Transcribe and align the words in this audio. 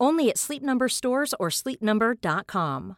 Only 0.00 0.30
at 0.30 0.38
Sleep 0.38 0.62
Number 0.62 0.88
stores 0.88 1.34
or 1.38 1.48
sleepnumber.com. 1.50 2.96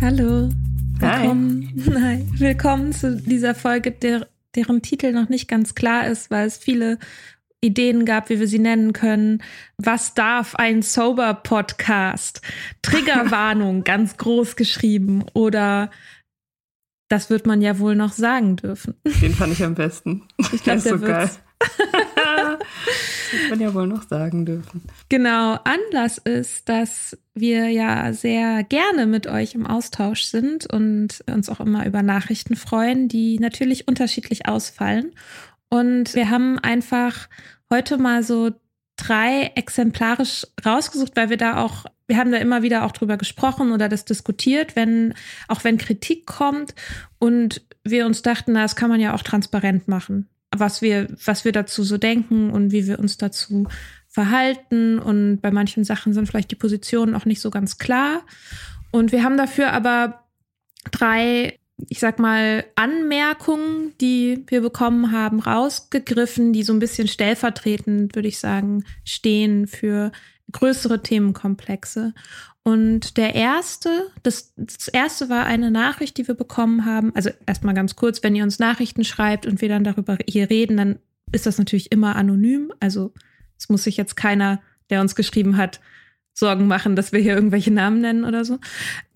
Hallo. 0.00 0.50
Hi. 1.00 1.22
Willkommen, 1.22 1.84
Hi. 1.94 2.26
Willkommen 2.38 2.92
zu 2.92 3.16
dieser 3.16 3.54
Folge, 3.54 3.90
der, 3.90 4.28
deren 4.54 4.82
Titel 4.82 5.12
noch 5.12 5.28
nicht 5.28 5.48
ganz 5.48 5.74
klar 5.74 6.06
ist, 6.06 6.30
weil 6.30 6.46
es 6.46 6.56
viele 6.56 6.98
Ideen 7.62 8.04
gab, 8.04 8.28
wie 8.28 8.40
wir 8.40 8.48
sie 8.48 8.58
nennen 8.58 8.92
können. 8.92 9.42
Was 9.78 10.14
darf 10.14 10.56
ein 10.56 10.82
Sober-Podcast? 10.82 12.42
Triggerwarnung, 12.82 13.84
ganz 13.84 14.16
groß 14.16 14.56
geschrieben. 14.56 15.24
Oder 15.32 15.90
das 17.08 17.30
wird 17.30 17.46
man 17.46 17.62
ja 17.62 17.78
wohl 17.78 17.94
noch 17.94 18.12
sagen 18.12 18.56
dürfen. 18.56 18.94
Den 19.20 19.34
fand 19.34 19.52
ich 19.52 19.62
am 19.62 19.74
besten. 19.74 20.22
Ich 20.52 20.64
glaube, 20.64 20.80
der 20.80 21.00
wird's. 21.00 21.40
das 21.58 22.58
wird 23.32 23.50
man 23.50 23.60
ja 23.60 23.72
wohl 23.74 23.86
noch 23.86 24.08
sagen 24.08 24.44
dürfen. 24.44 24.82
Genau, 25.08 25.58
Anlass 25.62 26.18
ist, 26.18 26.68
dass 26.68 27.16
wir 27.34 27.68
ja 27.68 28.12
sehr 28.12 28.64
gerne 28.64 29.06
mit 29.06 29.28
euch 29.28 29.54
im 29.54 29.66
Austausch 29.66 30.24
sind 30.24 30.66
und 30.66 31.22
uns 31.30 31.48
auch 31.48 31.60
immer 31.60 31.86
über 31.86 32.02
Nachrichten 32.02 32.56
freuen, 32.56 33.08
die 33.08 33.38
natürlich 33.38 33.86
unterschiedlich 33.86 34.48
ausfallen. 34.48 35.12
Und 35.72 36.14
wir 36.14 36.28
haben 36.28 36.58
einfach 36.58 37.30
heute 37.70 37.96
mal 37.96 38.22
so 38.22 38.50
drei 38.98 39.52
exemplarisch 39.54 40.46
rausgesucht, 40.66 41.12
weil 41.16 41.30
wir 41.30 41.38
da 41.38 41.64
auch, 41.64 41.86
wir 42.06 42.18
haben 42.18 42.30
da 42.30 42.36
immer 42.36 42.60
wieder 42.60 42.84
auch 42.84 42.92
drüber 42.92 43.16
gesprochen 43.16 43.72
oder 43.72 43.88
das 43.88 44.04
diskutiert, 44.04 44.76
wenn, 44.76 45.14
auch 45.48 45.64
wenn 45.64 45.78
Kritik 45.78 46.26
kommt 46.26 46.74
und 47.18 47.62
wir 47.84 48.04
uns 48.04 48.20
dachten, 48.20 48.52
na, 48.52 48.60
das 48.60 48.76
kann 48.76 48.90
man 48.90 49.00
ja 49.00 49.14
auch 49.14 49.22
transparent 49.22 49.88
machen, 49.88 50.28
was 50.54 50.82
wir, 50.82 51.06
was 51.24 51.46
wir 51.46 51.52
dazu 51.52 51.84
so 51.84 51.96
denken 51.96 52.50
und 52.50 52.70
wie 52.70 52.86
wir 52.86 52.98
uns 52.98 53.16
dazu 53.16 53.66
verhalten 54.08 54.98
und 54.98 55.40
bei 55.40 55.50
manchen 55.50 55.84
Sachen 55.84 56.12
sind 56.12 56.26
vielleicht 56.26 56.50
die 56.50 56.56
Positionen 56.56 57.14
auch 57.14 57.24
nicht 57.24 57.40
so 57.40 57.48
ganz 57.48 57.78
klar. 57.78 58.20
Und 58.90 59.10
wir 59.10 59.24
haben 59.24 59.38
dafür 59.38 59.72
aber 59.72 60.22
drei, 60.90 61.58
ich 61.88 62.00
sag 62.00 62.18
mal, 62.18 62.64
Anmerkungen, 62.74 63.92
die 64.00 64.44
wir 64.46 64.60
bekommen 64.60 65.12
haben, 65.12 65.40
rausgegriffen, 65.40 66.52
die 66.52 66.62
so 66.62 66.72
ein 66.72 66.78
bisschen 66.78 67.08
stellvertretend, 67.08 68.14
würde 68.14 68.28
ich 68.28 68.38
sagen, 68.38 68.84
stehen 69.04 69.66
für 69.66 70.12
größere 70.52 71.02
Themenkomplexe. 71.02 72.14
Und 72.64 73.16
der 73.16 73.34
erste, 73.34 74.08
das, 74.22 74.52
das 74.56 74.88
erste 74.88 75.28
war 75.28 75.46
eine 75.46 75.70
Nachricht, 75.70 76.16
die 76.16 76.28
wir 76.28 76.34
bekommen 76.34 76.84
haben. 76.84 77.14
Also 77.14 77.30
erstmal 77.46 77.74
ganz 77.74 77.96
kurz, 77.96 78.22
wenn 78.22 78.36
ihr 78.36 78.44
uns 78.44 78.58
Nachrichten 78.58 79.04
schreibt 79.04 79.46
und 79.46 79.60
wir 79.60 79.68
dann 79.68 79.84
darüber 79.84 80.16
hier 80.28 80.48
reden, 80.48 80.76
dann 80.76 80.98
ist 81.32 81.46
das 81.46 81.58
natürlich 81.58 81.90
immer 81.90 82.14
anonym. 82.14 82.72
Also 82.78 83.12
es 83.58 83.68
muss 83.68 83.84
sich 83.84 83.96
jetzt 83.96 84.16
keiner, 84.16 84.60
der 84.90 85.00
uns 85.00 85.16
geschrieben 85.16 85.56
hat, 85.56 85.80
Sorgen 86.34 86.66
machen, 86.66 86.96
dass 86.96 87.12
wir 87.12 87.20
hier 87.20 87.34
irgendwelche 87.34 87.70
Namen 87.70 88.00
nennen 88.00 88.24
oder 88.24 88.44
so. 88.44 88.58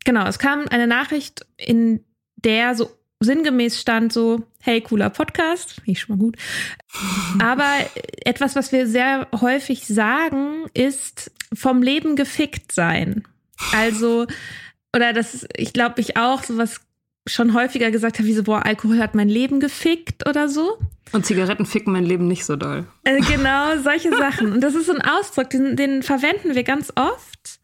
Genau, 0.04 0.26
es 0.26 0.38
kam 0.38 0.66
eine 0.68 0.86
Nachricht, 0.86 1.46
in 1.56 2.04
der 2.36 2.74
so 2.74 2.90
sinngemäß 3.20 3.80
stand 3.80 4.12
so, 4.12 4.42
hey, 4.60 4.80
cooler 4.80 5.10
Podcast, 5.10 5.72
finde 5.72 5.90
ich 5.92 6.00
schon 6.00 6.16
mal 6.16 6.22
gut. 6.22 6.36
Aber 7.42 7.70
etwas, 8.24 8.56
was 8.56 8.72
wir 8.72 8.86
sehr 8.86 9.26
häufig 9.40 9.86
sagen, 9.86 10.66
ist 10.74 11.30
vom 11.54 11.82
Leben 11.82 12.16
gefickt 12.16 12.72
sein. 12.72 13.24
Also, 13.74 14.26
oder 14.94 15.12
das, 15.12 15.34
ist, 15.34 15.48
ich 15.56 15.72
glaube, 15.72 16.00
ich 16.00 16.16
auch 16.16 16.42
sowas 16.42 16.80
schon 17.26 17.54
häufiger 17.54 17.90
gesagt 17.90 18.18
habe, 18.18 18.28
wie 18.28 18.34
so, 18.34 18.44
boah, 18.44 18.64
Alkohol 18.64 18.98
hat 18.98 19.14
mein 19.14 19.28
Leben 19.28 19.60
gefickt 19.60 20.28
oder 20.28 20.48
so. 20.48 20.78
Und 21.12 21.26
Zigaretten 21.26 21.66
ficken 21.66 21.92
mein 21.92 22.04
Leben 22.04 22.28
nicht 22.28 22.44
so 22.44 22.56
doll. 22.56 22.86
Äh, 23.04 23.20
genau, 23.20 23.78
solche 23.78 24.10
Sachen. 24.10 24.52
Und 24.52 24.60
das 24.60 24.74
ist 24.74 24.86
so 24.86 24.92
ein 24.92 25.02
Ausdruck, 25.02 25.50
den, 25.50 25.76
den 25.76 26.02
verwenden 26.02 26.54
wir 26.54 26.64
ganz 26.64 26.92
oft. 26.94 27.60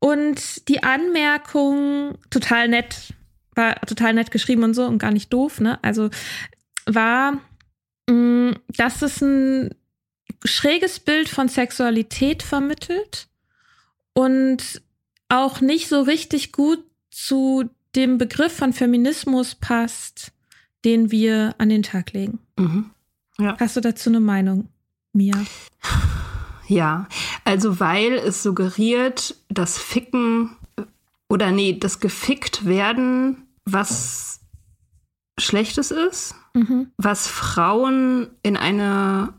Und 0.00 0.68
die 0.68 0.82
Anmerkung, 0.82 2.18
total 2.30 2.68
nett, 2.68 3.14
war 3.60 3.80
total 3.82 4.14
nett 4.14 4.30
geschrieben 4.30 4.64
und 4.64 4.74
so 4.74 4.84
und 4.84 4.98
gar 4.98 5.12
nicht 5.12 5.32
doof, 5.32 5.60
ne? 5.60 5.78
Also 5.82 6.10
war, 6.86 7.38
mh, 8.08 8.56
dass 8.76 9.02
es 9.02 9.20
ein 9.20 9.74
schräges 10.44 10.98
Bild 10.98 11.28
von 11.28 11.48
Sexualität 11.48 12.42
vermittelt 12.42 13.28
und 14.14 14.82
auch 15.28 15.60
nicht 15.60 15.88
so 15.88 16.02
richtig 16.02 16.52
gut 16.52 16.82
zu 17.10 17.68
dem 17.94 18.18
Begriff 18.18 18.56
von 18.56 18.72
Feminismus 18.72 19.54
passt, 19.54 20.32
den 20.84 21.10
wir 21.10 21.54
an 21.58 21.68
den 21.68 21.82
Tag 21.82 22.12
legen. 22.12 22.38
Mhm. 22.58 22.90
Ja. 23.38 23.56
Hast 23.58 23.76
du 23.76 23.80
dazu 23.80 24.10
eine 24.10 24.20
Meinung, 24.20 24.68
Mia? 25.12 25.36
Ja, 26.68 27.08
Also 27.44 27.80
weil 27.80 28.12
es 28.14 28.42
suggeriert, 28.42 29.34
dass 29.48 29.78
Ficken 29.78 30.56
oder 31.28 31.50
nee, 31.50 31.76
das 31.78 32.00
gefickt 32.00 32.64
werden, 32.64 33.46
was 33.72 34.40
Schlechtes 35.38 35.90
ist, 35.90 36.34
mhm. 36.54 36.92
was 36.96 37.26
Frauen 37.26 38.30
in 38.42 38.56
eine 38.56 39.34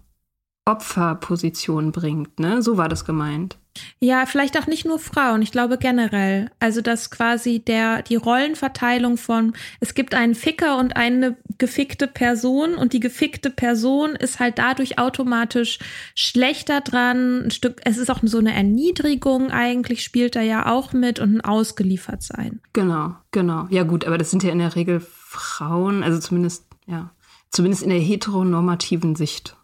Opferposition 0.66 1.92
bringt, 1.92 2.40
ne? 2.40 2.62
So 2.62 2.78
war 2.78 2.90
das 2.90 3.06
gemeint. 3.06 3.58
Ja, 4.00 4.26
vielleicht 4.26 4.60
auch 4.60 4.68
nicht 4.68 4.86
nur 4.86 5.00
Frauen, 5.00 5.42
ich 5.42 5.52
glaube 5.52 5.78
generell. 5.78 6.52
Also, 6.60 6.82
dass 6.82 7.10
quasi 7.10 7.60
der, 7.60 8.02
die 8.02 8.16
Rollenverteilung 8.16 9.18
von, 9.18 9.54
es 9.80 9.94
gibt 9.94 10.14
einen 10.14 10.36
Ficker 10.36 10.78
und 10.78 10.96
eine 10.96 11.38
gefickte 11.58 12.08
Person 12.08 12.76
und 12.76 12.94
die 12.94 13.00
gefickte 13.00 13.50
Person 13.50 14.16
ist 14.16 14.40
halt 14.40 14.58
dadurch 14.58 15.00
automatisch 15.00 15.80
schlechter 16.16 16.82
dran. 16.82 17.46
Ein 17.46 17.52
Stück, 17.52 17.82
es 17.86 17.98
ist 17.98 18.10
auch 18.10 18.20
so 18.24 18.40
eine 18.40 18.54
Erniedrigung 18.54 19.52
eigentlich, 19.52 20.04
spielt 20.04 20.36
da 20.36 20.42
ja 20.42 20.72
auch 20.72 20.92
mit 20.94 21.20
und 21.20 21.36
ein 21.36 21.42
Ausgeliefertsein. 21.42 22.60
Genau, 22.74 23.16
genau. 23.32 23.68
Ja, 23.70 23.84
gut, 23.84 24.06
aber 24.06 24.18
das 24.18 24.32
sind 24.32 24.44
ja 24.44 24.52
in 24.52 24.60
der 24.60 24.76
Regel 24.76 25.00
Frauen, 25.00 26.04
also 26.04 26.20
zumindest, 26.20 26.66
ja, 26.88 27.12
zumindest 27.52 27.84
in 27.84 27.90
der 27.90 28.00
heteronormativen 28.00 29.16
Sicht 29.16 29.56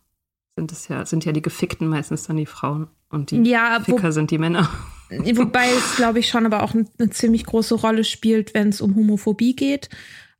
sind 0.55 0.71
es 0.71 0.87
ja, 0.87 1.05
sind 1.05 1.23
ja 1.23 1.31
die 1.31 1.41
Gefickten 1.41 1.87
meistens 1.87 2.23
dann 2.23 2.37
die 2.37 2.45
Frauen. 2.45 2.87
Und 3.09 3.31
die 3.31 3.43
ja, 3.43 3.79
Ficker 3.83 4.11
sind 4.11 4.31
die 4.31 4.37
Männer. 4.37 4.69
Wobei 5.09 5.67
es, 5.77 5.95
glaube 5.95 6.19
ich, 6.19 6.27
schon 6.27 6.45
aber 6.45 6.63
auch 6.63 6.73
eine 6.73 7.09
ziemlich 7.09 7.45
große 7.45 7.75
Rolle 7.75 8.03
spielt, 8.03 8.53
wenn 8.53 8.69
es 8.69 8.81
um 8.81 8.95
Homophobie 8.95 9.55
geht. 9.55 9.89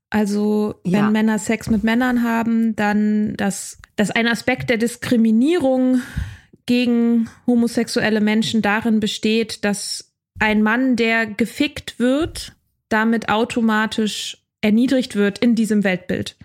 Also, 0.10 0.76
wenn 0.84 0.94
ja. 0.94 1.10
Männer 1.10 1.40
Sex 1.40 1.70
mit 1.70 1.84
Männern 1.84 2.24
haben, 2.24 2.76
dann 2.76 3.36
dass, 3.36 3.80
dass 3.98 4.12
ein 4.12 4.28
Aspekt 4.28 4.70
der 4.70 4.78
Diskriminierung 4.78 6.02
gegen 6.66 7.30
homosexuelle 7.46 8.22
Menschen 8.22 8.62
darin 8.62 9.00
besteht, 9.00 9.66
dass 9.66 10.14
ein 10.40 10.62
Mann, 10.62 10.96
der 10.96 11.26
gefickt 11.26 12.00
wird, 12.00 12.54
damit 12.90 13.30
automatisch 13.30 14.38
erniedrigt 14.62 15.16
wird 15.16 15.40
in 15.40 15.56
diesem 15.56 15.84
Weltbild. 15.84 16.38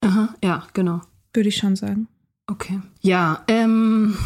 Aha, 0.00 0.34
ja, 0.42 0.66
genau. 0.72 1.00
Würde 1.32 1.48
ich 1.48 1.56
schon 1.56 1.76
sagen. 1.76 2.08
Okay. 2.46 2.80
Ja, 3.00 3.42
ähm, 3.48 4.16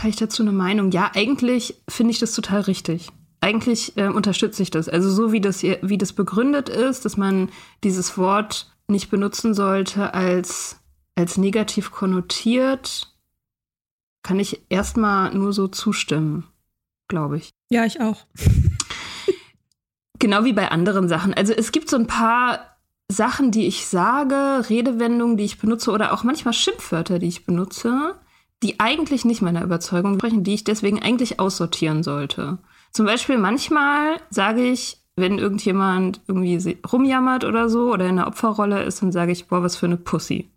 habe 0.00 0.10
ich 0.10 0.16
dazu 0.16 0.42
eine 0.42 0.52
Meinung? 0.52 0.90
Ja, 0.90 1.10
eigentlich 1.14 1.82
finde 1.88 2.10
ich 2.12 2.18
das 2.18 2.34
total 2.34 2.62
richtig. 2.62 3.08
Eigentlich 3.40 3.96
äh, 3.96 4.08
unterstütze 4.08 4.62
ich 4.62 4.70
das. 4.70 4.88
Also 4.88 5.10
so 5.10 5.32
wie 5.32 5.40
das, 5.40 5.62
wie 5.62 5.98
das 5.98 6.12
begründet 6.12 6.68
ist, 6.68 7.04
dass 7.04 7.16
man 7.16 7.50
dieses 7.84 8.18
Wort 8.18 8.74
nicht 8.88 9.10
benutzen 9.10 9.54
sollte 9.54 10.12
als, 10.12 10.80
als 11.14 11.36
negativ 11.36 11.90
konnotiert, 11.90 13.14
kann 14.22 14.38
ich 14.38 14.62
erstmal 14.68 15.34
nur 15.34 15.52
so 15.52 15.68
zustimmen, 15.68 16.46
glaube 17.08 17.38
ich. 17.38 17.50
Ja, 17.70 17.86
ich 17.86 18.00
auch. 18.00 18.26
genau 20.18 20.44
wie 20.44 20.52
bei 20.52 20.70
anderen 20.70 21.08
Sachen. 21.08 21.32
Also 21.32 21.52
es 21.52 21.72
gibt 21.72 21.88
so 21.88 21.96
ein 21.96 22.06
paar 22.06 22.76
Sachen, 23.10 23.50
die 23.50 23.66
ich 23.66 23.86
sage, 23.86 24.68
Redewendungen, 24.68 25.36
die 25.36 25.44
ich 25.44 25.58
benutze 25.58 25.90
oder 25.90 26.12
auch 26.12 26.22
manchmal 26.22 26.54
Schimpfwörter, 26.54 27.18
die 27.18 27.28
ich 27.28 27.46
benutze, 27.46 28.14
die 28.62 28.78
eigentlich 28.78 29.24
nicht 29.24 29.42
meiner 29.42 29.64
Überzeugung 29.64 30.18
sprechen, 30.18 30.44
die 30.44 30.54
ich 30.54 30.64
deswegen 30.64 31.02
eigentlich 31.02 31.40
aussortieren 31.40 32.02
sollte. 32.02 32.58
Zum 32.92 33.06
Beispiel 33.06 33.38
manchmal 33.38 34.16
sage 34.30 34.62
ich, 34.62 34.98
wenn 35.16 35.38
irgendjemand 35.38 36.20
irgendwie 36.26 36.78
rumjammert 36.90 37.44
oder 37.44 37.68
so 37.68 37.92
oder 37.92 38.06
in 38.06 38.18
einer 38.18 38.26
Opferrolle 38.26 38.82
ist, 38.82 39.02
dann 39.02 39.12
sage 39.12 39.32
ich, 39.32 39.48
boah, 39.48 39.62
was 39.62 39.76
für 39.76 39.86
eine 39.86 39.96
Pussy. 39.96 40.50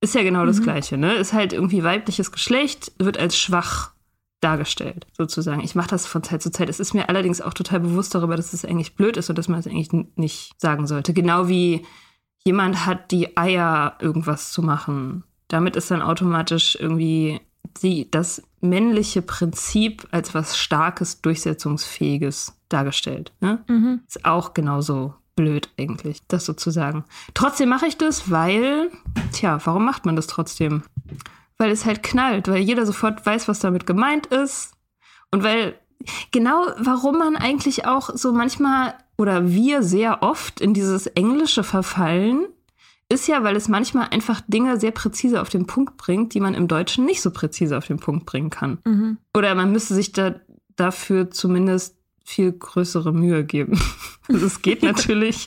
Ist 0.00 0.14
ja 0.14 0.22
genau 0.22 0.42
mhm. 0.42 0.46
das 0.46 0.62
Gleiche, 0.62 0.96
ne? 0.96 1.14
Ist 1.14 1.32
halt 1.32 1.52
irgendwie 1.52 1.82
weibliches 1.82 2.30
Geschlecht, 2.30 2.92
wird 2.98 3.18
als 3.18 3.36
schwach 3.36 3.92
dargestellt, 4.40 5.06
sozusagen. 5.16 5.62
Ich 5.62 5.74
mache 5.74 5.88
das 5.88 6.06
von 6.06 6.22
Zeit 6.22 6.42
zu 6.42 6.52
Zeit. 6.52 6.68
Es 6.68 6.78
ist 6.78 6.94
mir 6.94 7.08
allerdings 7.08 7.40
auch 7.40 7.54
total 7.54 7.80
bewusst 7.80 8.14
darüber, 8.14 8.36
dass 8.36 8.52
es 8.52 8.64
eigentlich 8.64 8.94
blöd 8.94 9.16
ist 9.16 9.30
und 9.30 9.36
dass 9.36 9.48
man 9.48 9.58
es 9.58 9.66
eigentlich 9.66 9.90
nicht 10.14 10.52
sagen 10.60 10.86
sollte. 10.86 11.12
Genau 11.12 11.48
wie 11.48 11.84
jemand 12.44 12.86
hat 12.86 13.10
die 13.10 13.36
Eier, 13.36 13.98
irgendwas 14.00 14.52
zu 14.52 14.62
machen 14.62 15.24
damit 15.48 15.76
ist 15.76 15.90
dann 15.90 16.02
automatisch 16.02 16.76
irgendwie 16.80 17.40
die, 17.82 18.10
das 18.10 18.42
männliche 18.60 19.22
Prinzip 19.22 20.06
als 20.10 20.34
was 20.34 20.56
Starkes, 20.56 21.20
Durchsetzungsfähiges 21.20 22.58
dargestellt. 22.68 23.32
Ne? 23.40 23.62
Mhm. 23.68 24.00
Ist 24.06 24.24
auch 24.24 24.54
genauso 24.54 25.14
blöd 25.36 25.70
eigentlich, 25.78 26.22
das 26.26 26.44
sozusagen. 26.44 27.04
Trotzdem 27.34 27.68
mache 27.68 27.86
ich 27.86 27.96
das, 27.96 28.30
weil, 28.30 28.90
tja, 29.32 29.60
warum 29.64 29.84
macht 29.84 30.04
man 30.04 30.16
das 30.16 30.26
trotzdem? 30.26 30.82
Weil 31.58 31.70
es 31.70 31.84
halt 31.84 32.02
knallt, 32.02 32.48
weil 32.48 32.58
jeder 32.58 32.84
sofort 32.86 33.24
weiß, 33.24 33.48
was 33.48 33.60
damit 33.60 33.86
gemeint 33.86 34.26
ist. 34.26 34.72
Und 35.30 35.44
weil 35.44 35.78
genau, 36.30 36.66
warum 36.78 37.18
man 37.18 37.36
eigentlich 37.36 37.86
auch 37.86 38.10
so 38.14 38.32
manchmal 38.32 38.94
oder 39.16 39.48
wir 39.48 39.82
sehr 39.82 40.22
oft 40.22 40.60
in 40.60 40.74
dieses 40.74 41.06
Englische 41.06 41.62
verfallen, 41.62 42.46
ist 43.10 43.26
ja, 43.26 43.42
weil 43.42 43.56
es 43.56 43.68
manchmal 43.68 44.08
einfach 44.10 44.42
Dinge 44.46 44.78
sehr 44.78 44.90
präzise 44.90 45.40
auf 45.40 45.48
den 45.48 45.66
Punkt 45.66 45.96
bringt, 45.96 46.34
die 46.34 46.40
man 46.40 46.54
im 46.54 46.68
Deutschen 46.68 47.06
nicht 47.06 47.22
so 47.22 47.30
präzise 47.30 47.76
auf 47.78 47.86
den 47.86 47.98
Punkt 47.98 48.26
bringen 48.26 48.50
kann. 48.50 48.78
Mhm. 48.84 49.18
Oder 49.34 49.54
man 49.54 49.72
müsste 49.72 49.94
sich 49.94 50.12
da 50.12 50.34
dafür 50.76 51.30
zumindest 51.30 51.96
viel 52.24 52.52
größere 52.52 53.12
Mühe 53.12 53.44
geben. 53.44 53.80
Also 54.30 54.44
es 54.44 54.60
geht 54.60 54.82
natürlich, 54.82 55.46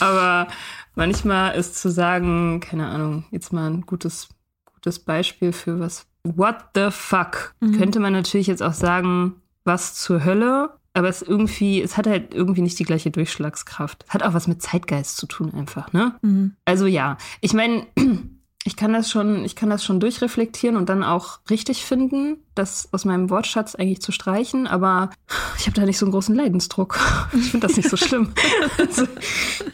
aber 0.00 0.48
manchmal 0.94 1.54
ist 1.54 1.76
zu 1.76 1.90
sagen, 1.90 2.60
keine 2.60 2.88
Ahnung, 2.88 3.26
jetzt 3.30 3.52
mal 3.52 3.68
ein 3.68 3.82
gutes, 3.82 4.30
gutes 4.64 5.00
Beispiel 5.00 5.52
für 5.52 5.80
was. 5.80 6.06
What 6.24 6.56
the 6.74 6.86
fuck? 6.90 7.54
Mhm. 7.60 7.76
Könnte 7.76 8.00
man 8.00 8.14
natürlich 8.14 8.46
jetzt 8.46 8.62
auch 8.62 8.72
sagen, 8.72 9.34
was 9.64 9.96
zur 9.96 10.24
Hölle? 10.24 10.70
Aber 10.94 11.08
es 11.08 11.22
irgendwie, 11.22 11.80
es 11.80 11.96
hat 11.96 12.06
halt 12.06 12.34
irgendwie 12.34 12.62
nicht 12.62 12.78
die 12.78 12.84
gleiche 12.84 13.10
Durchschlagskraft. 13.10 14.04
Hat 14.08 14.22
auch 14.22 14.34
was 14.34 14.46
mit 14.46 14.62
Zeitgeist 14.62 15.16
zu 15.16 15.26
tun 15.26 15.52
einfach, 15.54 15.92
ne? 15.92 16.16
Mhm. 16.22 16.54
Also 16.64 16.86
ja, 16.86 17.16
ich 17.40 17.54
meine, 17.54 17.86
ich 18.64 18.76
kann 18.76 18.92
das 18.92 19.10
schon, 19.10 19.44
ich 19.44 19.56
kann 19.56 19.70
das 19.70 19.84
schon 19.84 20.00
durchreflektieren 20.00 20.76
und 20.76 20.88
dann 20.88 21.02
auch 21.02 21.40
richtig 21.50 21.84
finden, 21.84 22.36
das 22.54 22.88
aus 22.92 23.04
meinem 23.04 23.30
Wortschatz 23.30 23.74
eigentlich 23.74 24.02
zu 24.02 24.12
streichen, 24.12 24.66
aber 24.66 25.10
ich 25.58 25.66
habe 25.66 25.74
da 25.74 25.86
nicht 25.86 25.98
so 25.98 26.06
einen 26.06 26.12
großen 26.12 26.34
Leidensdruck. 26.34 26.98
Ich 27.34 27.50
finde 27.50 27.66
das 27.66 27.76
nicht 27.76 27.88
so 27.88 27.96
schlimm. 27.96 28.32
also, 28.78 29.06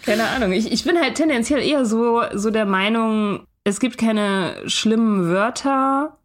keine 0.05 0.29
Ahnung. 0.29 0.53
Ich, 0.53 0.71
ich 0.71 0.85
bin 0.85 0.97
halt 0.97 1.17
tendenziell 1.17 1.61
eher 1.61 1.85
so, 1.85 2.23
so 2.35 2.51
der 2.51 2.67
Meinung, 2.67 3.45
es 3.65 3.81
gibt 3.81 3.99
keine 3.99 4.55
schlimmen 4.67 5.29
Wörter, 5.29 6.19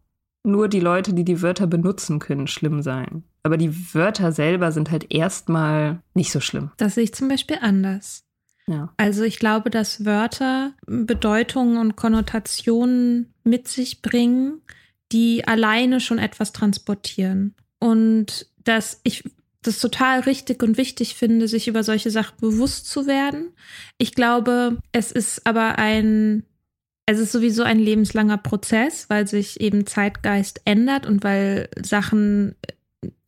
nur 0.44 0.68
die 0.68 0.80
Leute, 0.80 1.12
die 1.12 1.24
die 1.24 1.42
Wörter 1.42 1.66
benutzen, 1.66 2.18
können 2.18 2.46
schlimm 2.46 2.82
sein. 2.82 3.24
Aber 3.44 3.58
die 3.58 3.94
Wörter 3.94 4.32
selber 4.32 4.72
sind 4.72 4.90
halt 4.90 5.12
erstmal 5.12 6.00
nicht 6.14 6.32
so 6.32 6.40
schlimm. 6.40 6.70
Das 6.78 6.94
sehe 6.94 7.04
ich 7.04 7.14
zum 7.14 7.28
Beispiel 7.28 7.58
anders. 7.60 8.24
Ja. 8.66 8.92
Also 8.96 9.22
ich 9.22 9.38
glaube, 9.38 9.68
dass 9.68 10.06
Wörter 10.06 10.72
Bedeutungen 10.86 11.76
und 11.76 11.94
Konnotationen 11.94 13.34
mit 13.44 13.68
sich 13.68 14.00
bringen, 14.00 14.62
die 15.12 15.46
alleine 15.46 16.00
schon 16.00 16.18
etwas 16.18 16.52
transportieren. 16.52 17.54
Und 17.78 18.48
dass 18.64 19.00
ich 19.04 19.24
das 19.60 19.78
total 19.78 20.20
richtig 20.20 20.62
und 20.62 20.78
wichtig 20.78 21.14
finde, 21.14 21.46
sich 21.46 21.68
über 21.68 21.82
solche 21.82 22.10
Sachen 22.10 22.36
bewusst 22.40 22.88
zu 22.88 23.06
werden. 23.06 23.52
Ich 23.98 24.14
glaube, 24.14 24.78
es 24.92 25.12
ist 25.12 25.46
aber 25.46 25.78
ein, 25.78 26.44
es 27.06 27.18
ist 27.18 27.32
sowieso 27.32 27.62
ein 27.62 27.78
lebenslanger 27.78 28.38
Prozess, 28.38 29.10
weil 29.10 29.26
sich 29.26 29.60
eben 29.60 29.86
Zeitgeist 29.86 30.62
ändert 30.64 31.06
und 31.06 31.24
weil 31.24 31.68
Sachen 31.82 32.54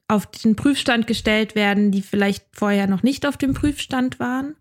auf 0.09 0.27
den 0.27 0.57
Prüfstand 0.57 1.07
gestellt 1.07 1.55
werden, 1.55 1.91
die 1.91 2.03
vielleicht 2.03 2.45
vorher 2.53 2.87
noch 2.87 3.03
nicht 3.03 3.27
auf 3.27 3.37
dem 3.37 3.55
Prüfstand 3.55 4.21
waren. 4.21 4.57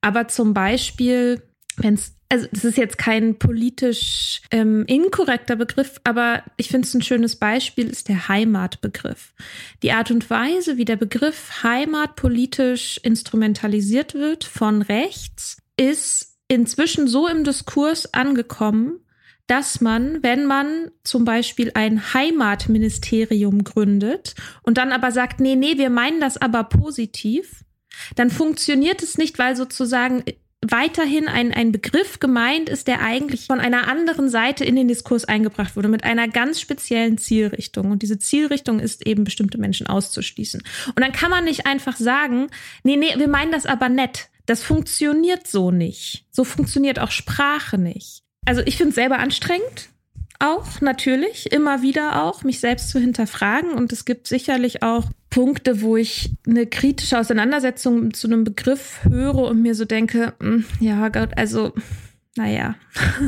Aber 0.00 0.28
zum 0.28 0.54
Beispiel, 0.54 1.42
wenn 1.76 1.94
es, 1.94 2.16
also 2.30 2.46
das 2.50 2.64
ist 2.64 2.78
jetzt 2.78 2.96
kein 2.96 3.38
politisch 3.38 4.40
ähm, 4.50 4.84
inkorrekter 4.86 5.56
Begriff, 5.56 6.00
aber 6.04 6.42
ich 6.56 6.68
finde 6.68 6.86
es 6.86 6.94
ein 6.94 7.02
schönes 7.02 7.36
Beispiel, 7.36 7.88
ist 7.88 8.08
der 8.08 8.28
Heimatbegriff. 8.28 9.34
Die 9.82 9.92
Art 9.92 10.10
und 10.10 10.30
Weise, 10.30 10.78
wie 10.78 10.84
der 10.86 10.96
Begriff 10.96 11.62
Heimat 11.62 12.16
politisch 12.16 12.98
instrumentalisiert 13.02 14.14
wird 14.14 14.44
von 14.44 14.80
rechts, 14.80 15.58
ist 15.76 16.38
inzwischen 16.48 17.06
so 17.06 17.28
im 17.28 17.44
Diskurs 17.44 18.12
angekommen, 18.14 19.00
dass 19.50 19.80
man, 19.80 20.22
wenn 20.22 20.46
man 20.46 20.92
zum 21.02 21.24
Beispiel 21.24 21.72
ein 21.74 22.14
Heimatministerium 22.14 23.64
gründet 23.64 24.36
und 24.62 24.78
dann 24.78 24.92
aber 24.92 25.10
sagt, 25.10 25.40
nee, 25.40 25.56
nee, 25.56 25.76
wir 25.76 25.90
meinen 25.90 26.20
das 26.20 26.36
aber 26.36 26.62
positiv, 26.62 27.64
dann 28.14 28.30
funktioniert 28.30 29.02
es 29.02 29.18
nicht, 29.18 29.40
weil 29.40 29.56
sozusagen 29.56 30.22
weiterhin 30.64 31.26
ein, 31.26 31.52
ein 31.52 31.72
Begriff 31.72 32.20
gemeint 32.20 32.68
ist, 32.68 32.86
der 32.86 33.02
eigentlich 33.02 33.46
von 33.46 33.58
einer 33.58 33.88
anderen 33.88 34.28
Seite 34.28 34.64
in 34.64 34.76
den 34.76 34.86
Diskurs 34.86 35.24
eingebracht 35.24 35.74
wurde, 35.74 35.88
mit 35.88 36.04
einer 36.04 36.28
ganz 36.28 36.60
speziellen 36.60 37.18
Zielrichtung. 37.18 37.90
Und 37.90 38.02
diese 38.02 38.20
Zielrichtung 38.20 38.78
ist 38.78 39.04
eben, 39.04 39.24
bestimmte 39.24 39.58
Menschen 39.58 39.88
auszuschließen. 39.88 40.62
Und 40.88 41.00
dann 41.00 41.12
kann 41.12 41.30
man 41.30 41.44
nicht 41.44 41.66
einfach 41.66 41.96
sagen, 41.96 42.50
nee, 42.84 42.96
nee, 42.96 43.14
wir 43.16 43.28
meinen 43.28 43.50
das 43.50 43.66
aber 43.66 43.88
nett. 43.88 44.28
Das 44.46 44.62
funktioniert 44.62 45.48
so 45.48 45.72
nicht. 45.72 46.24
So 46.30 46.44
funktioniert 46.44 47.00
auch 47.00 47.10
Sprache 47.10 47.78
nicht 47.78 48.19
also 48.44 48.62
ich 48.64 48.76
finde 48.76 48.90
es 48.90 48.94
selber 48.94 49.18
anstrengend, 49.18 49.90
auch 50.40 50.80
natürlich, 50.80 51.52
immer 51.52 51.82
wieder 51.82 52.22
auch, 52.24 52.42
mich 52.44 52.60
selbst 52.60 52.88
zu 52.88 52.98
hinterfragen. 52.98 53.72
Und 53.72 53.92
es 53.92 54.06
gibt 54.06 54.26
sicherlich 54.26 54.82
auch 54.82 55.04
Punkte, 55.28 55.82
wo 55.82 55.96
ich 55.96 56.30
eine 56.46 56.66
kritische 56.66 57.18
Auseinandersetzung 57.18 58.14
zu 58.14 58.26
einem 58.26 58.44
Begriff 58.44 59.00
höre 59.04 59.44
und 59.44 59.60
mir 59.60 59.74
so 59.74 59.84
denke, 59.84 60.32
hm, 60.40 60.64
ja 60.80 61.08
Gott, 61.10 61.36
also, 61.36 61.74
naja, 62.36 62.76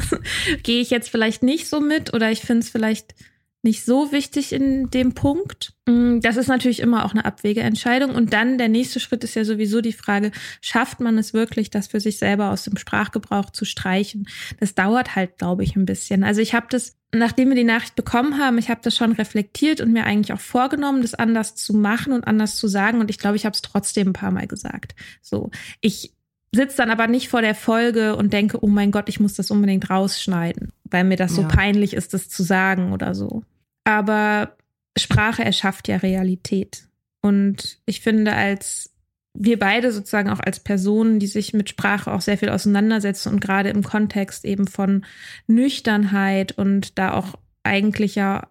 gehe 0.62 0.80
ich 0.80 0.90
jetzt 0.90 1.10
vielleicht 1.10 1.42
nicht 1.42 1.68
so 1.68 1.80
mit 1.80 2.14
oder 2.14 2.30
ich 2.30 2.40
finde 2.40 2.60
es 2.60 2.70
vielleicht 2.70 3.14
nicht 3.62 3.84
so 3.84 4.10
wichtig 4.10 4.52
in 4.52 4.90
dem 4.90 5.14
Punkt. 5.14 5.74
Mm, 5.86 6.18
das 6.20 6.36
ist 6.36 6.48
natürlich 6.48 6.80
immer 6.80 7.04
auch 7.04 7.12
eine 7.12 7.24
Abwegeentscheidung. 7.24 8.14
Und 8.14 8.32
dann 8.32 8.58
der 8.58 8.68
nächste 8.68 8.98
Schritt 8.98 9.22
ist 9.22 9.36
ja 9.36 9.44
sowieso 9.44 9.80
die 9.80 9.92
Frage, 9.92 10.32
schafft 10.60 11.00
man 11.00 11.16
es 11.16 11.32
wirklich, 11.32 11.70
das 11.70 11.86
für 11.86 12.00
sich 12.00 12.18
selber 12.18 12.50
aus 12.50 12.64
dem 12.64 12.76
Sprachgebrauch 12.76 13.50
zu 13.50 13.64
streichen? 13.64 14.28
Das 14.58 14.74
dauert 14.74 15.14
halt, 15.14 15.38
glaube 15.38 15.62
ich, 15.62 15.76
ein 15.76 15.86
bisschen. 15.86 16.24
Also 16.24 16.40
ich 16.40 16.54
habe 16.54 16.66
das, 16.70 16.96
nachdem 17.14 17.50
wir 17.50 17.56
die 17.56 17.62
Nachricht 17.62 17.94
bekommen 17.94 18.38
haben, 18.38 18.58
ich 18.58 18.68
habe 18.68 18.80
das 18.82 18.96
schon 18.96 19.12
reflektiert 19.12 19.80
und 19.80 19.92
mir 19.92 20.04
eigentlich 20.04 20.32
auch 20.32 20.40
vorgenommen, 20.40 21.02
das 21.02 21.14
anders 21.14 21.54
zu 21.54 21.72
machen 21.72 22.12
und 22.12 22.26
anders 22.26 22.56
zu 22.56 22.66
sagen. 22.66 22.98
Und 22.98 23.10
ich 23.10 23.18
glaube, 23.18 23.36
ich 23.36 23.46
habe 23.46 23.54
es 23.54 23.62
trotzdem 23.62 24.08
ein 24.08 24.12
paar 24.12 24.32
Mal 24.32 24.48
gesagt. 24.48 24.96
So, 25.20 25.50
ich 25.80 26.14
sitze 26.54 26.76
dann 26.76 26.90
aber 26.90 27.06
nicht 27.06 27.28
vor 27.28 27.42
der 27.42 27.54
Folge 27.54 28.16
und 28.16 28.32
denke, 28.32 28.62
oh 28.62 28.68
mein 28.68 28.90
Gott, 28.90 29.08
ich 29.08 29.20
muss 29.20 29.34
das 29.34 29.50
unbedingt 29.50 29.88
rausschneiden, 29.88 30.72
weil 30.84 31.04
mir 31.04 31.16
das 31.16 31.36
ja. 31.36 31.42
so 31.42 31.48
peinlich 31.48 31.94
ist, 31.94 32.14
das 32.14 32.28
zu 32.28 32.42
sagen 32.42 32.92
oder 32.92 33.14
so. 33.14 33.42
Aber 33.84 34.56
Sprache 34.98 35.44
erschafft 35.44 35.88
ja 35.88 35.96
Realität. 35.96 36.88
Und 37.22 37.78
ich 37.86 38.00
finde, 38.00 38.34
als 38.34 38.90
wir 39.34 39.58
beide 39.58 39.92
sozusagen 39.92 40.28
auch 40.28 40.40
als 40.40 40.60
Personen, 40.60 41.18
die 41.18 41.26
sich 41.26 41.54
mit 41.54 41.70
Sprache 41.70 42.12
auch 42.12 42.20
sehr 42.20 42.36
viel 42.36 42.50
auseinandersetzen 42.50 43.32
und 43.32 43.40
gerade 43.40 43.70
im 43.70 43.82
Kontext 43.82 44.44
eben 44.44 44.66
von 44.66 45.06
Nüchternheit 45.46 46.52
und 46.52 46.98
da 46.98 47.14
auch 47.14 47.38
eigentlich 47.62 48.14
ja 48.14 48.48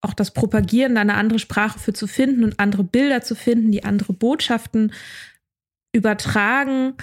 auch 0.00 0.14
das 0.14 0.32
Propagieren, 0.32 0.94
da 0.94 1.02
eine 1.02 1.14
andere 1.14 1.38
Sprache 1.38 1.78
für 1.78 1.92
zu 1.92 2.06
finden 2.06 2.44
und 2.44 2.58
andere 2.58 2.84
Bilder 2.84 3.22
zu 3.22 3.34
finden, 3.34 3.70
die 3.70 3.84
andere 3.84 4.12
Botschaften 4.12 4.92
übertragen, 5.92 6.94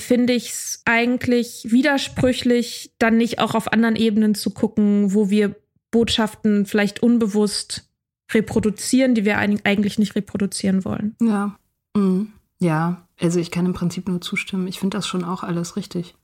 finde 0.00 0.32
ich 0.32 0.50
es 0.50 0.82
eigentlich 0.84 1.66
widersprüchlich, 1.70 2.92
dann 2.98 3.16
nicht 3.16 3.38
auch 3.38 3.54
auf 3.54 3.72
anderen 3.72 3.96
Ebenen 3.96 4.34
zu 4.34 4.50
gucken, 4.50 5.14
wo 5.14 5.30
wir 5.30 5.54
Botschaften 5.90 6.66
vielleicht 6.66 7.02
unbewusst 7.02 7.88
reproduzieren, 8.32 9.14
die 9.14 9.24
wir 9.24 9.38
eigentlich 9.38 9.98
nicht 9.98 10.16
reproduzieren 10.16 10.84
wollen. 10.84 11.14
Ja. 11.22 11.56
Mhm. 11.96 12.32
Ja, 12.58 13.06
also 13.20 13.38
ich 13.38 13.50
kann 13.50 13.66
im 13.66 13.74
Prinzip 13.74 14.08
nur 14.08 14.20
zustimmen. 14.20 14.66
Ich 14.66 14.78
finde 14.78 14.96
das 14.96 15.06
schon 15.06 15.24
auch 15.24 15.42
alles 15.42 15.76
richtig. 15.76 16.14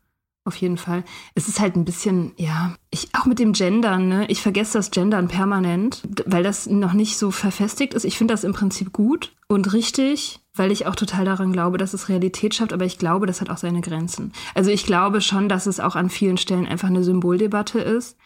Auf 0.45 0.57
jeden 0.57 0.79
Fall. 0.79 1.05
Es 1.35 1.49
ist 1.49 1.61
halt 1.61 1.77
ein 1.77 1.85
bisschen, 1.85 2.33
ja, 2.37 2.75
ich 2.91 3.09
auch 3.13 3.27
mit 3.27 3.39
dem 3.39 3.53
Gendern, 3.53 4.09
ne? 4.09 4.27
Ich 4.29 4.41
vergesse 4.41 4.79
das 4.79 4.91
Gendern 4.91 5.29
permanent, 5.29 6.03
weil 6.25 6.43
das 6.43 6.67
noch 6.67 6.95
nicht 6.95 7.19
so 7.19 7.31
verfestigt 7.31 7.93
ist. 7.93 8.05
Ich 8.05 8.17
finde 8.17 8.33
das 8.33 8.43
im 8.43 8.55
Prinzip 8.55 8.93
gut 8.93 9.37
und 9.49 9.75
richtig, 9.75 10.40
weil 10.55 10.73
ich 10.73 10.87
auch 10.87 10.97
total 10.97 11.25
daran 11.25 11.53
glaube, 11.53 11.79
dass 11.79 11.95
es 11.95 12.09
Realität 12.09 12.55
schafft, 12.55 12.73
aber 12.73 12.85
ich 12.85 12.99
glaube, 12.99 13.27
das 13.27 13.41
hat 13.41 13.51
auch 13.51 13.57
seine 13.57 13.81
Grenzen. 13.81 14.33
Also 14.55 14.71
ich 14.71 14.85
glaube 14.85 15.21
schon, 15.21 15.49
dass 15.49 15.67
es 15.67 15.81
auch 15.81 15.97
an 15.97 16.11
vielen 16.11 16.37
Stellen 16.39 16.67
einfach 16.67 16.89
eine 16.89 17.05
Symboldebatte 17.05 17.81
ist 17.81 18.17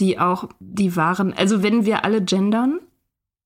die 0.00 0.18
auch 0.18 0.48
die 0.60 0.96
wahren, 0.96 1.32
also 1.32 1.62
wenn 1.62 1.84
wir 1.84 2.04
alle 2.04 2.22
gendern, 2.22 2.80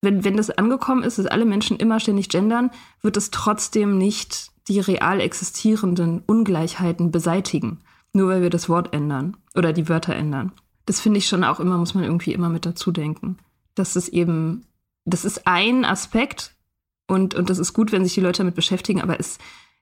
wenn, 0.01 0.25
wenn 0.25 0.37
das 0.37 0.51
angekommen 0.51 1.03
ist, 1.03 1.19
dass 1.19 1.27
alle 1.27 1.45
Menschen 1.45 1.77
immer 1.77 2.01
ständig 2.01 2.29
gendern, 2.29 2.71
wird 3.03 3.17
es 3.17 3.31
trotzdem 3.31 3.99
nicht 3.99 4.51
die 4.69 4.81
real 4.81 5.21
existierenden 5.21 6.23
Ungleichheiten 6.27 7.11
beseitigen, 7.11 7.81
nur 8.13 8.29
weil 8.29 8.43
wir 8.43 8.51
das 8.51 8.69
Wort 8.69 8.95
ändern 8.95 9.37
oder 9.55 9.73
die 9.73 9.89
Wörter 9.89 10.15
ändern. 10.15 10.53
Das 10.87 11.01
finde 11.01 11.19
ich 11.19 11.27
schon 11.27 11.45
auch 11.45 11.61
immer, 11.61 11.77
muss 11.77 11.95
man 11.95 12.05
irgendwie 12.05 12.33
immer 12.33 12.49
mit 12.49 12.65
dazu 12.65 12.93
denken. 12.93 13.39
Das 13.75 13.97
ist 13.97 14.09
eben, 14.09 14.67
das 15.05 15.25
ist 15.25 15.47
ein 15.47 15.85
Aspekt 15.85 16.55
und, 17.09 17.35
und 17.35 17.51
das 17.51 17.59
ist 17.59 17.73
gut, 17.73 17.91
wenn 17.91 18.05
sich 18.05 18.15
die 18.15 18.21
Leute 18.21 18.39
damit 18.39 18.55
beschäftigen, 18.55 19.01
aber 19.01 19.19
es, 19.19 19.39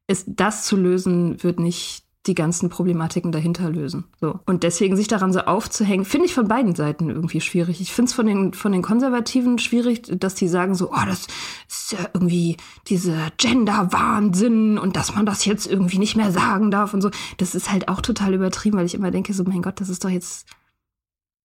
es, 0.07 0.25
das 0.27 0.65
zu 0.65 0.77
lösen, 0.77 1.43
wird 1.43 1.61
nicht 1.61 2.07
die 2.27 2.35
ganzen 2.35 2.69
Problematiken 2.69 3.31
dahinter 3.31 3.71
lösen. 3.71 4.05
So. 4.21 4.41
Und 4.47 4.63
deswegen 4.63 4.97
sich 4.97 5.09
daran 5.09 5.33
so 5.33 5.41
aufzuhängen, 5.41 6.05
finde 6.05 6.27
ich 6.27 6.35
von 6.35 6.49
beiden 6.49 6.75
Seiten 6.75 7.09
irgendwie 7.09 7.41
schwierig. 7.41 7.81
Ich 7.81 7.93
finde 7.93 8.09
es 8.09 8.15
von 8.15 8.27
den, 8.27 8.53
von 8.53 8.73
den 8.73 8.83
Konservativen 8.83 9.59
schwierig, 9.59 10.03
dass 10.19 10.35
die 10.35 10.49
sagen 10.49 10.75
so, 10.75 10.91
oh, 10.91 11.07
das 11.07 11.27
ist 11.69 11.93
ja 11.93 11.99
irgendwie 12.13 12.57
dieser 12.89 13.31
Gender-Wahnsinn 13.37 14.79
und 14.79 14.97
dass 14.97 15.15
man 15.15 15.27
das 15.27 15.45
jetzt 15.45 15.67
irgendwie 15.67 15.99
nicht 15.99 16.17
mehr 16.17 16.33
sagen 16.33 16.71
darf 16.71 16.95
und 16.95 17.01
so. 17.01 17.11
Das 17.37 17.55
ist 17.55 17.71
halt 17.71 17.89
auch 17.89 18.01
total 18.01 18.35
übertrieben, 18.35 18.79
weil 18.79 18.87
ich 18.87 18.95
immer 18.95 19.11
denke 19.11 19.33
so, 19.33 19.45
mein 19.45 19.63
Gott, 19.63 19.81
das 19.81 19.89
ist 19.89 20.05
doch 20.05 20.11
jetzt, 20.11 20.47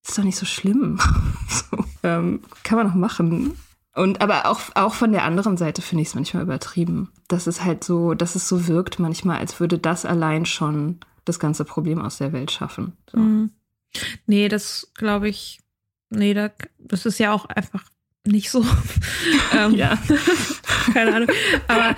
ist 0.08 0.18
doch 0.18 0.24
nicht 0.24 0.38
so 0.38 0.46
schlimm. 0.46 1.00
so, 1.50 1.78
ähm, 2.04 2.42
kann 2.64 2.78
man 2.78 2.88
noch 2.88 2.96
machen. 2.96 3.54
Und 3.94 4.22
aber 4.22 4.46
auch, 4.46 4.62
auch 4.76 4.94
von 4.94 5.12
der 5.12 5.24
anderen 5.24 5.58
Seite 5.58 5.82
finde 5.82 6.04
ich 6.04 6.10
es 6.10 6.16
manchmal 6.16 6.44
übertrieben. 6.44 7.12
Dass 7.28 7.48
es 7.48 7.64
halt 7.64 7.84
so, 7.84 8.14
dass 8.14 8.36
es 8.36 8.48
so 8.48 8.68
wirkt 8.68 9.00
manchmal, 9.00 9.40
als 9.40 9.60
würde 9.60 9.78
das 9.78 10.06
allein 10.06 10.46
schon 10.46 11.00
das 11.26 11.40
ganze 11.40 11.66
Problem 11.66 12.02
aus 12.02 12.18
der 12.18 12.34
Welt 12.34 12.52
schaffen. 12.52 12.94
So. 13.12 13.18
Mhm. 13.20 13.52
Nee, 14.26 14.48
das 14.48 14.92
glaube 14.96 15.28
ich, 15.28 15.60
nee, 16.10 16.34
da, 16.34 16.52
das 16.80 17.06
ist 17.06 17.20
ja 17.20 17.34
auch 17.34 17.46
einfach 17.46 17.84
nicht 18.26 18.50
so. 18.50 18.66
ähm, 19.54 19.76
ja. 19.76 19.98
keine 20.94 21.16
Ahnung. 21.16 21.30
Aber 21.68 21.96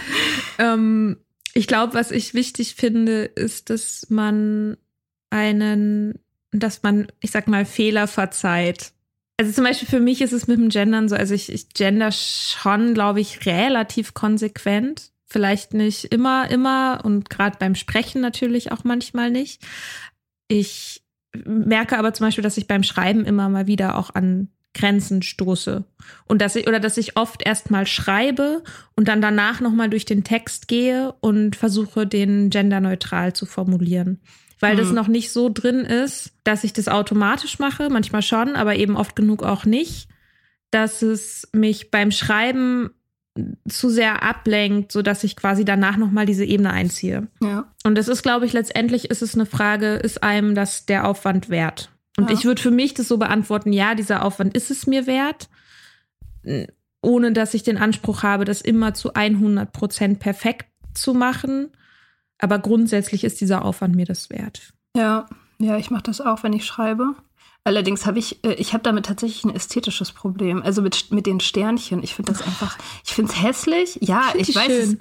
ähm, 0.58 1.18
ich 1.54 1.68
glaube, 1.68 1.94
was 1.94 2.12
ich 2.12 2.34
wichtig 2.34 2.76
finde, 2.76 3.26
ist, 3.26 3.70
dass 3.70 4.10
man 4.10 4.78
einen, 5.30 6.20
dass 6.52 6.84
man, 6.84 7.08
ich 7.20 7.32
sag 7.32 7.48
mal, 7.48 7.66
Fehler 7.66 8.08
verzeiht. 8.08 8.93
Also 9.38 9.52
zum 9.52 9.64
Beispiel 9.64 9.88
für 9.88 10.00
mich 10.00 10.22
ist 10.22 10.32
es 10.32 10.48
mit 10.48 10.58
dem 10.60 10.70
Gendern 10.70 11.10
so, 11.10 11.16
also 11.16 11.34
ich, 11.34 11.52
ich 11.52 11.70
gender 11.70 12.12
schon, 12.12 12.94
glaube 12.94 13.20
ich, 13.20 13.46
relativ 13.46 14.14
konsequent. 14.14 15.12
Vielleicht 15.26 15.74
nicht 15.74 16.06
immer, 16.06 16.50
immer 16.52 17.02
und 17.04 17.30
gerade 17.30 17.58
beim 17.58 17.74
Sprechen 17.74 18.22
natürlich 18.22 18.72
auch 18.72 18.84
manchmal 18.84 19.32
nicht. 19.32 19.64
Ich 20.48 21.04
merke 21.46 21.98
aber 21.98 22.14
zum 22.14 22.28
Beispiel, 22.28 22.44
dass 22.44 22.58
ich 22.58 22.68
beim 22.68 22.84
Schreiben 22.84 23.26
immer 23.26 23.50
mal 23.50 23.66
wieder 23.66 23.98
auch 23.98 24.14
an 24.14 24.50
Grenzen 24.76 25.24
stoße. 25.24 25.84
Und 26.26 26.42
dass 26.42 26.56
ich, 26.56 26.68
oder 26.68 26.80
dass 26.80 26.98
ich 26.98 27.18
oft 27.18 27.44
erstmal 27.44 27.88
schreibe 27.88 28.64
und 28.96 29.08
dann 29.08 29.22
danach 29.22 29.62
nochmal 29.62 29.90
durch 29.90 30.06
den 30.06 30.24
Text 30.24 30.68
gehe 30.68 31.14
und 31.22 31.56
versuche, 31.56 32.06
den 32.06 32.52
genderneutral 32.52 33.34
zu 33.34 33.48
formulieren 33.48 34.20
weil 34.64 34.76
mhm. 34.76 34.80
das 34.80 34.92
noch 34.94 35.10
nicht 35.10 35.30
so 35.32 35.50
drin 35.50 35.82
ist, 35.82 36.32
dass 36.46 36.64
ich 36.64 36.72
das 36.72 36.88
automatisch 36.88 37.60
mache, 37.60 37.90
manchmal 37.90 38.22
schon, 38.22 38.56
aber 38.56 38.78
eben 38.78 38.96
oft 38.96 39.14
genug 39.14 39.44
auch 39.44 39.66
nicht, 39.66 40.08
dass 40.72 41.02
es 41.02 41.50
mich 41.52 41.92
beim 41.92 42.12
Schreiben 42.12 42.92
zu 43.68 43.90
sehr 43.90 44.24
ablenkt, 44.24 44.94
so 44.94 45.02
dass 45.02 45.26
ich 45.26 45.36
quasi 45.36 45.66
danach 45.66 45.98
noch 45.98 46.12
mal 46.12 46.26
diese 46.26 46.46
Ebene 46.46 46.72
einziehe. 46.72 47.28
Ja. 47.42 47.74
Und 47.84 47.98
das 47.98 48.08
ist, 48.08 48.24
glaube 48.24 48.46
ich, 48.46 48.54
letztendlich 48.54 49.12
ist 49.12 49.22
es 49.22 49.36
eine 49.36 49.46
Frage, 49.46 49.96
ist 49.96 50.24
einem 50.24 50.56
das 50.56 50.86
der 50.86 51.08
Aufwand 51.08 51.50
wert? 51.50 51.92
Und 52.16 52.30
ja. 52.30 52.36
ich 52.38 52.46
würde 52.46 52.62
für 52.62 52.72
mich 52.72 52.94
das 52.94 53.10
so 53.10 53.18
beantworten, 53.18 53.74
ja, 53.74 53.96
dieser 53.96 54.24
Aufwand 54.24 54.56
ist 54.56 54.72
es 54.72 54.88
mir 54.88 55.08
wert, 55.08 55.50
ohne 57.02 57.34
dass 57.34 57.54
ich 57.54 57.64
den 57.64 57.78
Anspruch 57.78 58.24
habe, 58.24 58.46
das 58.46 58.62
immer 58.62 58.94
zu 58.94 59.14
100 59.14 59.74
Prozent 59.74 60.20
perfekt 60.20 60.68
zu 60.94 61.14
machen. 61.14 61.72
Aber 62.44 62.60
grundsätzlich 62.60 63.24
ist 63.24 63.40
dieser 63.40 63.64
Aufwand 63.64 63.96
mir 63.96 64.06
das 64.06 64.30
wert. 64.30 64.74
Ja, 64.98 65.28
ja, 65.60 65.78
ich 65.78 65.92
mache 65.92 66.04
das 66.04 66.20
auch, 66.20 66.44
wenn 66.44 66.52
ich 66.52 66.66
schreibe. 66.66 67.16
Allerdings 67.64 68.06
habe 68.06 68.20
ich, 68.20 68.44
äh, 68.44 68.56
ich 68.56 68.74
habe 68.74 68.84
damit 68.84 69.06
tatsächlich 69.06 69.46
ein 69.46 69.56
ästhetisches 69.56 70.12
Problem. 70.12 70.62
Also 70.62 70.82
mit, 70.82 71.10
mit 71.12 71.26
den 71.26 71.40
Sternchen. 71.40 72.04
Ich 72.04 72.16
finde 72.16 72.34
das 72.34 72.42
einfach, 72.42 72.78
ich 73.06 73.14
finde 73.14 73.32
es 73.32 73.42
hässlich. 73.42 73.98
Ja, 74.02 74.34
ich, 74.36 74.50
ich 74.50 74.56
weiß 74.58 74.70
es. 74.70 74.98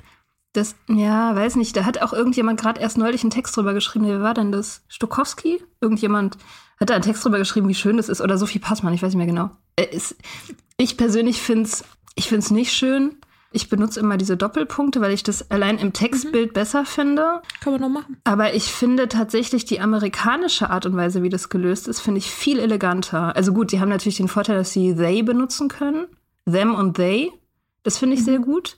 Das, 0.52 0.76
ja, 0.88 1.34
weiß 1.34 1.56
nicht. 1.56 1.76
Da 1.76 1.84
hat 1.84 2.00
auch 2.00 2.12
irgendjemand 2.12 2.60
gerade 2.60 2.80
erst 2.80 2.96
neulich 2.96 3.22
einen 3.22 3.30
Text 3.30 3.56
drüber 3.56 3.74
geschrieben. 3.74 4.06
Wer 4.06 4.20
war 4.20 4.34
denn 4.34 4.52
das? 4.52 4.84
Stokowski? 4.86 5.60
Irgendjemand 5.80 6.36
hat 6.78 6.90
da 6.90 6.94
einen 6.94 7.02
Text 7.02 7.24
drüber 7.24 7.38
geschrieben, 7.38 7.68
wie 7.68 7.74
schön 7.74 7.96
das 7.96 8.08
ist. 8.08 8.20
Oder 8.20 8.38
Sophie 8.38 8.60
Passmann, 8.60 8.94
ich 8.94 9.02
weiß 9.02 9.14
nicht 9.14 9.16
mehr 9.16 9.26
genau. 9.26 9.50
Äh, 9.74 9.98
ich 10.76 10.96
persönlich 10.96 11.42
finde 11.42 11.64
es 11.64 11.84
ich 12.14 12.28
find's 12.28 12.50
nicht 12.50 12.72
schön. 12.72 13.16
Ich 13.52 13.68
benutze 13.68 14.00
immer 14.00 14.16
diese 14.16 14.36
Doppelpunkte, 14.36 15.00
weil 15.00 15.12
ich 15.12 15.22
das 15.22 15.50
allein 15.50 15.78
im 15.78 15.92
Textbild 15.92 16.50
mhm. 16.50 16.54
besser 16.54 16.84
finde. 16.84 17.42
Kann 17.60 17.72
man 17.72 17.82
noch 17.82 17.88
machen. 17.88 18.16
Aber 18.24 18.54
ich 18.54 18.64
finde 18.64 19.08
tatsächlich 19.08 19.64
die 19.64 19.80
amerikanische 19.80 20.70
Art 20.70 20.86
und 20.86 20.96
Weise, 20.96 21.22
wie 21.22 21.28
das 21.28 21.48
gelöst 21.48 21.88
ist, 21.88 22.00
finde 22.00 22.18
ich 22.18 22.30
viel 22.30 22.58
eleganter. 22.58 23.36
Also 23.36 23.52
gut, 23.52 23.72
die 23.72 23.80
haben 23.80 23.88
natürlich 23.88 24.16
den 24.16 24.28
Vorteil, 24.28 24.56
dass 24.56 24.72
sie 24.72 24.94
they 24.94 25.22
benutzen 25.22 25.68
können. 25.68 26.06
Them 26.46 26.74
und 26.74 26.96
they. 26.96 27.32
Das 27.82 27.98
finde 27.98 28.14
ich 28.14 28.20
mhm. 28.20 28.24
sehr 28.24 28.38
gut. 28.38 28.76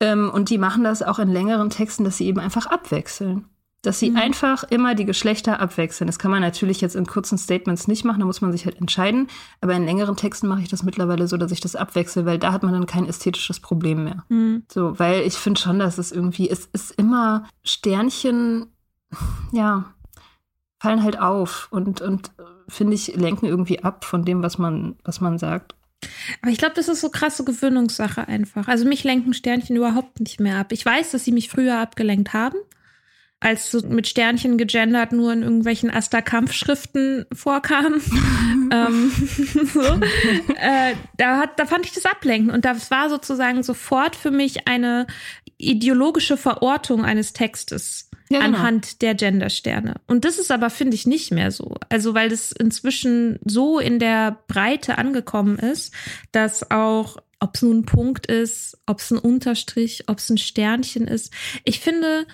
Ähm, 0.00 0.30
und 0.32 0.50
die 0.50 0.58
machen 0.58 0.84
das 0.84 1.02
auch 1.02 1.18
in 1.18 1.28
längeren 1.28 1.70
Texten, 1.70 2.04
dass 2.04 2.16
sie 2.16 2.26
eben 2.26 2.40
einfach 2.40 2.66
abwechseln 2.66 3.46
dass 3.82 3.98
sie 3.98 4.10
mhm. 4.10 4.16
einfach 4.16 4.64
immer 4.64 4.94
die 4.94 5.04
Geschlechter 5.04 5.60
abwechseln. 5.60 6.06
Das 6.06 6.20
kann 6.20 6.30
man 6.30 6.40
natürlich 6.40 6.80
jetzt 6.80 6.94
in 6.94 7.04
kurzen 7.04 7.36
Statements 7.36 7.88
nicht 7.88 8.04
machen, 8.04 8.20
da 8.20 8.26
muss 8.26 8.40
man 8.40 8.52
sich 8.52 8.64
halt 8.64 8.80
entscheiden. 8.80 9.26
Aber 9.60 9.74
in 9.74 9.84
längeren 9.84 10.16
Texten 10.16 10.46
mache 10.46 10.62
ich 10.62 10.68
das 10.68 10.84
mittlerweile 10.84 11.26
so, 11.26 11.36
dass 11.36 11.50
ich 11.50 11.60
das 11.60 11.74
abwechsle, 11.74 12.24
weil 12.24 12.38
da 12.38 12.52
hat 12.52 12.62
man 12.62 12.72
dann 12.72 12.86
kein 12.86 13.08
ästhetisches 13.08 13.58
Problem 13.58 14.04
mehr. 14.04 14.24
Mhm. 14.28 14.62
So, 14.72 14.98
weil 14.98 15.22
ich 15.22 15.34
finde 15.34 15.60
schon, 15.60 15.80
dass 15.80 15.98
es 15.98 16.12
irgendwie, 16.12 16.48
es 16.48 16.66
ist 16.72 16.92
immer 16.92 17.48
Sternchen, 17.64 18.66
ja, 19.50 19.92
fallen 20.80 21.02
halt 21.02 21.18
auf 21.20 21.68
und, 21.70 22.00
und 22.00 22.30
finde 22.68 22.94
ich, 22.94 23.16
lenken 23.16 23.46
irgendwie 23.46 23.82
ab 23.82 24.04
von 24.04 24.24
dem, 24.24 24.42
was 24.42 24.58
man, 24.58 24.96
was 25.04 25.20
man 25.20 25.38
sagt. 25.38 25.74
Aber 26.40 26.50
ich 26.50 26.58
glaube, 26.58 26.74
das 26.74 26.88
ist 26.88 27.00
so 27.00 27.10
krasse 27.10 27.44
Gewöhnungssache 27.44 28.26
einfach. 28.26 28.68
Also 28.68 28.84
mich 28.84 29.04
lenken 29.04 29.34
Sternchen 29.34 29.76
überhaupt 29.76 30.20
nicht 30.20 30.40
mehr 30.40 30.58
ab. 30.58 30.72
Ich 30.72 30.84
weiß, 30.84 31.12
dass 31.12 31.24
sie 31.24 31.32
mich 31.32 31.48
früher 31.48 31.78
abgelenkt 31.78 32.32
haben 32.32 32.58
als 33.42 33.72
so 33.72 33.80
mit 33.86 34.06
Sternchen 34.06 34.56
gegendert 34.56 35.12
nur 35.12 35.32
in 35.32 35.42
irgendwelchen 35.42 35.90
Asta-Kampfschriften 35.90 37.26
vorkam. 37.32 37.94
ähm, 38.70 39.12
so. 39.72 39.80
äh, 39.80 40.94
da, 41.16 41.38
hat, 41.38 41.58
da 41.58 41.66
fand 41.66 41.84
ich 41.84 41.92
das 41.92 42.06
ablenken. 42.06 42.52
Und 42.52 42.64
das 42.64 42.90
war 42.92 43.10
sozusagen 43.10 43.64
sofort 43.64 44.14
für 44.14 44.30
mich 44.30 44.68
eine 44.68 45.08
ideologische 45.58 46.36
Verortung 46.36 47.04
eines 47.04 47.32
Textes. 47.32 48.08
Ja, 48.30 48.40
genau. 48.40 48.56
anhand 48.56 49.02
der 49.02 49.14
Gendersterne. 49.14 49.96
Und 50.06 50.24
das 50.24 50.38
ist 50.38 50.50
aber, 50.50 50.70
finde 50.70 50.94
ich, 50.94 51.06
nicht 51.06 51.32
mehr 51.32 51.50
so. 51.50 51.74
Also, 51.90 52.14
weil 52.14 52.30
das 52.30 52.50
inzwischen 52.50 53.38
so 53.44 53.78
in 53.78 53.98
der 53.98 54.38
Breite 54.48 54.96
angekommen 54.96 55.58
ist, 55.58 55.92
dass 56.30 56.70
auch, 56.70 57.18
ob 57.40 57.56
es 57.56 57.60
nun 57.60 57.80
ein 57.80 57.84
Punkt 57.84 58.28
ist, 58.28 58.78
ob 58.86 59.00
es 59.00 59.10
ein 59.10 59.18
Unterstrich, 59.18 60.04
ob 60.06 60.16
es 60.16 60.30
ein 60.30 60.38
Sternchen 60.38 61.06
ist. 61.08 61.30
Ich 61.64 61.80
finde, 61.80 62.26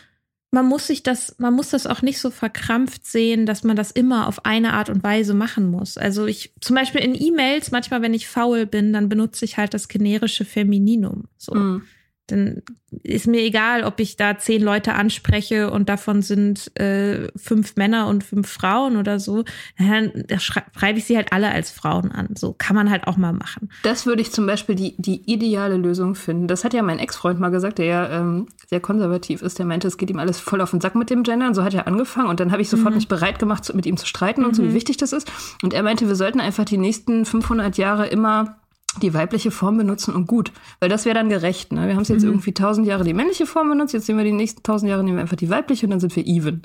man 0.50 0.66
muss 0.66 0.86
sich 0.86 1.02
das, 1.02 1.36
man 1.38 1.54
muss 1.54 1.70
das 1.70 1.86
auch 1.86 2.00
nicht 2.00 2.18
so 2.18 2.30
verkrampft 2.30 3.06
sehen, 3.06 3.44
dass 3.44 3.64
man 3.64 3.76
das 3.76 3.90
immer 3.90 4.26
auf 4.26 4.46
eine 4.46 4.72
Art 4.72 4.88
und 4.88 5.02
Weise 5.02 5.34
machen 5.34 5.70
muss. 5.70 5.98
Also 5.98 6.26
ich, 6.26 6.52
zum 6.60 6.74
Beispiel 6.74 7.02
in 7.02 7.14
E-Mails, 7.14 7.70
manchmal, 7.70 8.00
wenn 8.00 8.14
ich 8.14 8.28
faul 8.28 8.64
bin, 8.64 8.92
dann 8.92 9.08
benutze 9.08 9.44
ich 9.44 9.58
halt 9.58 9.74
das 9.74 9.88
generische 9.88 10.44
Femininum. 10.44 11.24
So. 11.36 11.54
Mm 11.54 11.82
dann 12.28 12.62
ist 13.02 13.26
mir 13.26 13.42
egal, 13.42 13.84
ob 13.84 14.00
ich 14.00 14.16
da 14.16 14.38
zehn 14.38 14.62
Leute 14.62 14.94
anspreche 14.94 15.70
und 15.70 15.88
davon 15.88 16.22
sind 16.22 16.74
äh, 16.78 17.28
fünf 17.36 17.76
Männer 17.76 18.06
und 18.06 18.24
fünf 18.24 18.48
Frauen 18.48 18.96
oder 18.96 19.20
so. 19.20 19.44
Dann 19.78 20.24
schreibe 20.38 20.98
ich 20.98 21.04
sie 21.04 21.16
halt 21.16 21.32
alle 21.32 21.50
als 21.50 21.70
Frauen 21.70 22.12
an. 22.12 22.28
So 22.36 22.54
kann 22.56 22.74
man 22.74 22.90
halt 22.90 23.06
auch 23.06 23.16
mal 23.16 23.32
machen. 23.32 23.70
Das 23.82 24.06
würde 24.06 24.22
ich 24.22 24.32
zum 24.32 24.46
Beispiel 24.46 24.74
die, 24.74 24.94
die 24.96 25.30
ideale 25.30 25.76
Lösung 25.76 26.14
finden. 26.14 26.48
Das 26.48 26.64
hat 26.64 26.72
ja 26.72 26.82
mein 26.82 26.98
Ex-Freund 26.98 27.38
mal 27.40 27.50
gesagt, 27.50 27.78
der 27.78 27.86
ja 27.86 28.08
ähm, 28.08 28.46
sehr 28.68 28.80
konservativ 28.80 29.42
ist. 29.42 29.58
Der 29.58 29.66
meinte, 29.66 29.88
es 29.88 29.98
geht 29.98 30.10
ihm 30.10 30.18
alles 30.18 30.40
voll 30.40 30.60
auf 30.60 30.70
den 30.70 30.80
Sack 30.80 30.94
mit 30.94 31.10
dem 31.10 31.24
Gender. 31.24 31.46
Und 31.46 31.54
so 31.54 31.64
hat 31.64 31.74
er 31.74 31.86
angefangen. 31.86 32.28
Und 32.28 32.40
dann 32.40 32.52
habe 32.52 32.62
ich 32.62 32.70
sofort 32.70 32.90
mhm. 32.90 32.96
mich 32.96 33.08
bereit 33.08 33.38
gemacht, 33.38 33.70
mit 33.74 33.86
ihm 33.86 33.98
zu 33.98 34.06
streiten 34.06 34.44
und 34.44 34.56
so, 34.56 34.62
wie 34.62 34.68
mhm. 34.68 34.74
wichtig 34.74 34.96
das 34.96 35.12
ist. 35.12 35.30
Und 35.62 35.74
er 35.74 35.82
meinte, 35.82 36.08
wir 36.08 36.16
sollten 36.16 36.40
einfach 36.40 36.64
die 36.64 36.78
nächsten 36.78 37.26
500 37.26 37.76
Jahre 37.76 38.06
immer 38.06 38.58
die 38.98 39.14
weibliche 39.14 39.50
Form 39.50 39.76
benutzen 39.76 40.14
und 40.14 40.26
gut, 40.26 40.52
weil 40.80 40.88
das 40.88 41.04
wäre 41.04 41.14
dann 41.14 41.28
gerecht. 41.28 41.72
Ne? 41.72 41.86
Wir 41.86 41.94
haben 41.94 42.02
es 42.02 42.08
jetzt 42.08 42.22
mhm. 42.22 42.30
irgendwie 42.30 42.52
tausend 42.52 42.86
Jahre 42.86 43.04
die 43.04 43.14
männliche 43.14 43.46
Form 43.46 43.68
benutzt, 43.68 43.94
jetzt 43.94 44.08
nehmen 44.08 44.18
wir 44.18 44.24
die 44.24 44.32
nächsten 44.32 44.62
tausend 44.62 44.90
Jahre 44.90 45.04
nehmen 45.04 45.16
wir 45.16 45.22
einfach 45.22 45.36
die 45.36 45.50
weibliche 45.50 45.86
und 45.86 45.90
dann 45.90 46.00
sind 46.00 46.14
wir 46.16 46.26
even. 46.26 46.62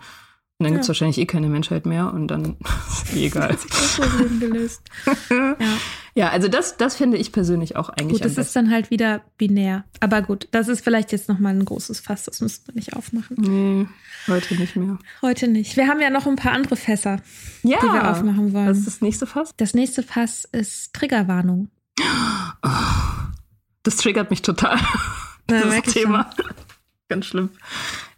Und 0.60 0.66
dann 0.66 0.74
ja. 0.74 0.78
gibt 0.78 0.84
es 0.84 0.90
wahrscheinlich 0.90 1.18
eh 1.18 1.26
keine 1.26 1.50
Menschheit 1.50 1.86
mehr 1.86 2.14
und 2.14 2.28
dann 2.28 2.58
ist 2.88 3.16
eh 3.16 3.26
egal. 3.26 3.50
das 3.50 3.98
Problem 3.98 4.40
gelöst. 4.40 4.82
ja. 5.30 5.56
ja, 6.14 6.30
also 6.30 6.48
das, 6.48 6.78
das 6.78 6.96
finde 6.96 7.18
ich 7.18 7.32
persönlich 7.32 7.76
auch 7.76 7.90
eigentlich. 7.90 8.22
Gut, 8.22 8.26
das 8.26 8.38
ist 8.38 8.56
dann 8.56 8.70
halt 8.70 8.92
wieder 8.92 9.24
binär. 9.38 9.84
Aber 10.00 10.22
gut, 10.22 10.48
das 10.52 10.68
ist 10.68 10.84
vielleicht 10.84 11.12
jetzt 11.12 11.28
nochmal 11.28 11.56
ein 11.56 11.66
großes 11.66 12.02
Fass, 12.02 12.24
das 12.26 12.40
müssen 12.40 12.68
wir 12.68 12.76
nicht 12.76 12.96
aufmachen. 12.96 13.36
Nee, 13.40 13.88
heute 14.32 14.56
nicht 14.56 14.76
mehr. 14.76 15.00
Heute 15.24 15.48
nicht. 15.48 15.76
Wir 15.76 15.88
haben 15.88 16.00
ja 16.00 16.12
noch 16.12 16.28
ein 16.28 16.36
paar 16.36 16.52
andere 16.52 16.76
Fässer, 16.76 17.18
ja. 17.64 17.80
die 17.82 17.88
wir 17.88 18.12
aufmachen 18.12 18.54
wollen. 18.54 18.68
Was 18.68 18.78
ist 18.78 18.88
das 18.88 19.02
nächste 19.02 19.26
Fass? 19.26 19.54
Das 19.58 19.74
nächste 19.74 20.04
Fass 20.04 20.46
ist 20.52 20.94
Triggerwarnung. 20.94 21.70
Das 23.84 23.98
triggert 23.98 24.30
mich 24.30 24.42
total. 24.42 24.80
Ja, 25.52 25.62
dieses 25.62 25.94
Thema. 25.94 26.30
Ganz 27.10 27.26
schlimm. 27.26 27.50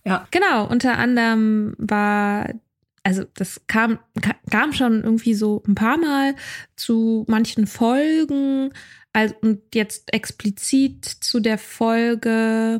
Ja. 0.05 0.27
Genau, 0.29 0.67
unter 0.67 0.95
anderem 0.99 1.73
war, 1.79 2.49
also 3.01 3.23
das 3.33 3.61
kam, 3.65 3.97
kam 4.51 4.73
schon 4.73 5.03
irgendwie 5.03 5.33
so 5.33 5.63
ein 5.67 5.73
paar 5.73 5.97
Mal 5.97 6.35
zu 6.75 7.25
manchen 7.27 7.65
Folgen. 7.65 8.71
Also, 9.11 9.33
und 9.41 9.73
jetzt 9.73 10.13
explizit 10.13 11.03
zu 11.03 11.39
der 11.39 11.57
Folge 11.57 12.79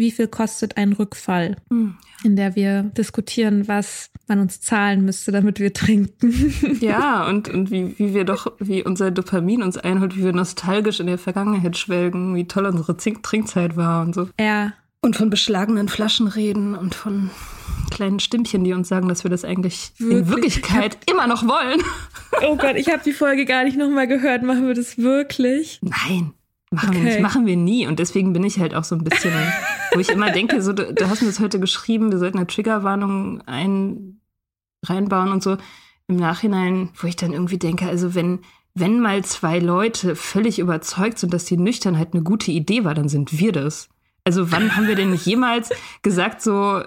wie 0.00 0.10
viel 0.10 0.26
kostet 0.26 0.76
ein 0.76 0.92
Rückfall, 0.92 1.56
mhm. 1.68 1.96
in 2.24 2.34
der 2.34 2.56
wir 2.56 2.82
diskutieren, 2.82 3.68
was 3.68 4.10
man 4.26 4.40
uns 4.40 4.60
zahlen 4.60 5.04
müsste, 5.04 5.30
damit 5.30 5.60
wir 5.60 5.72
trinken. 5.72 6.34
Ja, 6.80 7.28
und, 7.28 7.48
und 7.48 7.70
wie, 7.70 7.98
wie 7.98 8.14
wir 8.14 8.24
doch, 8.24 8.52
wie 8.58 8.82
unser 8.82 9.10
Dopamin 9.10 9.62
uns 9.62 9.76
einholt, 9.76 10.16
wie 10.16 10.24
wir 10.24 10.32
nostalgisch 10.32 10.98
in 10.98 11.06
der 11.06 11.18
Vergangenheit 11.18 11.76
schwelgen, 11.76 12.34
wie 12.34 12.48
toll 12.48 12.66
unsere 12.66 12.96
Zink 12.96 13.22
Trinkzeit 13.22 13.76
war 13.76 14.02
und 14.02 14.14
so. 14.14 14.28
Ja. 14.40 14.72
Und 15.02 15.16
von 15.16 15.30
beschlagenen 15.30 15.88
Flaschen 15.88 16.26
reden 16.26 16.74
und 16.74 16.94
von 16.94 17.30
kleinen 17.90 18.20
Stimmchen, 18.20 18.64
die 18.64 18.72
uns 18.72 18.88
sagen, 18.88 19.08
dass 19.08 19.24
wir 19.24 19.30
das 19.30 19.44
eigentlich 19.44 19.92
Wirklich? 19.98 20.18
in 20.18 20.28
Wirklichkeit 20.28 20.98
immer 21.10 21.26
noch 21.26 21.46
wollen. 21.46 21.82
Oh 22.42 22.56
Gott, 22.56 22.76
ich 22.76 22.88
habe 22.88 23.02
die 23.04 23.12
Folge 23.12 23.44
gar 23.44 23.64
nicht 23.64 23.76
nochmal 23.76 24.06
gehört. 24.06 24.42
Machen 24.42 24.66
wir 24.66 24.74
das 24.74 24.96
wirklich? 24.96 25.80
Nein. 25.82 26.32
Machen 26.70 26.90
okay. 26.90 26.98
wir 26.98 27.04
nicht, 27.04 27.20
machen 27.20 27.46
wir 27.46 27.56
nie. 27.56 27.86
Und 27.86 27.98
deswegen 27.98 28.32
bin 28.32 28.44
ich 28.44 28.58
halt 28.60 28.74
auch 28.74 28.84
so 28.84 28.94
ein 28.94 29.02
bisschen, 29.02 29.32
wo 29.92 30.00
ich 30.00 30.08
immer 30.10 30.30
denke, 30.30 30.62
so, 30.62 30.72
du, 30.72 30.92
du 30.92 31.08
hast 31.08 31.20
mir 31.22 31.28
das 31.28 31.40
heute 31.40 31.60
geschrieben, 31.60 32.10
wir 32.10 32.18
sollten 32.18 32.38
eine 32.38 32.46
Triggerwarnung 32.46 33.42
ein, 33.46 34.20
reinbauen 34.84 35.32
und 35.32 35.42
so. 35.42 35.56
Im 36.08 36.16
Nachhinein, 36.16 36.90
wo 36.96 37.06
ich 37.06 37.16
dann 37.16 37.32
irgendwie 37.32 37.58
denke, 37.58 37.86
also 37.86 38.14
wenn, 38.14 38.40
wenn 38.74 39.00
mal 39.00 39.24
zwei 39.24 39.58
Leute 39.58 40.16
völlig 40.16 40.58
überzeugt 40.58 41.18
sind, 41.18 41.32
dass 41.32 41.44
die 41.44 41.56
Nüchternheit 41.56 42.14
eine 42.14 42.22
gute 42.22 42.50
Idee 42.50 42.84
war, 42.84 42.94
dann 42.94 43.08
sind 43.08 43.38
wir 43.38 43.52
das. 43.52 43.88
Also 44.24 44.50
wann 44.50 44.76
haben 44.76 44.88
wir 44.88 44.96
denn 44.96 45.14
jemals 45.14 45.70
gesagt, 46.02 46.42
so 46.42 46.82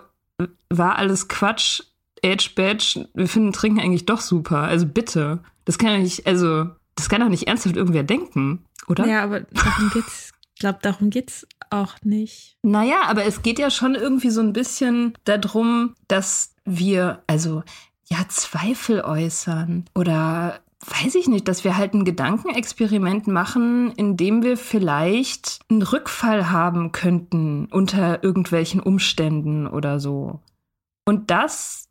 war 0.70 0.96
alles 0.98 1.28
Quatsch, 1.28 1.82
Edge 2.22 2.52
Badge, 2.56 3.08
wir 3.13 3.28
finden 3.28 3.54
Trinken 3.54 3.80
eigentlich 3.80 4.06
doch 4.06 4.22
super. 4.22 4.60
Also 4.60 4.86
bitte. 4.86 5.39
Das 5.66 5.78
kann 5.78 5.92
ja 5.92 5.98
nicht, 6.00 6.28
also, 6.28 6.68
das 6.96 7.10
kann 7.10 7.22
doch 7.22 7.30
nicht 7.30 7.48
ernsthaft 7.48 7.76
irgendwer 7.76 8.04
denken 8.04 8.66
oder? 8.88 9.08
Ja, 9.08 9.24
aber 9.24 9.42
darum 9.42 9.89
geht's. 9.94 10.33
Ich 10.56 10.60
glaube, 10.60 10.80
darum 10.82 11.10
geht's 11.10 11.48
auch 11.70 11.96
nicht. 12.04 12.58
Naja, 12.62 13.04
aber 13.08 13.26
es 13.26 13.42
geht 13.42 13.60
ja 13.60 13.70
schon 13.70 13.96
irgendwie 13.96 14.30
so 14.30 14.42
ein 14.42 14.54
bisschen 14.54 15.13
darum, 15.26 15.96
dass 16.08 16.54
wir, 16.66 17.24
also, 17.28 17.63
ja, 18.06 18.20
Zweifel 18.30 19.02
äußern 19.02 19.86
oder 19.96 20.60
weiß 20.86 21.16
ich 21.16 21.28
nicht, 21.28 21.48
dass 21.48 21.63
wir 21.63 21.78
halt 21.78 21.94
ein 21.94 22.06
Gedankenexperiment 22.06 23.28
machen, 23.28 23.92
in 23.94 24.18
dem 24.18 24.44
wir 24.44 24.58
vielleicht 24.58 25.60
einen 25.70 25.82
Rückfall 25.82 26.50
haben 26.50 26.92
könnten 26.92 27.68
unter 27.72 28.24
irgendwelchen 28.24 28.82
Umständen 28.82 29.68
oder 29.68 30.00
so. 30.00 30.42
Und 31.06 31.32
das 31.32 31.89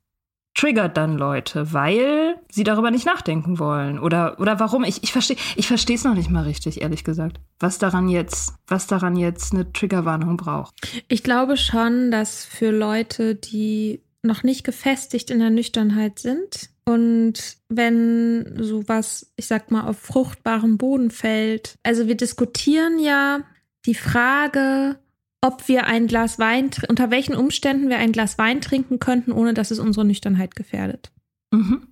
triggert 0.54 0.96
dann 0.96 1.16
Leute, 1.16 1.72
weil 1.72 2.36
sie 2.50 2.64
darüber 2.64 2.90
nicht 2.90 3.06
nachdenken 3.06 3.58
wollen. 3.58 3.98
Oder, 3.98 4.38
oder 4.38 4.60
warum? 4.60 4.84
Ich, 4.84 5.02
ich 5.02 5.12
verstehe 5.12 5.36
ich 5.56 5.66
verstehe 5.66 5.96
es 5.96 6.04
noch 6.04 6.14
nicht 6.14 6.30
mal 6.30 6.44
richtig, 6.44 6.82
ehrlich 6.82 7.04
gesagt. 7.04 7.40
Was 7.58 7.78
daran 7.78 8.08
jetzt, 8.08 8.54
was 8.66 8.86
daran 8.86 9.16
jetzt 9.16 9.52
eine 9.52 9.72
Triggerwarnung 9.72 10.36
braucht. 10.36 10.74
Ich 11.08 11.22
glaube 11.22 11.56
schon, 11.56 12.10
dass 12.10 12.44
für 12.44 12.70
Leute, 12.70 13.34
die 13.34 14.02
noch 14.22 14.42
nicht 14.42 14.64
gefestigt 14.64 15.30
in 15.30 15.40
der 15.40 15.50
Nüchternheit 15.50 16.18
sind 16.18 16.70
und 16.84 17.56
wenn 17.68 18.56
sowas, 18.62 19.32
ich 19.36 19.46
sag 19.46 19.70
mal, 19.70 19.88
auf 19.88 19.98
fruchtbarem 19.98 20.78
Boden 20.78 21.10
fällt. 21.10 21.76
Also 21.82 22.06
wir 22.06 22.16
diskutieren 22.16 22.98
ja 22.98 23.40
die 23.84 23.94
Frage, 23.94 24.98
ob 25.42 25.68
wir 25.68 25.86
ein 25.86 26.06
Glas 26.06 26.38
Wein, 26.38 26.70
unter 26.88 27.10
welchen 27.10 27.34
Umständen 27.34 27.90
wir 27.90 27.98
ein 27.98 28.12
Glas 28.12 28.38
Wein 28.38 28.60
trinken 28.60 28.98
könnten, 29.00 29.32
ohne 29.32 29.52
dass 29.52 29.70
es 29.70 29.80
unsere 29.80 30.06
Nüchternheit 30.06 30.54
gefährdet. 30.54 31.12
Mhm. 31.50 31.88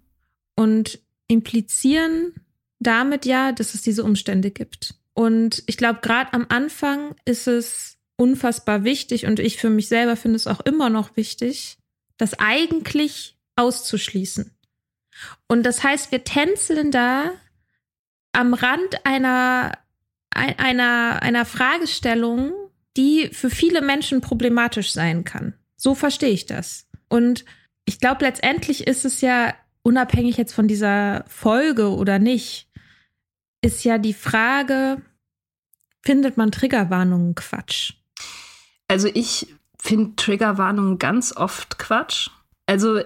Und 0.56 1.00
implizieren 1.26 2.32
damit 2.78 3.26
ja, 3.26 3.52
dass 3.52 3.74
es 3.74 3.82
diese 3.82 4.04
Umstände 4.04 4.50
gibt. 4.50 4.94
Und 5.14 5.62
ich 5.66 5.76
glaube, 5.76 6.00
gerade 6.00 6.32
am 6.32 6.46
Anfang 6.48 7.14
ist 7.24 7.46
es 7.46 7.98
unfassbar 8.16 8.84
wichtig 8.84 9.26
und 9.26 9.38
ich 9.38 9.56
für 9.58 9.70
mich 9.70 9.88
selber 9.88 10.16
finde 10.16 10.36
es 10.36 10.46
auch 10.46 10.60
immer 10.60 10.88
noch 10.88 11.16
wichtig, 11.16 11.78
das 12.16 12.38
eigentlich 12.38 13.36
auszuschließen. 13.56 14.54
Und 15.48 15.64
das 15.64 15.82
heißt, 15.82 16.12
wir 16.12 16.24
tänzeln 16.24 16.90
da 16.90 17.32
am 18.32 18.54
Rand 18.54 19.04
einer, 19.04 19.72
einer, 20.30 21.22
einer 21.22 21.44
Fragestellung, 21.44 22.52
die 22.96 23.30
für 23.32 23.50
viele 23.50 23.82
Menschen 23.82 24.20
problematisch 24.20 24.92
sein 24.92 25.24
kann. 25.24 25.54
So 25.76 25.94
verstehe 25.94 26.30
ich 26.30 26.46
das. 26.46 26.88
Und 27.08 27.44
ich 27.84 28.00
glaube, 28.00 28.24
letztendlich 28.24 28.86
ist 28.86 29.04
es 29.04 29.20
ja 29.20 29.54
unabhängig 29.82 30.36
jetzt 30.36 30.52
von 30.52 30.68
dieser 30.68 31.24
Folge 31.28 31.90
oder 31.94 32.18
nicht, 32.18 32.68
ist 33.62 33.84
ja 33.84 33.98
die 33.98 34.14
Frage, 34.14 35.02
findet 36.02 36.36
man 36.36 36.50
Triggerwarnungen 36.50 37.34
Quatsch? 37.34 37.94
Also 38.88 39.08
ich 39.12 39.54
finde 39.78 40.16
Triggerwarnungen 40.16 40.98
ganz 40.98 41.36
oft 41.36 41.78
Quatsch. 41.78 42.30
Also 42.66 43.00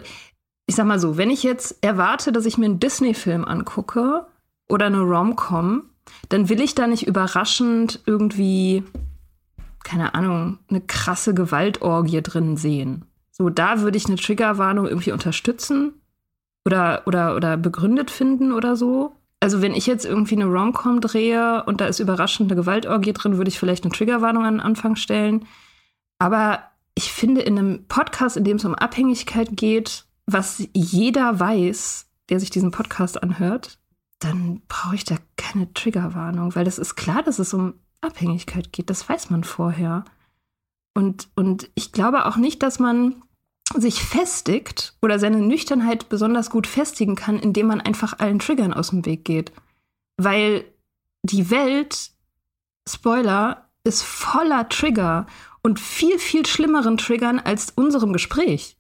ich 0.67 0.75
sag 0.75 0.87
mal 0.87 0.99
so, 0.99 1.17
wenn 1.17 1.31
ich 1.31 1.43
jetzt 1.43 1.83
erwarte, 1.83 2.33
dass 2.33 2.47
ich 2.47 2.59
mir 2.59 2.67
einen 2.67 2.81
Disney-Film 2.81 3.45
angucke 3.45 4.27
oder 4.69 4.87
eine 4.87 5.01
Rom-Com, 5.01 5.91
dann 6.29 6.49
will 6.49 6.61
ich 6.61 6.75
da 6.75 6.87
nicht 6.87 7.07
überraschend 7.07 8.01
irgendwie 8.07 8.83
keine 9.85 10.15
Ahnung, 10.15 10.59
eine 10.69 10.81
krasse 10.81 11.35
Gewaltorgie 11.35 12.23
drin 12.23 12.57
sehen. 12.57 13.05
So, 13.31 13.51
da 13.51 13.81
würde 13.81 13.97
ich 13.97 14.07
eine 14.07 14.17
Triggerwarnung 14.17 14.87
irgendwie 14.87 15.13
unterstützen. 15.13 15.93
oder, 16.65 17.03
oder, 17.07 17.37
oder 17.37 17.57
begründet 17.57 18.11
finden 18.11 18.53
oder 18.53 18.75
so. 18.77 19.17
Also 19.41 19.61
wenn 19.61 19.75
ich 19.75 19.87
jetzt 19.87 20.07
irgendwie 20.07 20.37
eine 20.37 20.47
Rom-Com 20.47 21.03
drehe 21.03 21.63
und 21.65 21.81
da 21.81 21.87
ist 21.87 22.01
überraschende 22.01 22.57
Gewaltorgie 22.57 23.13
drin, 23.13 23.37
würde 23.37 23.51
ich 23.51 23.59
vielleicht 23.59 23.85
eine 23.85 23.93
Triggerwarnung 23.93 24.45
an 24.45 24.55
den 24.55 24.61
Anfang 24.61 24.97
stellen. 24.97 25.47
Aber 26.19 26.61
ich 26.95 27.13
finde, 27.13 27.43
in 27.43 27.59
einem 27.59 27.85
Podcast, 27.87 28.39
in 28.39 28.45
dem 28.45 28.57
es 28.57 28.65
um 28.65 28.75
Abhängigkeit 28.75 29.49
geht, 29.53 30.07
was 30.27 30.67
jeder 30.73 31.39
weiß, 31.39 32.07
der 32.31 32.41
sich 32.41 32.49
diesen 32.49 32.71
Podcast 32.71 33.23
anhört, 33.23 33.79
dann 34.21 34.63
brauche 34.69 34.95
ich 34.95 35.05
da 35.05 35.17
keine 35.37 35.73
Triggerwarnung, 35.75 36.55
weil 36.55 36.65
das 36.65 36.79
ist 36.79 36.95
klar, 36.95 37.23
dass 37.23 37.39
es 37.39 37.53
um 37.53 37.75
Abhängigkeit 38.05 38.73
geht. 38.73 38.91
Das 38.91 39.09
weiß 39.09 39.31
man 39.31 39.45
vorher. 39.45 40.05
Und, 40.95 41.29
und 41.35 41.71
ich 41.75 41.93
glaube 41.93 42.27
auch 42.27 42.37
nicht, 42.37 42.63
dass 42.63 42.79
man 42.79 43.23
sich 43.77 44.03
festigt 44.03 44.95
oder 45.03 45.19
seine 45.19 45.39
Nüchternheit 45.39 46.09
besonders 46.09 46.51
gut 46.51 46.67
festigen 46.67 47.17
kann, 47.17 47.39
indem 47.39 47.67
man 47.67 47.81
einfach 47.81 48.19
allen 48.19 48.39
Triggern 48.39 48.73
aus 48.73 48.91
dem 48.91 49.05
Weg 49.05 49.25
geht. 49.25 49.53
Weil 50.17 50.65
die 51.23 51.51
Welt, 51.51 52.11
Spoiler, 52.89 53.69
ist 53.83 54.03
voller 54.03 54.69
Trigger 54.69 55.27
und 55.63 55.81
viel, 55.81 56.19
viel 56.19 56.47
schlimmeren 56.47 56.99
Triggern 56.99 57.39
als 57.39 57.73
unserem 57.75 58.13
Gespräch. 58.13 58.77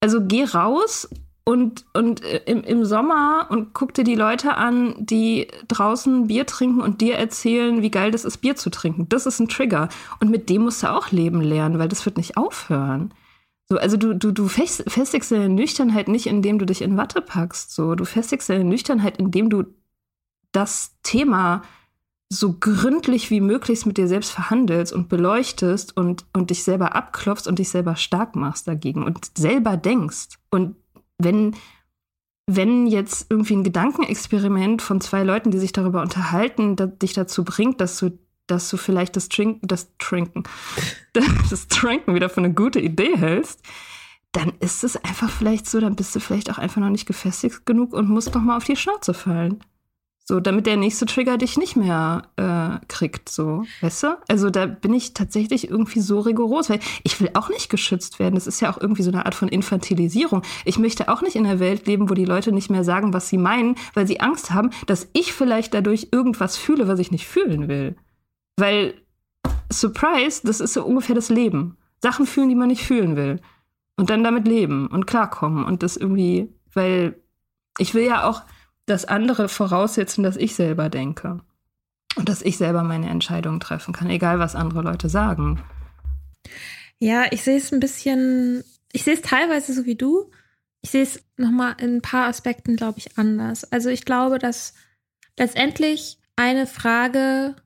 Also 0.00 0.20
geh 0.20 0.44
raus 0.44 1.08
und, 1.44 1.84
und 1.92 2.24
äh, 2.24 2.42
im, 2.46 2.62
im 2.64 2.84
Sommer 2.84 3.46
und 3.50 3.74
guck 3.74 3.92
dir 3.92 4.04
die 4.04 4.14
Leute 4.14 4.56
an, 4.56 4.94
die 4.98 5.48
draußen 5.68 6.26
Bier 6.26 6.46
trinken 6.46 6.80
und 6.80 7.00
dir 7.00 7.16
erzählen, 7.16 7.82
wie 7.82 7.90
geil 7.90 8.10
das 8.10 8.24
ist, 8.24 8.38
Bier 8.38 8.56
zu 8.56 8.70
trinken. 8.70 9.08
Das 9.08 9.26
ist 9.26 9.40
ein 9.40 9.48
Trigger. 9.48 9.88
Und 10.20 10.30
mit 10.30 10.48
dem 10.48 10.62
musst 10.62 10.82
du 10.82 10.90
auch 10.90 11.10
leben 11.10 11.42
lernen, 11.42 11.78
weil 11.78 11.88
das 11.88 12.04
wird 12.06 12.16
nicht 12.16 12.36
aufhören. 12.38 13.12
So, 13.68 13.78
also 13.78 13.96
du, 13.96 14.14
du, 14.14 14.32
du 14.32 14.48
festigst 14.48 15.32
deine 15.32 15.48
Nüchternheit 15.48 16.08
nicht, 16.08 16.26
indem 16.26 16.58
du 16.58 16.66
dich 16.66 16.82
in 16.82 16.96
Watte 16.96 17.20
packst. 17.20 17.74
So, 17.74 17.94
du 17.94 18.04
festigst 18.04 18.48
deine 18.48 18.64
Nüchternheit, 18.64 19.18
indem 19.18 19.50
du 19.50 19.64
das 20.52 20.96
Thema 21.02 21.62
so 22.30 22.54
gründlich 22.58 23.30
wie 23.30 23.40
möglich 23.40 23.84
mit 23.86 23.98
dir 23.98 24.08
selbst 24.08 24.30
verhandelst 24.30 24.92
und 24.92 25.08
beleuchtest 25.08 25.96
und, 25.96 26.24
und 26.32 26.50
dich 26.50 26.64
selber 26.64 26.94
abklopfst 26.94 27.46
und 27.46 27.58
dich 27.58 27.68
selber 27.68 27.96
stark 27.96 28.34
machst 28.34 28.66
dagegen 28.66 29.02
und 29.02 29.36
selber 29.36 29.76
denkst. 29.76 30.38
Und 30.50 30.76
wenn, 31.18 31.56
wenn 32.46 32.86
jetzt 32.86 33.26
irgendwie 33.30 33.56
ein 33.56 33.64
Gedankenexperiment 33.64 34.82
von 34.82 35.00
zwei 35.00 35.22
Leuten, 35.22 35.50
die 35.50 35.58
sich 35.58 35.72
darüber 35.72 36.02
unterhalten, 36.02 36.76
da, 36.76 36.86
dich 36.86 37.12
dazu 37.12 37.44
bringt, 37.44 37.80
dass 37.80 37.98
du, 37.98 38.18
dass 38.46 38.68
du 38.68 38.76
vielleicht 38.76 39.16
das 39.16 39.28
Trinken, 39.28 39.66
das 39.66 39.92
Trinken, 39.98 40.44
das 41.50 41.68
Trinken 41.68 42.14
wieder 42.14 42.28
für 42.28 42.38
eine 42.38 42.52
gute 42.52 42.80
Idee 42.80 43.16
hältst, 43.16 43.62
dann 44.32 44.52
ist 44.58 44.82
es 44.82 44.96
einfach 44.96 45.30
vielleicht 45.30 45.66
so, 45.66 45.80
dann 45.80 45.96
bist 45.96 46.14
du 46.14 46.20
vielleicht 46.20 46.50
auch 46.50 46.58
einfach 46.58 46.80
noch 46.80 46.90
nicht 46.90 47.06
gefestigt 47.06 47.64
genug 47.66 47.92
und 47.92 48.08
musst 48.08 48.34
noch 48.34 48.42
mal 48.42 48.56
auf 48.56 48.64
die 48.64 48.76
Schnauze 48.76 49.14
fallen. 49.14 49.60
So, 50.26 50.40
damit 50.40 50.64
der 50.64 50.78
nächste 50.78 51.04
Trigger 51.04 51.36
dich 51.36 51.58
nicht 51.58 51.76
mehr 51.76 52.22
äh, 52.36 52.86
kriegt, 52.88 53.28
so, 53.28 53.64
weißt 53.82 54.04
du? 54.04 54.18
Also 54.26 54.48
da 54.48 54.64
bin 54.64 54.94
ich 54.94 55.12
tatsächlich 55.12 55.68
irgendwie 55.68 56.00
so 56.00 56.20
rigoros, 56.20 56.70
weil 56.70 56.80
ich 57.02 57.20
will 57.20 57.28
auch 57.34 57.50
nicht 57.50 57.68
geschützt 57.68 58.18
werden. 58.18 58.34
Das 58.34 58.46
ist 58.46 58.60
ja 58.60 58.72
auch 58.72 58.80
irgendwie 58.80 59.02
so 59.02 59.10
eine 59.10 59.26
Art 59.26 59.34
von 59.34 59.48
Infantilisierung. 59.48 60.40
Ich 60.64 60.78
möchte 60.78 61.10
auch 61.10 61.20
nicht 61.20 61.36
in 61.36 61.44
einer 61.44 61.60
Welt 61.60 61.86
leben, 61.86 62.08
wo 62.08 62.14
die 62.14 62.24
Leute 62.24 62.52
nicht 62.52 62.70
mehr 62.70 62.84
sagen, 62.84 63.12
was 63.12 63.28
sie 63.28 63.36
meinen, 63.36 63.76
weil 63.92 64.06
sie 64.06 64.20
Angst 64.20 64.50
haben, 64.50 64.70
dass 64.86 65.08
ich 65.12 65.34
vielleicht 65.34 65.74
dadurch 65.74 66.08
irgendwas 66.10 66.56
fühle, 66.56 66.88
was 66.88 67.00
ich 67.00 67.10
nicht 67.10 67.26
fühlen 67.26 67.68
will. 67.68 67.94
Weil, 68.56 68.94
Surprise, 69.70 70.40
das 70.42 70.60
ist 70.60 70.72
so 70.72 70.84
ungefähr 70.84 71.14
das 71.14 71.28
Leben. 71.28 71.76
Sachen 72.00 72.24
fühlen, 72.24 72.48
die 72.48 72.54
man 72.54 72.68
nicht 72.68 72.86
fühlen 72.86 73.16
will. 73.16 73.40
Und 73.98 74.08
dann 74.08 74.24
damit 74.24 74.48
leben 74.48 74.86
und 74.86 75.06
klarkommen 75.06 75.66
und 75.66 75.82
das 75.82 75.98
irgendwie, 75.98 76.48
weil 76.72 77.20
ich 77.76 77.92
will 77.92 78.04
ja 78.04 78.24
auch 78.24 78.42
dass 78.86 79.04
andere 79.04 79.48
voraussetzen, 79.48 80.22
dass 80.22 80.36
ich 80.36 80.54
selber 80.54 80.88
denke. 80.88 81.40
Und 82.16 82.28
dass 82.28 82.42
ich 82.42 82.56
selber 82.56 82.84
meine 82.84 83.08
Entscheidungen 83.08 83.60
treffen 83.60 83.92
kann, 83.92 84.08
egal 84.08 84.38
was 84.38 84.54
andere 84.54 84.82
Leute 84.82 85.08
sagen. 85.08 85.62
Ja, 86.98 87.24
ich 87.32 87.42
sehe 87.42 87.56
es 87.56 87.72
ein 87.72 87.80
bisschen, 87.80 88.62
ich 88.92 89.02
sehe 89.02 89.14
es 89.14 89.22
teilweise 89.22 89.72
so 89.72 89.84
wie 89.84 89.96
du. 89.96 90.30
Ich 90.80 90.90
sehe 90.90 91.02
es 91.02 91.24
nochmal 91.36 91.74
in 91.80 91.96
ein 91.96 92.02
paar 92.02 92.28
Aspekten, 92.28 92.76
glaube 92.76 92.98
ich, 92.98 93.18
anders. 93.18 93.64
Also 93.72 93.88
ich 93.88 94.04
glaube, 94.04 94.38
dass 94.38 94.74
letztendlich 95.36 96.18
eine 96.36 96.66
Frage 96.66 97.56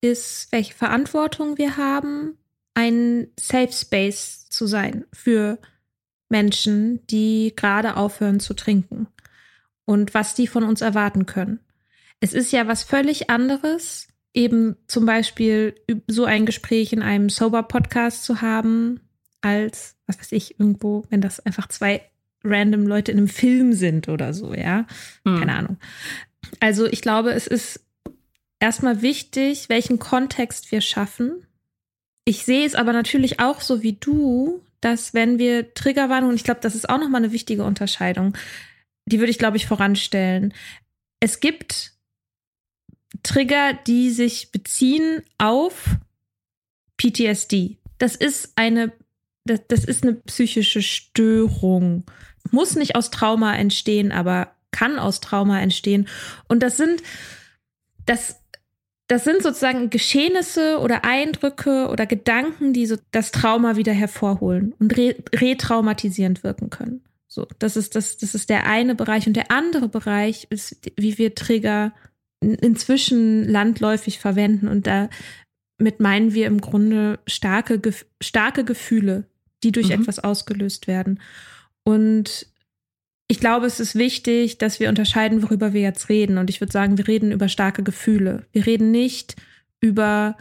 ist, 0.00 0.52
welche 0.52 0.74
Verantwortung 0.74 1.58
wir 1.58 1.76
haben, 1.76 2.36
ein 2.74 3.28
Safe 3.38 3.72
Space 3.72 4.46
zu 4.48 4.66
sein 4.66 5.06
für 5.12 5.58
Menschen, 6.28 7.04
die 7.08 7.52
gerade 7.56 7.96
aufhören 7.96 8.38
zu 8.38 8.54
trinken 8.54 9.08
und 9.92 10.14
was 10.14 10.34
die 10.34 10.46
von 10.46 10.64
uns 10.64 10.80
erwarten 10.80 11.26
können. 11.26 11.60
Es 12.20 12.32
ist 12.32 12.50
ja 12.50 12.66
was 12.66 12.82
völlig 12.82 13.28
anderes, 13.28 14.08
eben 14.32 14.76
zum 14.86 15.04
Beispiel 15.04 15.74
so 16.06 16.24
ein 16.24 16.46
Gespräch 16.46 16.92
in 16.92 17.02
einem 17.02 17.28
Sober-Podcast 17.28 18.24
zu 18.24 18.40
haben, 18.40 19.00
als, 19.42 19.96
was 20.06 20.18
weiß 20.18 20.32
ich, 20.32 20.58
irgendwo, 20.58 21.04
wenn 21.10 21.20
das 21.20 21.40
einfach 21.40 21.68
zwei 21.68 22.02
random 22.42 22.86
Leute 22.86 23.12
in 23.12 23.18
einem 23.18 23.28
Film 23.28 23.72
sind 23.74 24.08
oder 24.08 24.32
so, 24.32 24.54
ja. 24.54 24.86
Hm. 25.26 25.40
Keine 25.40 25.54
Ahnung. 25.54 25.76
Also 26.60 26.86
ich 26.86 27.02
glaube, 27.02 27.32
es 27.32 27.46
ist 27.46 27.84
erstmal 28.60 29.02
wichtig, 29.02 29.68
welchen 29.68 29.98
Kontext 29.98 30.72
wir 30.72 30.80
schaffen. 30.80 31.46
Ich 32.24 32.44
sehe 32.44 32.64
es 32.64 32.74
aber 32.74 32.92
natürlich 32.92 33.40
auch 33.40 33.60
so 33.60 33.82
wie 33.82 33.94
du, 33.94 34.62
dass 34.80 35.12
wenn 35.12 35.38
wir 35.38 35.74
Triggerwarnung, 35.74 36.30
und 36.30 36.36
ich 36.36 36.44
glaube, 36.44 36.60
das 36.62 36.74
ist 36.74 36.88
auch 36.88 36.98
nochmal 36.98 37.22
eine 37.22 37.32
wichtige 37.32 37.64
Unterscheidung, 37.64 38.36
die 39.06 39.18
würde 39.18 39.30
ich, 39.30 39.38
glaube 39.38 39.56
ich, 39.56 39.66
voranstellen. 39.66 40.54
Es 41.20 41.40
gibt 41.40 41.92
Trigger, 43.22 43.74
die 43.86 44.10
sich 44.10 44.52
beziehen 44.52 45.22
auf 45.38 45.96
PTSD. 46.96 47.78
Das 47.98 48.16
ist 48.16 48.52
eine, 48.56 48.92
das, 49.44 49.60
das 49.68 49.84
ist 49.84 50.02
eine 50.02 50.14
psychische 50.14 50.82
Störung. 50.82 52.04
Muss 52.50 52.74
nicht 52.74 52.96
aus 52.96 53.10
Trauma 53.10 53.54
entstehen, 53.54 54.12
aber 54.12 54.54
kann 54.70 54.98
aus 54.98 55.20
Trauma 55.20 55.60
entstehen. 55.60 56.08
Und 56.48 56.62
das 56.62 56.76
sind, 56.76 57.02
das, 58.06 58.40
das 59.06 59.24
sind 59.24 59.42
sozusagen 59.42 59.90
Geschehnisse 59.90 60.78
oder 60.78 61.04
Eindrücke 61.04 61.88
oder 61.88 62.06
Gedanken, 62.06 62.72
die 62.72 62.86
so 62.86 62.96
das 63.10 63.30
Trauma 63.30 63.76
wieder 63.76 63.92
hervorholen 63.92 64.74
und 64.78 64.96
re 64.96 65.14
retraumatisierend 65.34 66.42
wirken 66.42 66.70
können. 66.70 67.04
So, 67.32 67.46
das 67.58 67.78
ist 67.78 67.96
das, 67.96 68.18
das 68.18 68.34
ist 68.34 68.50
der 68.50 68.66
eine 68.66 68.94
Bereich. 68.94 69.26
Und 69.26 69.36
der 69.36 69.50
andere 69.50 69.88
Bereich 69.88 70.46
ist, 70.50 70.76
wie 70.98 71.16
wir 71.16 71.34
Trigger 71.34 71.94
inzwischen 72.40 73.48
landläufig 73.48 74.18
verwenden. 74.18 74.68
Und 74.68 74.86
damit 74.86 75.98
meinen 75.98 76.34
wir 76.34 76.46
im 76.46 76.60
Grunde 76.60 77.20
starke, 77.26 77.80
starke 78.20 78.64
Gefühle, 78.64 79.24
die 79.62 79.72
durch 79.72 79.86
mhm. 79.86 80.02
etwas 80.02 80.18
ausgelöst 80.18 80.86
werden. 80.88 81.20
Und 81.84 82.48
ich 83.28 83.40
glaube, 83.40 83.64
es 83.64 83.80
ist 83.80 83.94
wichtig, 83.94 84.58
dass 84.58 84.78
wir 84.78 84.90
unterscheiden, 84.90 85.42
worüber 85.42 85.72
wir 85.72 85.80
jetzt 85.80 86.10
reden. 86.10 86.36
Und 86.36 86.50
ich 86.50 86.60
würde 86.60 86.72
sagen, 86.72 86.98
wir 86.98 87.08
reden 87.08 87.32
über 87.32 87.48
starke 87.48 87.82
Gefühle. 87.82 88.44
Wir 88.52 88.66
reden 88.66 88.90
nicht 88.90 89.36
über 89.80 90.36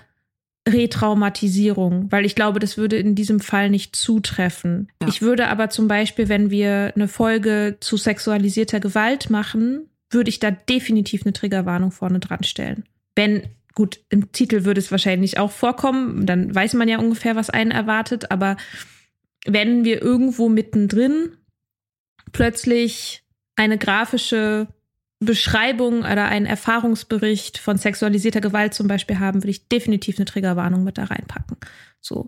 Retraumatisierung, 0.68 2.12
weil 2.12 2.26
ich 2.26 2.36
glaube, 2.36 2.60
das 2.60 2.78
würde 2.78 2.98
in 2.98 3.16
diesem 3.16 3.40
Fall 3.40 3.70
nicht 3.70 3.96
zutreffen. 3.96 4.92
Ja. 5.02 5.08
Ich 5.08 5.22
würde 5.22 5.48
aber 5.48 5.70
zum 5.70 5.88
Beispiel, 5.88 6.30
wenn 6.30 6.52
wir 6.52 6.94
eine 6.96 7.08
Folge 7.08 7.78
zu 7.80 7.98
sexualisierter 7.98 8.80
Gewalt 8.80 9.30
machen, 9.30 9.90
würde 10.12 10.30
ich 10.30 10.40
da 10.40 10.52
definitiv 10.52 11.24
eine 11.24 11.34
Triggerwarnung 11.34 11.92
vorne 11.92 12.20
dran 12.20 12.44
stellen. 12.44 12.84
Wenn, 13.16 13.44
gut, 13.74 14.02
im 14.10 14.32
Titel 14.32 14.64
würde 14.64 14.80
es 14.80 14.92
wahrscheinlich 14.92 15.40
auch 15.40 15.52
vorkommen, 15.52 16.26
dann 16.26 16.54
weiß 16.54 16.76
man 16.76 16.88
ja 16.88 17.00
ungefähr, 17.00 17.36
was 17.36 17.50
einen 17.50 17.72
erwartet, 17.72 18.30
aber 18.30 18.58
wenn 19.46 19.84
wir 19.84 20.02
irgendwo 20.02 20.48
mittendrin 20.50 21.32
plötzlich 22.34 23.24
eine 23.56 23.78
grafische 23.78 24.68
Beschreibung 25.24 26.00
oder 26.00 26.26
einen 26.26 26.48
Erfahrungsbericht 26.48 27.60
von 27.60 27.78
sexualisierter 27.78 28.42
Gewalt 28.42 28.74
zum 28.74 28.88
Beispiel 28.88 29.20
haben, 29.20 29.44
würde 29.44 29.52
ich 29.52 29.68
definitiv 29.68 30.18
eine 30.18 30.26
Triggerwarnung 30.26 30.84
mit 30.84 30.98
da 30.98 31.06
reinpacken. 31.06 31.58
So, 32.02 32.28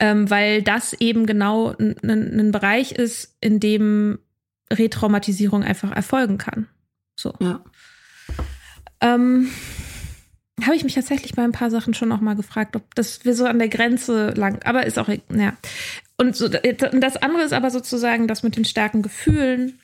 ähm, 0.00 0.30
weil 0.30 0.62
das 0.62 0.94
eben 0.94 1.26
genau 1.26 1.74
ein 1.78 2.50
Bereich 2.50 2.92
ist, 2.92 3.36
in 3.42 3.60
dem 3.60 4.18
Retraumatisierung 4.72 5.62
einfach 5.62 5.94
erfolgen 5.94 6.38
kann. 6.38 6.66
So. 7.14 7.34
Ja. 7.40 7.62
Ähm, 9.02 9.50
habe 10.62 10.76
ich 10.76 10.84
mich 10.84 10.94
tatsächlich 10.94 11.34
bei 11.34 11.42
ein 11.42 11.52
paar 11.52 11.70
Sachen 11.70 11.92
schon 11.92 12.08
noch 12.08 12.22
mal 12.22 12.36
gefragt, 12.36 12.74
ob 12.74 12.94
das 12.94 13.26
wir 13.26 13.34
so 13.34 13.44
an 13.44 13.58
der 13.58 13.68
Grenze 13.68 14.30
lang, 14.30 14.62
aber 14.64 14.86
ist 14.86 14.98
auch, 14.98 15.08
ja. 15.08 15.52
Und 16.16 16.36
so, 16.36 16.48
das 16.48 17.16
andere 17.18 17.42
ist 17.42 17.52
aber 17.52 17.70
sozusagen 17.70 18.28
das 18.28 18.42
mit 18.42 18.56
den 18.56 18.64
starken 18.64 19.02
Gefühlen 19.02 19.78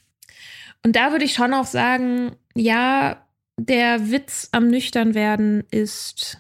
und 0.85 0.97
da 0.97 1.13
würde 1.13 1.25
ich 1.25 1.35
schon 1.35 1.55
auch 1.55 1.67
sagen, 1.67 2.37
ja, 2.55 3.27
der 3.57 4.11
Witz 4.11 4.49
am 4.53 4.69
Nüchternwerden 4.69 5.65
ist, 5.71 6.39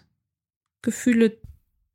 Gefühle 0.82 1.36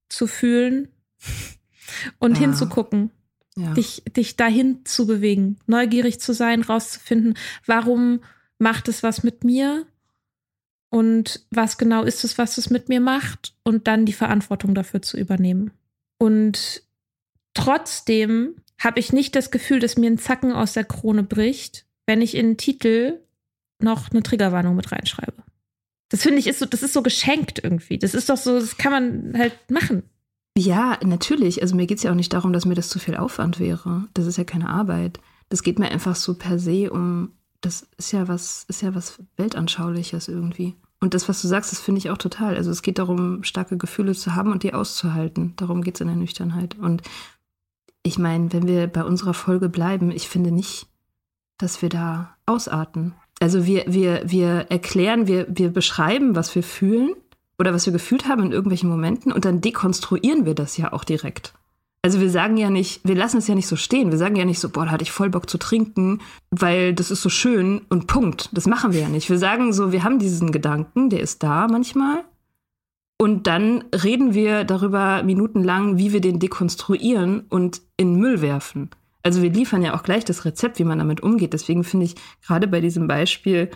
zu 0.10 0.28
fühlen 0.28 0.90
und 2.20 2.38
ah. 2.38 2.40
hinzugucken 2.40 3.12
ja. 3.58 3.74
dich, 3.74 4.04
dich 4.06 4.36
dahin 4.36 4.86
zu 4.86 5.08
bewegen, 5.08 5.58
neugierig 5.66 6.20
zu 6.20 6.34
sein, 6.34 6.62
rauszufinden, 6.62 7.38
warum 7.66 8.22
macht 8.58 8.88
es 8.88 9.04
was 9.04 9.24
mit 9.24 9.44
mir 9.44 9.86
und 10.90 11.46
was 11.52 11.78
genau 11.78 12.04
ist 12.04 12.24
es, 12.24 12.38
was 12.38 12.58
es 12.58 12.70
mit 12.70 12.90
mir 12.90 13.00
macht 13.00 13.56
und 13.64 13.88
dann 13.88 14.06
die 14.06 14.14
Verantwortung 14.14 14.76
dafür 14.76 15.02
zu 15.02 15.18
übernehmen. 15.18 15.72
Und 16.18 16.84
trotzdem 17.54 18.56
habe 18.78 19.00
ich 19.00 19.14
nicht 19.14 19.36
das 19.36 19.52
Gefühl, 19.52 19.80
dass 19.80 19.98
mir 19.98 20.10
ein 20.10 20.18
Zacken 20.18 20.52
aus 20.52 20.74
der 20.74 20.86
Krone 20.86 21.24
bricht, 21.24 21.85
wenn 22.06 22.22
ich 22.22 22.36
in 22.36 22.48
den 22.48 22.58
Titel 22.58 23.20
noch 23.80 24.12
eine 24.12 24.24
Triggerwarnung 24.24 24.76
mit 24.76 24.92
reinschreibe. 24.92 25.44
Das 26.10 26.22
finde 26.22 26.40
ich 26.40 26.48
ist 26.48 26.60
so, 26.60 26.66
das 26.66 26.84
ist 26.84 26.94
so 26.94 27.02
geschenkt 27.02 27.60
irgendwie. 27.64 27.98
Das 27.98 28.14
ist 28.14 28.30
doch 28.30 28.38
so, 28.38 28.60
das 28.60 28.78
kann 28.78 28.92
man 28.92 29.38
halt 29.38 29.54
machen. 29.70 30.04
Ja, 30.58 30.98
natürlich. 31.04 31.62
Also 31.62 31.76
mir 31.76 31.88
geht 31.88 31.98
es 31.98 32.04
ja 32.04 32.12
auch 32.12 32.16
nicht 32.16 32.32
darum, 32.34 32.54
dass 32.54 32.66
mir 32.66 32.76
das 32.76 32.90
zu 32.90 33.00
viel 33.00 33.18
Aufwand 33.18 33.60
wäre. 33.60 34.08
Das 34.14 34.26
ist 34.26 34.38
ja 34.38 34.44
keine 34.44 34.70
Arbeit. 34.70 35.20
Das 35.50 35.64
geht 35.64 35.80
mir 35.80 35.90
einfach 35.90 36.16
so 36.16 36.36
per 36.36 36.60
se 36.60 36.92
um, 36.92 37.34
das 37.62 37.88
ist 37.98 38.14
ja 38.14 38.28
was, 38.28 38.66
ist 38.70 38.82
ja 38.82 38.96
was 38.96 39.20
Weltanschauliches 39.38 40.28
irgendwie. 40.28 40.76
Und 41.02 41.14
das, 41.14 41.28
was 41.28 41.42
du 41.42 41.48
sagst, 41.48 41.72
das 41.72 41.82
finde 41.82 42.00
ich 42.00 42.10
auch 42.10 42.18
total. 42.18 42.56
Also 42.56 42.72
es 42.72 42.82
geht 42.82 43.00
darum, 43.00 43.44
starke 43.44 43.78
Gefühle 43.78 44.14
zu 44.14 44.34
haben 44.34 44.52
und 44.52 44.64
die 44.64 44.74
auszuhalten. 44.74 45.54
Darum 45.58 45.84
geht 45.84 45.96
es 45.96 46.02
in 46.02 46.08
der 46.08 46.16
Nüchternheit. 46.16 46.78
Und 46.80 47.02
ich 48.04 48.18
meine, 48.18 48.54
wenn 48.54 48.68
wir 48.68 48.88
bei 48.88 49.04
unserer 49.04 49.34
Folge 49.34 49.68
bleiben, 49.68 50.12
ich 50.12 50.30
finde 50.30 50.52
nicht, 50.52 50.88
dass 51.58 51.82
wir 51.82 51.90
da 51.90 52.36
ausarten. 52.46 53.14
Also 53.40 53.66
wir, 53.66 53.86
wir, 53.88 54.24
wir 54.26 54.68
erklären, 54.70 55.28
wir, 55.28 55.46
wir 55.50 55.70
beschreiben, 55.70 56.36
was 56.36 56.54
wir 56.56 56.64
fühlen 56.64 57.14
oder 57.58 57.74
was 57.74 57.86
wir 57.86 57.94
gefühlt 57.94 58.28
haben 58.28 58.44
in 58.44 58.52
irgendwelchen 58.52 58.90
Momenten 58.90 59.32
und 59.32 59.46
dann 59.46 59.62
dekonstruieren 59.62 60.46
wir 60.46 60.56
das 60.56 60.78
ja 60.78 60.94
auch 60.94 61.04
direkt. 61.04 61.54
Also 62.06 62.20
wir 62.20 62.30
sagen 62.30 62.56
ja 62.56 62.70
nicht, 62.70 63.02
wir 63.04 63.16
lassen 63.16 63.38
es 63.38 63.48
ja 63.48 63.56
nicht 63.56 63.68
so 63.68 63.76
stehen. 63.76 64.12
Wir 64.12 64.20
sagen 64.20 64.36
ja 64.36 64.46
nicht 64.46 64.60
so, 64.60 64.70
boah, 64.70 64.86
da 64.86 64.92
hatte 64.92 65.04
ich 65.04 65.12
voll 65.12 65.32
Bock 65.32 65.50
zu 65.50 65.58
trinken, 65.58 66.22
weil 66.52 66.94
das 66.94 67.10
ist 67.10 67.24
so 67.24 67.30
schön 67.30 67.82
und 67.90 68.06
Punkt. 68.06 68.50
Das 68.54 68.68
machen 68.68 68.94
wir 68.94 69.02
ja 69.02 69.10
nicht. 69.10 69.28
Wir 69.28 69.40
sagen 69.40 69.74
so, 69.74 69.92
wir 69.92 70.04
haben 70.04 70.20
diesen 70.20 70.52
Gedanken, 70.52 71.10
der 71.10 71.22
ist 71.22 71.42
da 71.42 71.68
manchmal. 71.68 72.24
Und 73.18 73.48
dann 73.48 73.86
reden 73.92 74.36
wir 74.36 74.66
darüber 74.66 75.24
minutenlang, 75.24 75.98
wie 75.98 76.14
wir 76.14 76.22
den 76.22 76.38
dekonstruieren 76.38 77.46
und 77.50 77.82
in 77.98 78.18
Müll 78.18 78.40
werfen. 78.40 78.92
Also 79.26 79.42
wir 79.42 79.50
liefern 79.50 79.82
ja 79.82 79.96
auch 79.96 80.04
gleich 80.04 80.24
das 80.24 80.46
Rezept, 80.46 80.78
wie 80.78 80.84
man 80.84 81.00
damit 81.00 81.22
umgeht. 81.24 81.54
Deswegen 81.54 81.84
finde 81.84 82.06
ich 82.06 82.16
gerade 82.46 82.68
bei 82.68 82.80
diesem 82.80 83.08
Beispiel 83.08 83.72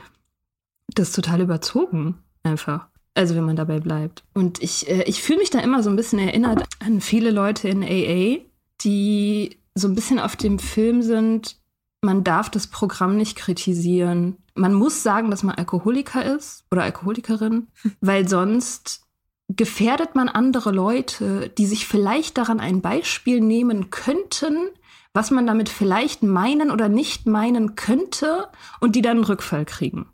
das 0.93 1.11
total 1.11 1.41
überzogen 1.41 2.19
einfach. 2.43 2.87
Also 3.15 3.33
wenn 3.33 3.45
man 3.45 3.55
dabei 3.55 3.79
bleibt. 3.79 4.23
Und 4.35 4.61
ich, 4.61 4.87
äh, 4.87 5.01
ich 5.07 5.23
fühle 5.23 5.39
mich 5.39 5.49
da 5.49 5.57
immer 5.57 5.81
so 5.81 5.89
ein 5.89 5.95
bisschen 5.95 6.19
erinnert 6.19 6.63
an 6.79 7.01
viele 7.01 7.31
Leute 7.31 7.67
in 7.67 7.83
AA, 7.83 8.45
die 8.81 9.57
so 9.73 9.87
ein 9.87 9.95
bisschen 9.95 10.19
auf 10.19 10.35
dem 10.35 10.59
Film 10.59 11.01
sind, 11.01 11.57
man 12.01 12.23
darf 12.23 12.51
das 12.51 12.67
Programm 12.67 13.17
nicht 13.17 13.35
kritisieren. 13.35 14.37
Man 14.53 14.75
muss 14.75 15.01
sagen, 15.01 15.31
dass 15.31 15.41
man 15.41 15.55
Alkoholiker 15.55 16.23
ist 16.35 16.63
oder 16.71 16.83
Alkoholikerin, 16.83 17.69
weil 18.01 18.27
sonst 18.27 19.01
gefährdet 19.47 20.13
man 20.13 20.29
andere 20.29 20.69
Leute, 20.69 21.49
die 21.57 21.65
sich 21.65 21.87
vielleicht 21.87 22.37
daran 22.37 22.59
ein 22.59 22.81
Beispiel 22.81 23.41
nehmen 23.41 23.89
könnten, 23.89 24.69
was 25.13 25.31
man 25.31 25.47
damit 25.47 25.69
vielleicht 25.69 26.23
meinen 26.23 26.71
oder 26.71 26.89
nicht 26.89 27.25
meinen 27.25 27.75
könnte 27.75 28.47
und 28.79 28.95
die 28.95 29.01
dann 29.01 29.17
einen 29.17 29.25
Rückfall 29.25 29.65
kriegen. 29.65 30.07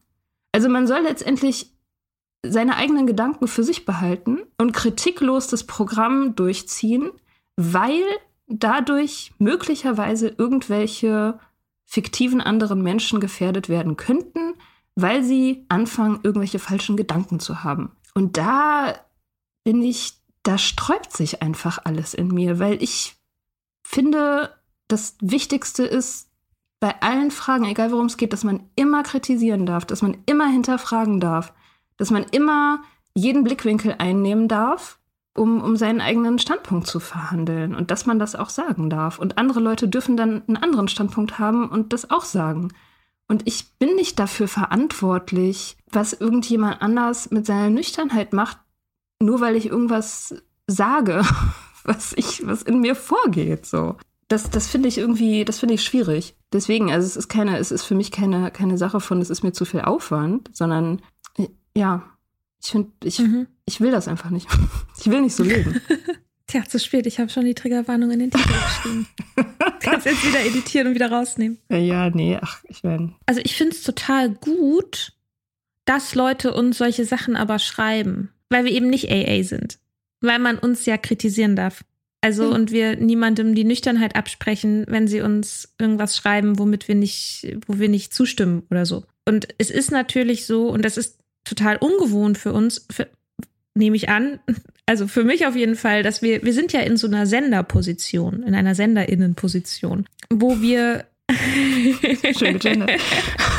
Also 0.52 0.70
man 0.70 0.88
soll 0.88 1.02
letztendlich 1.02 1.72
seine 2.44 2.78
eigenen 2.78 3.08
Gedanken 3.08 3.48
für 3.48 3.64
sich 3.64 3.86
behalten 3.86 4.40
und 4.58 4.72
kritiklos 4.72 5.48
das 5.48 5.66
Programm 5.66 6.36
durchziehen, 6.36 7.12
weil 7.58 8.04
dadurch 8.48 9.34
möglicherweise 9.40 10.28
irgendwelche 10.30 11.40
fiktiven 11.86 12.42
anderen 12.42 12.82
Menschen 12.82 13.20
gefährdet 13.20 13.70
werden 13.70 13.98
könnten, 13.98 14.54
weil 14.96 15.24
sie 15.24 15.66
anfangen, 15.70 16.20
irgendwelche 16.24 16.60
falschen 16.60 16.98
Gedanken 16.98 17.40
zu 17.40 17.64
haben. 17.64 17.92
Und 18.14 18.38
da 18.38 18.96
bin 19.64 19.82
ich, 19.84 20.14
da 20.44 20.58
sträubt 20.58 21.12
sich 21.12 21.42
einfach 21.42 21.80
alles 21.84 22.14
in 22.14 22.30
mir, 22.30 22.60
weil 22.60 22.82
ich 22.82 23.16
finde, 23.84 24.52
das 24.88 25.18
Wichtigste 25.22 25.84
ist 25.84 26.30
bei 26.80 27.02
allen 27.02 27.32
Fragen, 27.32 27.66
egal 27.66 27.92
worum 27.92 28.06
es 28.06 28.18
geht, 28.18 28.34
dass 28.34 28.44
man 28.44 28.70
immer 28.76 29.04
kritisieren 29.04 29.66
darf, 29.66 29.86
dass 29.86 30.02
man 30.02 30.18
immer 30.26 30.48
hinterfragen 30.48 31.20
darf, 31.20 31.54
dass 31.98 32.12
man 32.12 32.26
immer 32.32 32.84
jeden 33.16 33.44
Blickwinkel 33.44 33.96
einnehmen 33.98 34.48
darf, 34.48 35.00
um, 35.36 35.62
um 35.62 35.76
seinen 35.76 36.02
eigenen 36.02 36.40
Standpunkt 36.40 36.88
zu 36.88 37.00
verhandeln 37.00 37.76
und 37.76 37.92
dass 37.92 38.06
man 38.06 38.20
das 38.20 38.36
auch 38.36 38.50
sagen 38.50 38.90
darf. 38.90 39.20
Und 39.20 39.38
andere 39.38 39.60
Leute 39.60 39.88
dürfen 39.88 40.18
dann 40.18 40.44
einen 40.48 40.58
anderen 40.58 40.88
Standpunkt 40.88 41.40
haben 41.40 41.70
und 41.70 41.94
das 41.94 42.10
auch 42.10 42.26
sagen. 42.26 42.74
Und 43.28 43.48
ich 43.48 43.74
bin 43.80 43.96
nicht 43.96 44.20
dafür 44.20 44.48
verantwortlich, 44.48 45.78
was 45.92 46.14
irgendjemand 46.14 46.82
anders 46.82 47.32
mit 47.32 47.46
seiner 47.46 47.70
Nüchternheit 47.70 48.34
macht, 48.34 48.60
nur 49.20 49.42
weil 49.42 49.56
ich 49.56 49.66
irgendwas 49.66 50.36
sage, 50.68 51.24
was 51.84 52.14
ich, 52.14 52.46
was 52.46 52.62
in 52.62 52.80
mir 52.80 52.96
vorgeht, 52.96 53.66
so. 53.66 53.98
Das, 54.28 54.50
das 54.50 54.68
finde 54.68 54.90
ich 54.90 54.98
irgendwie, 54.98 55.46
das 55.46 55.60
finde 55.60 55.76
ich 55.76 55.84
schwierig. 55.84 56.36
Deswegen, 56.52 56.92
also 56.92 57.06
es 57.06 57.16
ist 57.16 57.28
keine, 57.28 57.58
es 57.60 57.72
ist 57.72 57.84
für 57.84 57.96
mich 57.96 58.12
keine, 58.12 58.50
keine 58.50 58.78
Sache 58.78 59.00
von, 59.00 59.22
es 59.22 59.30
ist 59.30 59.44
mir 59.44 59.52
zu 59.52 59.66
viel 59.66 59.82
Aufwand, 59.82 60.50
sondern 60.54 61.02
ja, 61.76 62.04
ich 62.64 62.72
finde, 62.72 62.92
ich, 63.04 63.20
mhm. 63.20 63.48
ich 63.66 63.80
will 63.82 63.92
das 63.92 64.08
einfach 64.08 64.30
nicht. 64.30 64.48
Ich 64.98 65.12
will 65.12 65.22
nicht 65.22 65.36
so 65.36 65.44
leben. 65.44 65.82
Tja, 66.48 66.64
zu 66.64 66.80
spät. 66.80 67.06
Ich 67.06 67.20
habe 67.20 67.30
schon 67.30 67.46
die 67.46 67.54
Triggerwarnung 67.54 68.10
in 68.12 68.20
den 68.20 68.32
Titel 68.32 68.48
geschrieben. 68.66 69.08
Kannst 69.82 70.06
jetzt 70.08 70.26
wieder 70.26 70.44
editieren 70.44 70.88
und 70.88 70.96
wieder 70.96 71.12
rausnehmen. 71.12 71.60
Ja, 71.70 72.10
nee, 72.10 72.40
ach, 72.42 72.64
ich 72.68 72.84
meine. 72.84 73.14
Also 73.28 73.42
ich 73.44 73.56
finde 73.56 73.76
es 73.76 73.84
total 73.84 74.30
gut, 74.30 75.14
dass 75.86 76.16
Leute 76.16 76.54
uns 76.54 76.78
solche 76.78 77.06
Sachen 77.06 77.36
aber 77.36 77.60
schreiben, 77.60 78.32
weil 78.50 78.66
wir 78.66 78.72
eben 78.72 78.90
nicht 78.90 79.12
AA 79.12 79.44
sind. 79.44 79.78
Weil 80.22 80.40
man 80.40 80.58
uns 80.58 80.86
ja 80.86 80.98
kritisieren 80.98 81.56
darf. 81.56 81.84
Also, 82.26 82.46
mhm. 82.46 82.54
und 82.54 82.72
wir 82.72 82.96
niemandem 82.96 83.54
die 83.54 83.66
Nüchternheit 83.66 84.16
absprechen, 84.16 84.84
wenn 84.88 85.08
sie 85.08 85.22
uns 85.22 85.76
irgendwas 85.80 86.18
schreiben, 86.18 86.58
womit 86.58 86.88
wir 86.88 86.96
nicht, 86.96 87.56
wo 87.68 87.78
wir 87.78 87.88
nicht 87.88 88.16
zustimmen 88.16 88.64
oder 88.72 88.88
so. 88.88 89.04
Und 89.26 89.48
es 89.60 89.70
ist 89.70 89.92
natürlich 89.92 90.48
so, 90.48 90.70
und 90.70 90.84
das 90.84 90.98
ist 90.98 91.20
total 91.44 91.78
ungewohnt 91.78 92.40
für 92.40 92.52
uns, 92.52 92.88
für, 92.90 93.08
nehme 93.76 93.96
ich 93.96 94.10
an, 94.10 94.40
also 94.88 95.08
für 95.08 95.24
mich 95.24 95.46
auf 95.46 95.56
jeden 95.56 95.76
Fall, 95.76 96.02
dass 96.02 96.24
wir, 96.24 96.42
wir 96.42 96.54
sind 96.54 96.74
ja 96.74 96.80
in 96.80 96.98
so 96.98 97.06
einer 97.06 97.28
Senderposition, 97.28 98.42
in 98.42 98.56
einer 98.56 98.74
Senderinnenposition, 98.74 100.08
wo 100.32 100.60
wir 100.62 101.06
Schön 102.38 102.54
gegendert. 102.54 102.92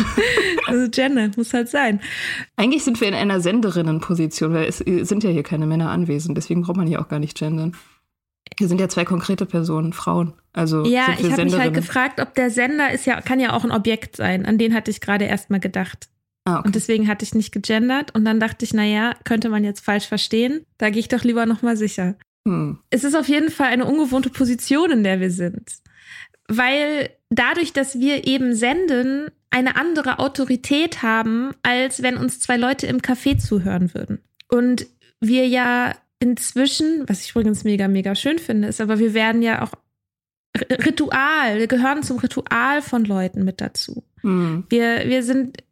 also 0.67 0.91
Gender 0.91 1.31
muss 1.37 1.53
halt 1.53 1.69
sein. 1.69 2.01
Eigentlich 2.57 2.83
sind 2.83 3.01
wir 3.01 3.07
in 3.07 3.15
einer 3.15 3.41
Senderinnenposition, 3.41 4.55
weil 4.55 4.67
es 4.67 4.79
sind 4.79 5.23
ja 5.23 5.31
hier 5.31 5.45
keine 5.45 5.67
Männer 5.67 5.91
anwesend, 5.91 6.37
deswegen 6.37 6.63
braucht 6.63 6.77
man 6.77 6.89
hier 6.89 7.01
auch 7.01 7.09
gar 7.09 7.21
nicht 7.21 7.39
gendern. 7.39 7.77
Hier 8.59 8.69
sind 8.69 8.81
ja 8.81 8.89
zwei 8.89 9.05
konkrete 9.05 9.47
Personen, 9.47 9.93
Frauen. 9.93 10.35
Also 10.53 10.85
ja, 10.87 11.09
ich 11.19 11.31
habe 11.31 11.45
mich 11.45 11.59
halt 11.59 11.75
gefragt, 11.75 12.21
ob 12.21 12.35
der 12.35 12.51
Sender 12.51 12.91
ist 12.91 13.05
ja, 13.05 13.21
kann 13.21 13.41
ja 13.41 13.53
auch 13.53 13.65
ein 13.65 13.73
Objekt 13.73 14.17
sein. 14.17 14.47
An 14.47 14.57
den 14.59 14.75
hatte 14.75 14.91
ich 14.91 15.01
gerade 15.01 15.27
erst 15.27 15.51
mal 15.51 15.61
gedacht. 15.61 16.09
Ah, 16.45 16.59
okay. 16.59 16.67
Und 16.67 16.75
deswegen 16.75 17.09
hatte 17.09 17.25
ich 17.25 17.35
nicht 17.35 17.53
gegendert. 17.53 18.15
Und 18.15 18.25
dann 18.25 18.41
dachte 18.41 18.65
ich, 18.65 18.73
naja, 18.73 19.15
könnte 19.25 19.49
man 19.49 19.65
jetzt 19.65 19.85
falsch 19.85 20.07
verstehen. 20.07 20.65
Da 20.79 20.91
gehe 20.91 21.01
ich 21.01 21.09
doch 21.09 21.25
lieber 21.25 21.45
nochmal 21.45 21.77
sicher. 21.77 22.15
Hm. 22.47 22.79
Es 22.91 23.05
ist 23.05 23.17
auf 23.17 23.29
jeden 23.29 23.51
Fall 23.51 23.67
eine 23.67 23.85
ungewohnte 23.85 24.31
Position, 24.31 24.91
in 24.91 25.05
der 25.05 25.21
wir 25.21 25.31
sind. 25.31 25.69
Weil 26.49 27.11
dadurch, 27.29 27.73
dass 27.73 27.99
wir 27.99 28.27
eben 28.27 28.55
senden, 28.55 29.27
eine 29.51 29.77
andere 29.77 30.19
Autorität 30.19 31.03
haben, 31.03 31.51
als 31.63 32.03
wenn 32.03 32.17
uns 32.17 32.41
zwei 32.41 32.57
Leute 32.57 32.87
im 32.87 32.99
Café 32.99 33.39
zuhören 33.39 33.93
würden. 33.95 34.21
Und 34.49 34.87
wir 35.21 35.49
ja 35.49 35.95
inzwischen, 36.19 37.09
was 37.09 37.23
ich 37.23 37.31
übrigens 37.31 37.65
mega, 37.65 37.89
mega 37.89 38.15
schön 38.15 38.39
finde, 38.39 38.69
ist, 38.69 38.81
aber 38.81 38.99
wir 38.99 39.15
werden 39.15 39.43
ja 39.43 39.63
auch 39.63 39.73
Ritual, 40.71 41.59
wir 41.59 41.67
gehören 41.67 42.03
zum 42.03 42.19
Ritual 42.19 42.81
von 42.81 43.05
Leuten 43.05 43.45
mit 43.45 43.61
dazu. 43.61 44.05
Mhm. 44.23 44.65
Wir, 44.69 45.07
wir 45.07 45.23
sind 45.23 45.63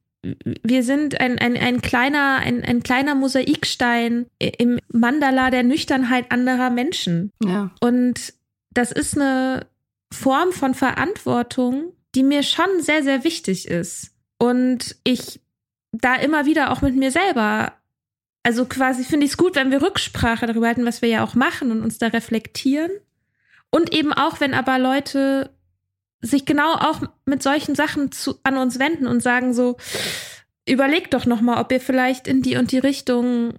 wir 0.62 0.82
sind 0.82 1.20
ein, 1.20 1.38
ein, 1.38 1.56
ein, 1.56 1.82
kleiner, 1.82 2.38
ein, 2.38 2.64
ein 2.64 2.82
kleiner 2.82 3.14
Mosaikstein 3.14 4.26
im 4.38 4.78
Mandala 4.88 5.50
der 5.50 5.62
Nüchternheit 5.62 6.32
anderer 6.32 6.70
Menschen. 6.70 7.30
Ja. 7.44 7.70
Und 7.80 8.32
das 8.72 8.90
ist 8.90 9.18
eine 9.18 9.66
Form 10.10 10.52
von 10.52 10.74
Verantwortung, 10.74 11.92
die 12.14 12.22
mir 12.22 12.42
schon 12.42 12.80
sehr, 12.80 13.02
sehr 13.02 13.24
wichtig 13.24 13.68
ist. 13.68 14.12
Und 14.38 14.96
ich 15.04 15.40
da 15.92 16.16
immer 16.16 16.46
wieder 16.46 16.70
auch 16.70 16.82
mit 16.82 16.96
mir 16.96 17.10
selber, 17.10 17.74
also 18.44 18.66
quasi 18.66 19.04
finde 19.04 19.24
ich 19.24 19.32
es 19.32 19.36
gut, 19.38 19.56
wenn 19.56 19.70
wir 19.70 19.82
Rücksprache 19.82 20.46
darüber 20.46 20.66
halten, 20.66 20.84
was 20.84 21.02
wir 21.02 21.08
ja 21.08 21.24
auch 21.24 21.34
machen 21.34 21.72
und 21.72 21.82
uns 21.82 21.98
da 21.98 22.08
reflektieren. 22.08 22.90
Und 23.70 23.92
eben 23.92 24.12
auch, 24.12 24.38
wenn 24.38 24.54
aber 24.54 24.78
Leute 24.78 25.50
sich 26.20 26.44
genau 26.44 26.74
auch 26.74 27.00
mit 27.24 27.42
solchen 27.42 27.74
Sachen 27.74 28.12
zu, 28.12 28.38
an 28.44 28.58
uns 28.58 28.78
wenden 28.78 29.06
und 29.06 29.22
sagen 29.22 29.54
so, 29.54 29.78
überlegt 30.68 31.14
doch 31.14 31.26
noch 31.26 31.40
mal, 31.40 31.60
ob 31.60 31.72
ihr 31.72 31.80
vielleicht 31.80 32.28
in 32.28 32.42
die 32.42 32.56
und 32.56 32.70
die 32.70 32.78
Richtung 32.78 33.54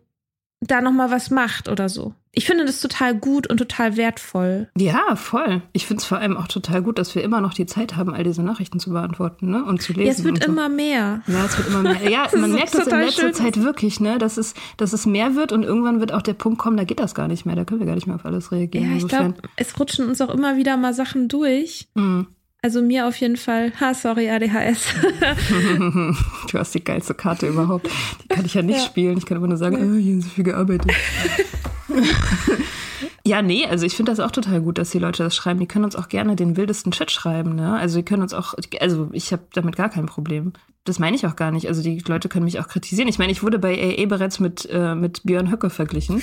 da 0.62 0.82
noch 0.82 0.92
mal 0.92 1.12
was 1.12 1.32
macht 1.32 1.68
oder 1.68 1.90
so. 1.90 2.14
Ich 2.36 2.46
finde 2.46 2.66
das 2.66 2.82
total 2.82 3.16
gut 3.16 3.48
und 3.48 3.58
total 3.58 3.96
wertvoll. 3.96 4.68
Ja, 4.78 5.16
voll. 5.16 5.62
Ich 5.72 5.86
finde 5.88 6.02
es 6.02 6.06
vor 6.06 6.18
allem 6.18 6.36
auch 6.36 6.48
total 6.48 6.82
gut, 6.82 7.00
dass 7.00 7.16
wir 7.16 7.24
immer 7.24 7.40
noch 7.40 7.54
die 7.54 7.66
Zeit 7.66 7.96
haben, 7.96 8.14
all 8.14 8.26
diese 8.26 8.44
Nachrichten 8.44 8.80
zu 8.80 8.92
beantworten 8.92 9.50
ne? 9.50 9.64
und 9.64 9.82
zu 9.82 9.94
lesen. 9.94 10.06
Ja, 10.06 10.12
es 10.12 10.24
wird 10.26 10.44
so. 10.44 10.52
immer 10.52 10.68
mehr. 10.68 11.22
Ja, 11.28 11.46
es 11.46 11.58
wird 11.58 11.70
immer 11.70 11.82
mehr. 11.82 12.10
Ja, 12.10 12.28
man 12.36 12.52
merkt 12.52 12.76
es 12.76 12.88
in 12.88 13.00
letzter 13.00 13.24
schön. 13.24 13.34
Zeit 13.34 13.64
wirklich, 13.64 14.02
ne? 14.02 14.18
dass, 14.18 14.38
es, 14.38 14.54
dass 14.76 14.92
es 14.92 15.06
mehr 15.06 15.36
wird 15.36 15.54
und 15.54 15.64
irgendwann 15.64 16.02
wird 16.02 16.12
auch 16.12 16.22
der 16.22 16.34
Punkt 16.34 16.60
kommen, 16.60 16.76
da 16.76 16.84
geht 16.84 17.00
das 17.00 17.16
gar 17.16 17.30
nicht 17.30 17.46
mehr, 17.46 17.56
da 17.56 17.64
können 17.64 17.80
wir 17.80 17.88
gar 17.88 17.96
nicht 17.96 18.08
mehr 18.08 18.18
auf 18.18 18.26
alles 18.26 18.52
reagieren. 18.52 18.92
Ja, 18.92 18.98
ich 18.98 19.08
glaube, 19.08 19.36
es 19.56 19.80
rutschen 19.80 20.08
uns 20.08 20.20
auch 20.20 20.34
immer 20.34 20.58
wieder 20.58 20.76
mal 20.76 20.94
Sachen 20.94 21.30
durch. 21.30 21.88
Mhm. 21.96 22.28
Also 22.62 22.82
mir 22.82 23.08
auf 23.08 23.16
jeden 23.18 23.38
Fall. 23.38 23.72
Ha, 23.80 23.94
sorry, 23.94 24.30
ADHS. 24.30 24.88
du 26.52 26.58
hast 26.58 26.74
die 26.74 26.84
geilste 26.84 27.14
Karte 27.14 27.48
überhaupt. 27.48 27.88
Die 28.24 28.28
kann 28.28 28.44
ich 28.44 28.56
ja 28.56 28.64
nicht 28.64 28.80
ja. 28.80 28.86
spielen. 28.86 29.20
Ich 29.20 29.26
kann 29.28 29.38
immer 29.38 29.48
nur 29.48 29.58
sagen, 29.58 29.76
oh, 29.76 29.96
hier 29.96 30.18
ist 30.18 30.24
so 30.24 30.30
viel 30.32 30.44
gearbeitet. 30.44 30.92
ja, 33.26 33.42
nee, 33.42 33.66
also 33.66 33.86
ich 33.86 33.96
finde 33.96 34.12
das 34.12 34.20
auch 34.20 34.32
total 34.32 34.62
gut, 34.62 34.78
dass 34.78 34.92
die 34.92 35.00
Leute 35.00 35.24
das 35.24 35.36
schreiben. 35.36 35.60
Die 35.60 35.68
können 35.68 35.86
uns 35.86 35.96
auch 35.96 36.08
gerne 36.08 36.36
den 36.36 36.58
wildesten 36.58 36.92
Chat 36.92 37.12
schreiben, 37.12 37.56
ne? 37.56 37.76
Also 37.76 37.98
die 37.98 38.06
können 38.06 38.22
uns 38.22 38.34
auch, 38.34 38.54
also 38.80 39.10
ich 39.14 39.32
habe 39.32 39.44
damit 39.54 39.76
gar 39.76 39.90
kein 39.90 40.06
Problem. 40.06 40.54
Das 40.84 41.00
meine 41.00 41.16
ich 41.16 41.26
auch 41.26 41.36
gar 41.36 41.52
nicht. 41.52 41.68
Also 41.68 41.82
die 41.82 42.00
Leute 42.00 42.30
können 42.30 42.46
mich 42.46 42.60
auch 42.60 42.68
kritisieren. 42.68 43.08
Ich 43.08 43.18
meine, 43.18 43.32
ich 43.32 43.42
wurde 43.42 43.58
bei 43.58 43.74
AA 43.74 44.06
bereits 44.06 44.40
mit, 44.40 44.68
äh, 44.72 44.96
mit 44.96 45.24
Björn 45.24 45.52
Höcke 45.52 45.70
verglichen. 45.70 46.22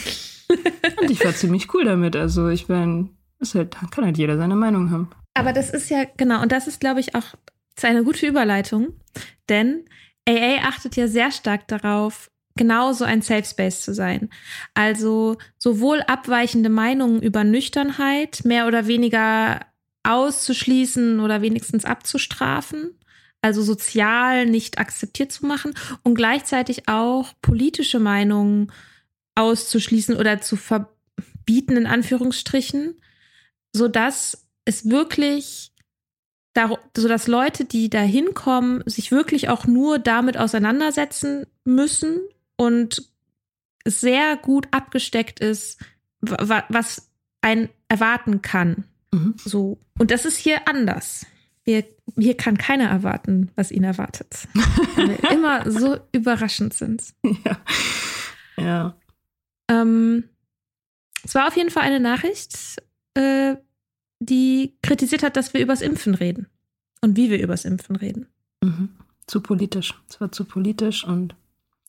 Und 1.00 1.10
ich 1.10 1.24
war 1.24 1.34
ziemlich 1.34 1.72
cool 1.74 1.84
damit. 1.84 2.14
Also 2.14 2.48
ich 2.48 2.68
meine, 2.68 3.08
halt, 3.54 3.76
kann 3.90 4.04
halt 4.04 4.18
jeder 4.18 4.36
seine 4.36 4.54
Meinung 4.54 4.90
haben. 4.90 5.10
Aber 5.34 5.52
das 5.52 5.70
ist 5.70 5.90
ja, 5.90 6.04
genau, 6.16 6.42
und 6.42 6.52
das 6.52 6.66
ist, 6.68 6.80
glaube 6.80 7.00
ich, 7.00 7.14
auch 7.14 7.24
eine 7.82 8.04
gute 8.04 8.26
Überleitung, 8.26 8.88
denn 9.48 9.84
AA 10.28 10.68
achtet 10.68 10.94
ja 10.96 11.08
sehr 11.08 11.32
stark 11.32 11.66
darauf, 11.68 12.30
genauso 12.56 13.04
ein 13.04 13.22
Safe 13.22 13.44
Space 13.44 13.82
zu 13.82 13.94
sein. 13.94 14.28
Also 14.74 15.38
sowohl 15.58 16.02
abweichende 16.02 16.68
Meinungen 16.68 17.22
über 17.22 17.44
Nüchternheit 17.44 18.44
mehr 18.44 18.66
oder 18.66 18.86
weniger 18.86 19.60
auszuschließen 20.04 21.20
oder 21.20 21.42
wenigstens 21.42 21.84
abzustrafen, 21.84 22.98
also 23.40 23.62
sozial 23.62 24.46
nicht 24.46 24.78
akzeptiert 24.78 25.32
zu 25.32 25.46
machen 25.46 25.74
und 26.02 26.14
gleichzeitig 26.14 26.88
auch 26.88 27.32
politische 27.40 28.00
Meinungen 28.00 28.72
auszuschließen 29.34 30.16
oder 30.16 30.40
zu 30.40 30.56
verbieten 30.56 31.76
in 31.76 31.86
Anführungsstrichen, 31.86 33.00
sodass 33.74 34.46
es 34.64 34.90
wirklich, 34.90 35.72
so 36.96 37.08
dass 37.08 37.26
Leute, 37.26 37.64
die 37.64 37.88
da 37.88 38.00
hinkommen, 38.00 38.82
sich 38.86 39.10
wirklich 39.10 39.48
auch 39.48 39.66
nur 39.66 39.98
damit 39.98 40.36
auseinandersetzen 40.36 41.46
müssen 41.64 42.20
und 42.56 43.10
sehr 43.84 44.36
gut 44.36 44.68
abgesteckt 44.70 45.40
ist, 45.40 45.80
was 46.20 47.10
ein 47.40 47.68
erwarten 47.88 48.42
kann. 48.42 48.84
Mhm. 49.12 49.34
So. 49.38 49.78
Und 49.98 50.10
das 50.10 50.24
ist 50.24 50.38
hier 50.38 50.68
anders. 50.68 51.26
Wir, 51.64 51.84
hier 52.16 52.36
kann 52.36 52.58
keiner 52.58 52.88
erwarten, 52.88 53.50
was 53.54 53.70
ihn 53.70 53.84
erwartet. 53.84 54.48
Weil 54.96 55.10
wir 55.10 55.30
immer 55.30 55.70
so 55.70 55.98
überraschend 56.12 56.74
sind. 56.74 57.14
Ja. 57.44 57.56
ja. 58.56 58.96
Ähm, 59.68 60.24
es 61.24 61.34
war 61.34 61.46
auf 61.46 61.56
jeden 61.56 61.70
Fall 61.70 61.84
eine 61.84 62.00
Nachricht, 62.00 62.82
äh, 63.14 63.56
die 64.20 64.76
kritisiert 64.82 65.22
hat, 65.22 65.36
dass 65.36 65.54
wir 65.54 65.60
übers 65.60 65.82
Impfen 65.82 66.14
reden 66.14 66.48
und 67.00 67.16
wie 67.16 67.30
wir 67.30 67.40
übers 67.40 67.64
Impfen 67.64 67.96
reden. 67.96 68.26
Mhm. 68.62 68.90
Zu 69.26 69.40
politisch. 69.40 69.94
Es 70.08 70.20
war 70.20 70.32
zu 70.32 70.44
politisch 70.44 71.04
und 71.04 71.36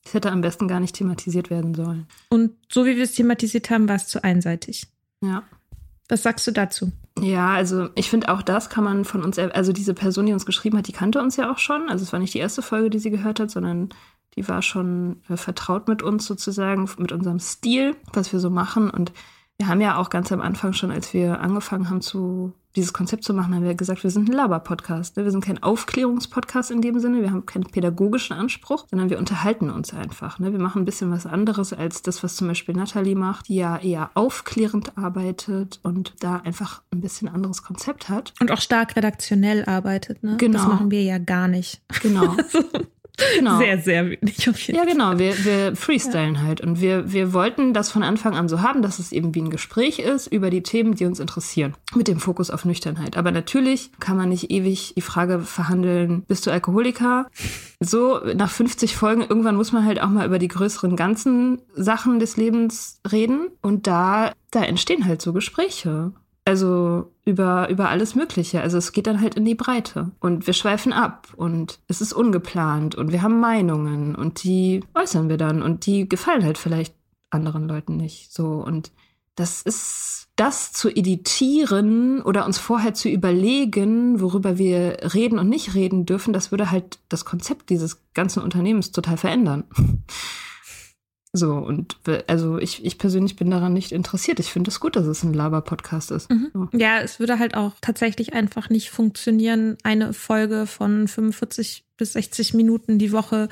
es 0.06 0.14
hätte 0.14 0.32
am 0.32 0.42
besten 0.42 0.68
gar 0.68 0.80
nicht 0.80 0.96
thematisiert 0.96 1.50
werden 1.50 1.74
sollen. 1.74 2.08
Und 2.30 2.52
so 2.70 2.86
wie 2.86 2.96
wir 2.96 3.04
es 3.04 3.14
thematisiert 3.14 3.70
haben, 3.70 3.88
war 3.88 3.96
es 3.96 4.08
zu 4.08 4.24
einseitig. 4.24 4.88
Ja. 5.22 5.44
Was 6.10 6.24
sagst 6.24 6.46
du 6.46 6.52
dazu? 6.52 6.92
Ja, 7.20 7.54
also 7.54 7.90
ich 7.96 8.10
finde 8.10 8.30
auch 8.30 8.42
das 8.42 8.70
kann 8.70 8.84
man 8.84 9.06
von 9.06 9.24
uns, 9.24 9.40
also 9.40 9.72
diese 9.72 9.94
Person, 9.94 10.26
die 10.26 10.34
uns 10.34 10.46
geschrieben 10.46 10.78
hat, 10.78 10.88
die 10.88 10.94
kannte 10.94 11.22
uns 11.22 11.38
ja 11.38 11.52
auch 11.52 11.58
schon. 11.58 11.90
Also 11.90 12.04
es 12.04 12.12
war 12.12 12.20
nicht 12.20 12.34
die 12.34 12.40
erste 12.40 12.62
Folge, 12.62 12.90
die 12.90 13.00
sie 13.00 13.12
gehört 13.12 13.40
hat, 13.40 13.52
sondern 13.52 13.90
die 14.36 14.48
war 14.48 14.62
schon 14.62 15.22
äh, 15.30 15.38
vertraut 15.38 15.88
mit 15.88 16.02
uns 16.02 16.26
sozusagen, 16.26 16.90
mit 16.98 17.12
unserem 17.12 17.40
Stil, 17.40 17.96
was 18.14 18.34
wir 18.34 18.40
so 18.40 18.50
machen. 18.50 18.90
Und 18.90 19.14
wir 19.58 19.68
haben 19.68 19.82
ja 19.82 19.98
auch 19.98 20.10
ganz 20.10 20.32
am 20.32 20.42
Anfang 20.42 20.74
schon, 20.74 20.92
als 20.92 21.14
wir 21.14 21.40
angefangen 21.40 21.90
haben, 21.90 22.02
zu, 22.02 22.54
dieses 22.76 22.94
Konzept 22.94 23.24
zu 23.24 23.34
machen, 23.34 23.54
haben 23.54 23.64
wir 23.64 23.76
gesagt, 23.76 24.04
wir 24.04 24.10
sind 24.10 24.30
ein 24.30 24.34
Laber-Podcast. 24.34 25.18
Ne? 25.18 25.24
Wir 25.24 25.32
sind 25.32 25.44
kein 25.44 25.62
Aufklärungspodcast 25.62 26.72
in 26.72 26.82
dem 26.82 27.00
Sinne, 27.00 27.22
wir 27.22 27.32
haben 27.32 27.46
keinen 27.46 27.66
pädagogischen 27.66 28.36
Anspruch, 28.36 28.88
sondern 28.90 29.10
wir 29.10 29.20
unterhalten 29.20 29.70
uns 29.70 29.94
einfach. 29.94 30.40
Ne? 30.40 30.52
Wir 30.52 30.60
machen 30.60 30.82
ein 30.82 30.86
bisschen 30.86 31.12
was 31.12 31.26
anderes 31.26 31.74
als 31.74 32.02
das, 32.02 32.24
was 32.24 32.36
zum 32.36 32.48
Beispiel 32.48 32.76
Nathalie 32.76 33.16
macht, 33.16 33.48
die 33.48 33.56
ja 33.56 33.78
eher 33.78 34.10
aufklärend 34.16 34.98
arbeitet 34.98 35.80
und 35.84 36.14
da 36.20 36.38
einfach 36.38 36.82
ein 36.92 37.02
bisschen 37.02 37.30
anderes 37.30 37.64
Konzept 37.64 38.10
hat. 38.10 38.34
Und 38.40 38.52
auch 38.52 38.62
stark 38.62 38.96
redaktionell 38.96 39.66
arbeitet. 39.66 40.24
Ne? 40.24 40.38
Genau. 40.38 40.58
Das 40.58 40.68
machen 40.68 40.92
wir 40.92 41.04
ja 41.04 41.18
gar 41.18 41.48
nicht. 41.48 41.82
Genau. 42.02 42.36
Genau. 43.38 43.60
Sehr, 43.60 43.78
sehr 43.80 44.06
wenig 44.10 44.50
auf 44.50 44.60
jeden 44.60 44.78
Ja, 44.78 44.86
genau. 44.86 45.20
Wir, 45.20 45.46
wir 45.46 45.76
freestylen 45.76 46.36
ja. 46.36 46.42
halt. 46.42 46.62
Und 46.62 46.82
wir, 46.82 47.12
wir 47.12 47.34
wollten 47.34 47.74
das 47.74 47.92
von 47.92 48.02
Anfang 48.02 48.36
an 48.36 48.50
so 48.50 48.62
haben, 48.62 48.82
dass 48.82 48.98
es 48.98 49.12
eben 49.12 49.36
wie 49.36 49.42
ein 49.42 49.50
Gespräch 49.52 50.00
ist 50.00 50.28
über 50.28 50.50
die 50.50 50.64
Themen, 50.64 50.96
die 50.96 51.06
uns 51.06 51.20
interessieren. 51.20 51.76
Mit 51.96 52.08
dem 52.08 52.20
Fokus 52.20 52.50
auf 52.50 52.66
Nüchternheit. 52.66 53.16
Aber 53.16 53.32
natürlich 53.32 53.92
kann 54.00 54.18
man 54.18 54.30
nicht 54.30 54.50
ewig 54.50 54.94
die 54.96 55.02
Frage 55.02 55.40
verhandeln, 55.40 56.24
bist 56.28 56.48
du 56.48 56.52
Alkoholiker? 56.52 57.28
So, 57.80 58.20
nach 58.34 58.50
50 58.50 58.96
Folgen, 58.96 59.22
irgendwann 59.22 59.56
muss 59.56 59.72
man 59.72 59.86
halt 59.86 60.02
auch 60.02 60.10
mal 60.10 60.26
über 60.26 60.40
die 60.40 60.48
größeren 60.48 60.96
ganzen 60.96 61.62
Sachen 61.76 62.20
des 62.20 62.38
Lebens 62.38 63.00
reden. 63.10 63.50
Und 63.62 63.86
da, 63.86 64.32
da 64.50 64.64
entstehen 64.64 65.06
halt 65.06 65.22
so 65.22 65.34
Gespräche. 65.34 66.14
Also 66.46 67.12
über, 67.26 67.70
über 67.70 67.90
alles 67.90 68.16
Mögliche. 68.16 68.62
Also 68.62 68.78
es 68.78 68.92
geht 68.92 69.08
dann 69.08 69.22
halt 69.22 69.36
in 69.36 69.46
die 69.46 69.56
Breite. 69.56 70.12
Und 70.20 70.46
wir 70.46 70.54
schweifen 70.54 70.92
ab 70.92 71.30
und 71.38 71.80
es 71.88 72.02
ist 72.02 72.14
ungeplant 72.14 72.96
und 72.96 73.12
wir 73.12 73.22
haben 73.22 73.40
Meinungen 73.40 74.16
und 74.16 74.44
die 74.44 74.84
äußern 74.94 75.30
wir 75.30 75.38
dann 75.38 75.62
und 75.62 75.86
die 75.86 76.08
gefallen 76.10 76.44
halt 76.44 76.58
vielleicht 76.58 76.96
anderen 77.30 77.68
Leuten 77.68 77.96
nicht. 77.96 78.34
So 78.34 78.46
und 78.46 78.92
das 79.36 79.62
ist 79.62 80.28
das 80.36 80.74
zu 80.74 80.90
editieren 80.90 82.22
oder 82.22 82.46
uns 82.46 82.58
vorher 82.58 82.94
zu 82.94 83.10
überlegen, 83.10 84.20
worüber 84.20 84.58
wir 84.58 84.98
reden 85.14 85.40
und 85.40 85.50
nicht 85.50 85.76
reden 85.76 86.06
dürfen, 86.06 86.34
das 86.34 86.52
würde 86.52 86.72
halt 86.72 87.00
das 87.10 87.24
Konzept 87.24 87.70
dieses 87.70 88.02
ganzen 88.14 88.42
Unternehmens 88.42 88.92
total 88.92 89.18
verändern. 89.18 89.64
So, 91.36 91.56
und 91.56 91.98
also 92.28 92.60
ich, 92.60 92.86
ich 92.86 93.00
persönlich 93.00 93.36
bin 93.36 93.50
daran 93.50 93.74
nicht 93.74 93.92
interessiert. 93.92 94.40
Ich 94.40 94.52
finde 94.52 94.70
es 94.70 94.80
gut, 94.80 94.96
dass 94.96 95.08
es 95.08 95.24
ein 95.24 95.34
Laber-Podcast 95.34 96.12
ist. 96.12 96.30
Mhm. 96.30 96.52
So. 96.54 96.68
Ja, 96.74 97.00
es 97.00 97.20
würde 97.20 97.40
halt 97.40 97.56
auch 97.56 97.72
tatsächlich 97.82 98.34
einfach 98.34 98.70
nicht 98.70 98.92
funktionieren, 98.92 99.78
eine 99.82 100.14
Folge 100.14 100.68
von 100.68 101.08
45 101.08 101.86
bis 101.98 102.14
60 102.14 102.54
Minuten 102.54 103.00
die 103.00 103.12
Woche 103.12 103.50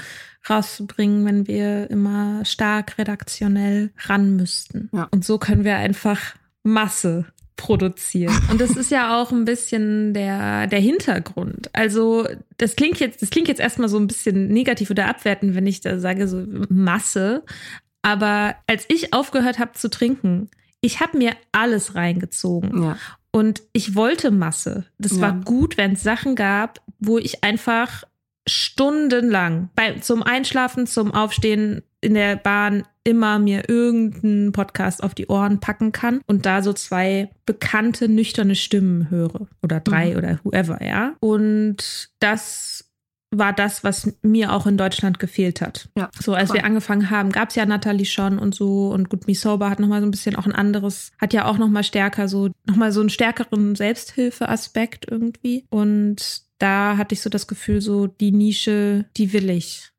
rauszubringen, 0.47 1.25
wenn 1.25 1.47
wir 1.47 1.89
immer 1.89 2.45
stark 2.45 2.99
redaktionell 2.99 3.91
ran 4.05 4.35
müssten. 4.35 4.89
Ja. 4.93 5.07
Und 5.09 5.25
so 5.25 5.39
können 5.39 5.63
wir 5.63 5.77
einfach 5.77 6.19
Masse 6.61 7.25
produzieren. 7.61 8.35
Und 8.49 8.59
das 8.59 8.71
ist 8.71 8.89
ja 8.89 9.21
auch 9.21 9.31
ein 9.31 9.45
bisschen 9.45 10.15
der, 10.15 10.65
der 10.65 10.79
Hintergrund. 10.79 11.69
Also, 11.73 12.27
das 12.57 12.75
klingt 12.75 12.99
jetzt, 12.99 13.21
das 13.21 13.29
klingt 13.29 13.47
jetzt 13.47 13.61
erstmal 13.61 13.87
so 13.87 13.97
ein 13.97 14.07
bisschen 14.07 14.47
negativ 14.47 14.89
oder 14.89 15.07
abwertend, 15.07 15.53
wenn 15.53 15.67
ich 15.67 15.79
da 15.81 15.99
sage, 15.99 16.27
so 16.27 16.43
Masse. 16.69 17.43
Aber 18.01 18.55
als 18.65 18.85
ich 18.87 19.13
aufgehört 19.13 19.59
habe 19.59 19.73
zu 19.73 19.91
trinken, 19.91 20.49
ich 20.81 21.01
habe 21.01 21.19
mir 21.19 21.33
alles 21.51 21.93
reingezogen. 21.93 22.83
Ja. 22.83 22.97
Und 23.31 23.61
ich 23.73 23.95
wollte 23.95 24.31
Masse. 24.31 24.85
Das 24.97 25.17
ja. 25.17 25.21
war 25.21 25.33
gut, 25.33 25.77
wenn 25.77 25.93
es 25.93 26.01
Sachen 26.01 26.35
gab, 26.35 26.81
wo 26.99 27.19
ich 27.19 27.43
einfach 27.43 28.03
stundenlang 28.49 29.69
bei, 29.75 29.99
zum 29.99 30.23
Einschlafen, 30.23 30.87
zum 30.87 31.13
Aufstehen 31.13 31.83
in 32.01 32.15
der 32.15 32.37
Bahn 32.37 32.83
immer 33.03 33.39
mir 33.39 33.67
irgendeinen 33.69 34.51
Podcast 34.51 35.03
auf 35.03 35.15
die 35.15 35.27
Ohren 35.27 35.59
packen 35.59 35.91
kann 35.91 36.21
und 36.27 36.45
da 36.45 36.61
so 36.61 36.73
zwei 36.73 37.29
bekannte, 37.45 38.07
nüchterne 38.07 38.55
Stimmen 38.55 39.09
höre. 39.09 39.47
Oder 39.63 39.79
drei 39.79 40.11
mhm. 40.11 40.17
oder 40.17 40.39
whoever, 40.43 40.83
ja. 40.85 41.15
Und 41.19 42.09
das 42.19 42.91
war 43.33 43.53
das, 43.53 43.83
was 43.83 44.13
mir 44.21 44.51
auch 44.51 44.67
in 44.67 44.77
Deutschland 44.77 45.17
gefehlt 45.17 45.61
hat. 45.61 45.89
Ja, 45.97 46.09
so, 46.19 46.33
als 46.33 46.49
voll. 46.49 46.57
wir 46.57 46.65
angefangen 46.65 47.09
haben, 47.09 47.31
gab 47.31 47.49
es 47.49 47.55
ja 47.55 47.65
Natalie 47.65 48.05
schon 48.05 48.37
und 48.37 48.53
so 48.53 48.89
und 48.89 49.09
Good 49.09 49.27
Me 49.27 49.35
Sober 49.35 49.69
hat 49.69 49.79
nochmal 49.79 50.01
so 50.01 50.07
ein 50.07 50.11
bisschen 50.11 50.35
auch 50.35 50.45
ein 50.45 50.51
anderes, 50.51 51.11
hat 51.17 51.33
ja 51.33 51.45
auch 51.45 51.57
nochmal 51.57 51.83
stärker 51.83 52.27
so, 52.27 52.49
nochmal 52.65 52.91
so 52.91 52.99
einen 52.99 53.09
stärkeren 53.09 53.75
Selbsthilfeaspekt 53.75 55.09
irgendwie. 55.09 55.65
Und 55.69 56.43
da 56.57 56.97
hatte 56.97 57.13
ich 57.13 57.21
so 57.21 57.29
das 57.29 57.47
Gefühl, 57.47 57.81
so 57.81 58.07
die 58.07 58.31
Nische, 58.31 59.05
die 59.15 59.31
will 59.31 59.49
ich. 59.49 59.90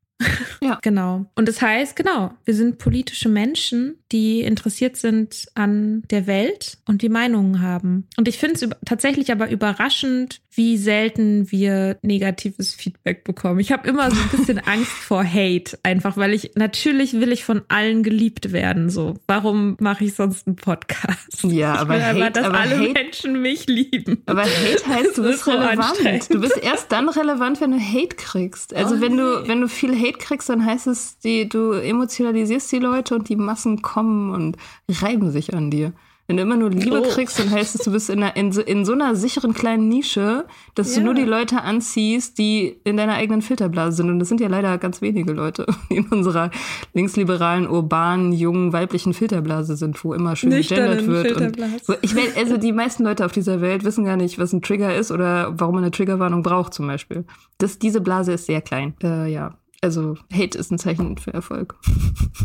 Ja. 0.63 0.79
genau. 0.83 1.27
Und 1.35 1.49
das 1.49 1.61
heißt, 1.61 1.97
genau, 1.97 2.33
wir 2.45 2.55
sind 2.55 2.79
politische 2.79 3.29
Menschen, 3.29 3.97
die 4.13 4.41
interessiert 4.43 4.97
sind 4.97 5.47
an 5.55 6.03
der 6.11 6.27
Welt 6.27 6.79
und 6.87 7.03
die 7.03 7.09
Meinungen 7.09 7.61
haben. 7.61 8.07
Und 8.17 8.29
ich 8.29 8.39
finde 8.39 8.55
es 8.55 8.69
tatsächlich 8.85 9.33
aber 9.33 9.51
überraschend, 9.51 10.41
wie 10.55 10.77
selten 10.77 11.51
wir 11.51 11.99
negatives 12.03 12.75
Feedback 12.75 13.25
bekommen. 13.25 13.59
Ich 13.59 13.73
habe 13.73 13.89
immer 13.89 14.11
so 14.11 14.21
ein 14.21 14.29
bisschen 14.29 14.59
Angst 14.67 14.93
vor 14.93 15.25
Hate, 15.25 15.79
einfach 15.83 16.17
weil 16.17 16.35
ich 16.35 16.53
natürlich 16.57 17.15
will 17.15 17.33
ich 17.33 17.45
von 17.45 17.63
allen 17.69 18.03
geliebt 18.03 18.53
werden. 18.53 18.91
So, 18.91 19.15
warum 19.27 19.77
mache 19.81 20.05
ich 20.05 20.15
sonst 20.15 20.47
einen 20.47 20.57
Podcast? 20.57 21.45
Ja, 21.45 21.75
aber 21.77 21.97
ich 21.97 22.01
will 22.01 22.07
Hate, 22.07 22.21
aber, 22.21 22.31
dass 22.31 22.45
aber 22.45 22.61
alle 22.61 22.79
Hate, 22.79 22.93
Menschen 22.93 23.41
mich 23.41 23.67
lieben. 23.67 24.23
Aber 24.27 24.43
Hate 24.43 24.87
heißt, 24.87 25.17
du 25.17 25.23
bist 25.23 25.47
relevant. 25.47 26.31
Du 26.31 26.41
bist 26.41 26.59
erst 26.63 26.93
dann 26.93 27.09
relevant, 27.09 27.61
wenn 27.61 27.71
du 27.71 27.81
Hate 27.81 28.17
kriegst. 28.17 28.75
Also 28.75 28.97
Oh 28.97 29.01
wenn 29.01 29.17
du 29.17 29.49
wenn 29.49 29.61
du 29.61 29.69
viel 29.69 29.99
Hate 29.99 30.12
kriegst, 30.19 30.49
dann 30.49 30.65
heißt 30.65 30.87
es, 30.87 31.19
die, 31.19 31.49
du 31.49 31.73
emotionalisierst 31.73 32.71
die 32.73 32.79
Leute 32.79 33.15
und 33.15 33.29
die 33.29 33.37
Massen 33.37 33.83
kommen 33.83 34.31
und 34.33 34.57
reiben 34.89 35.31
sich 35.31 35.55
an 35.55 35.71
dir. 35.71 35.93
Wenn 36.29 36.37
du 36.37 36.45
immer 36.45 36.57
nur 36.57 36.71
Liebe 36.71 37.01
Oh. 37.01 37.09
kriegst, 37.11 37.39
dann 37.41 37.51
heißt 37.51 37.75
es, 37.75 37.83
du 37.83 37.91
bist 37.91 38.09
in, 38.09 38.23
einer, 38.23 38.37
in, 38.37 38.53
so- 38.53 38.63
in 38.63 38.85
so 38.85 38.93
einer 38.93 39.17
sicheren 39.17 39.55
kleinen 39.55 39.89
Nische, 39.89 40.47
dass 40.77 40.93
du 40.95 41.01
Ja. 41.01 41.05
nur 41.07 41.15
die 41.15 41.25
Leute 41.25 41.63
anziehst, 41.63 42.39
die 42.39 42.77
in 42.85 42.97
deiner 42.97 43.15
eigenen 43.15 43.43
Filterblase 43.43 43.97
sind. 43.99 44.09
Und 44.09 44.21
das 44.21 44.29
sind 44.29 44.41
ja 44.41 44.47
leider 44.47 44.79
ganz 44.79 45.03
wenige 45.03 45.33
Leute, 45.33 45.67
die 45.91 45.97
in 45.97 46.07
unserer 46.07 46.53
linksliberalen, 46.95 47.69
urbanen, 47.69 48.33
jungen, 48.33 48.73
weiblichen 48.73 49.15
Filterblase 49.15 49.77
sind, 49.77 50.03
wo 50.05 50.15
immer 50.15 50.37
schön 50.37 50.51
gegendert 50.51 51.05
Nüchternen 51.07 51.57
wird. 51.59 51.59
Und 51.59 51.85
so, 51.85 51.95
ich 52.03 52.15
will, 52.15 52.25
also 52.37 52.57
die 52.57 52.73
meisten 52.73 53.03
Leute 53.03 53.27
auf 53.27 53.33
dieser 53.33 53.61
Welt 53.61 53.83
wissen 53.85 54.05
gar 54.05 54.17
nicht, 54.17 54.39
was 54.39 54.53
ein 54.53 54.63
Trigger 54.63 54.95
ist 54.95 55.11
oder 55.11 55.53
warum 55.59 55.75
man 55.75 55.85
eine 55.85 55.91
Triggerwarnung 55.91 56.43
braucht, 56.45 56.73
zum 56.73 56.87
Beispiel. 56.87 57.25
Das, 57.59 57.79
diese 57.81 58.01
Blase 58.01 58.33
ist 58.35 58.47
sehr 58.47 58.61
klein. 58.61 58.95
Äh, 59.03 59.31
ja. 59.33 59.55
Also 59.83 60.17
Hate 60.33 60.57
ist 60.57 60.71
ein 60.71 60.79
Zeichen 60.79 61.19
für 61.19 61.35
Erfolg. 61.35 61.77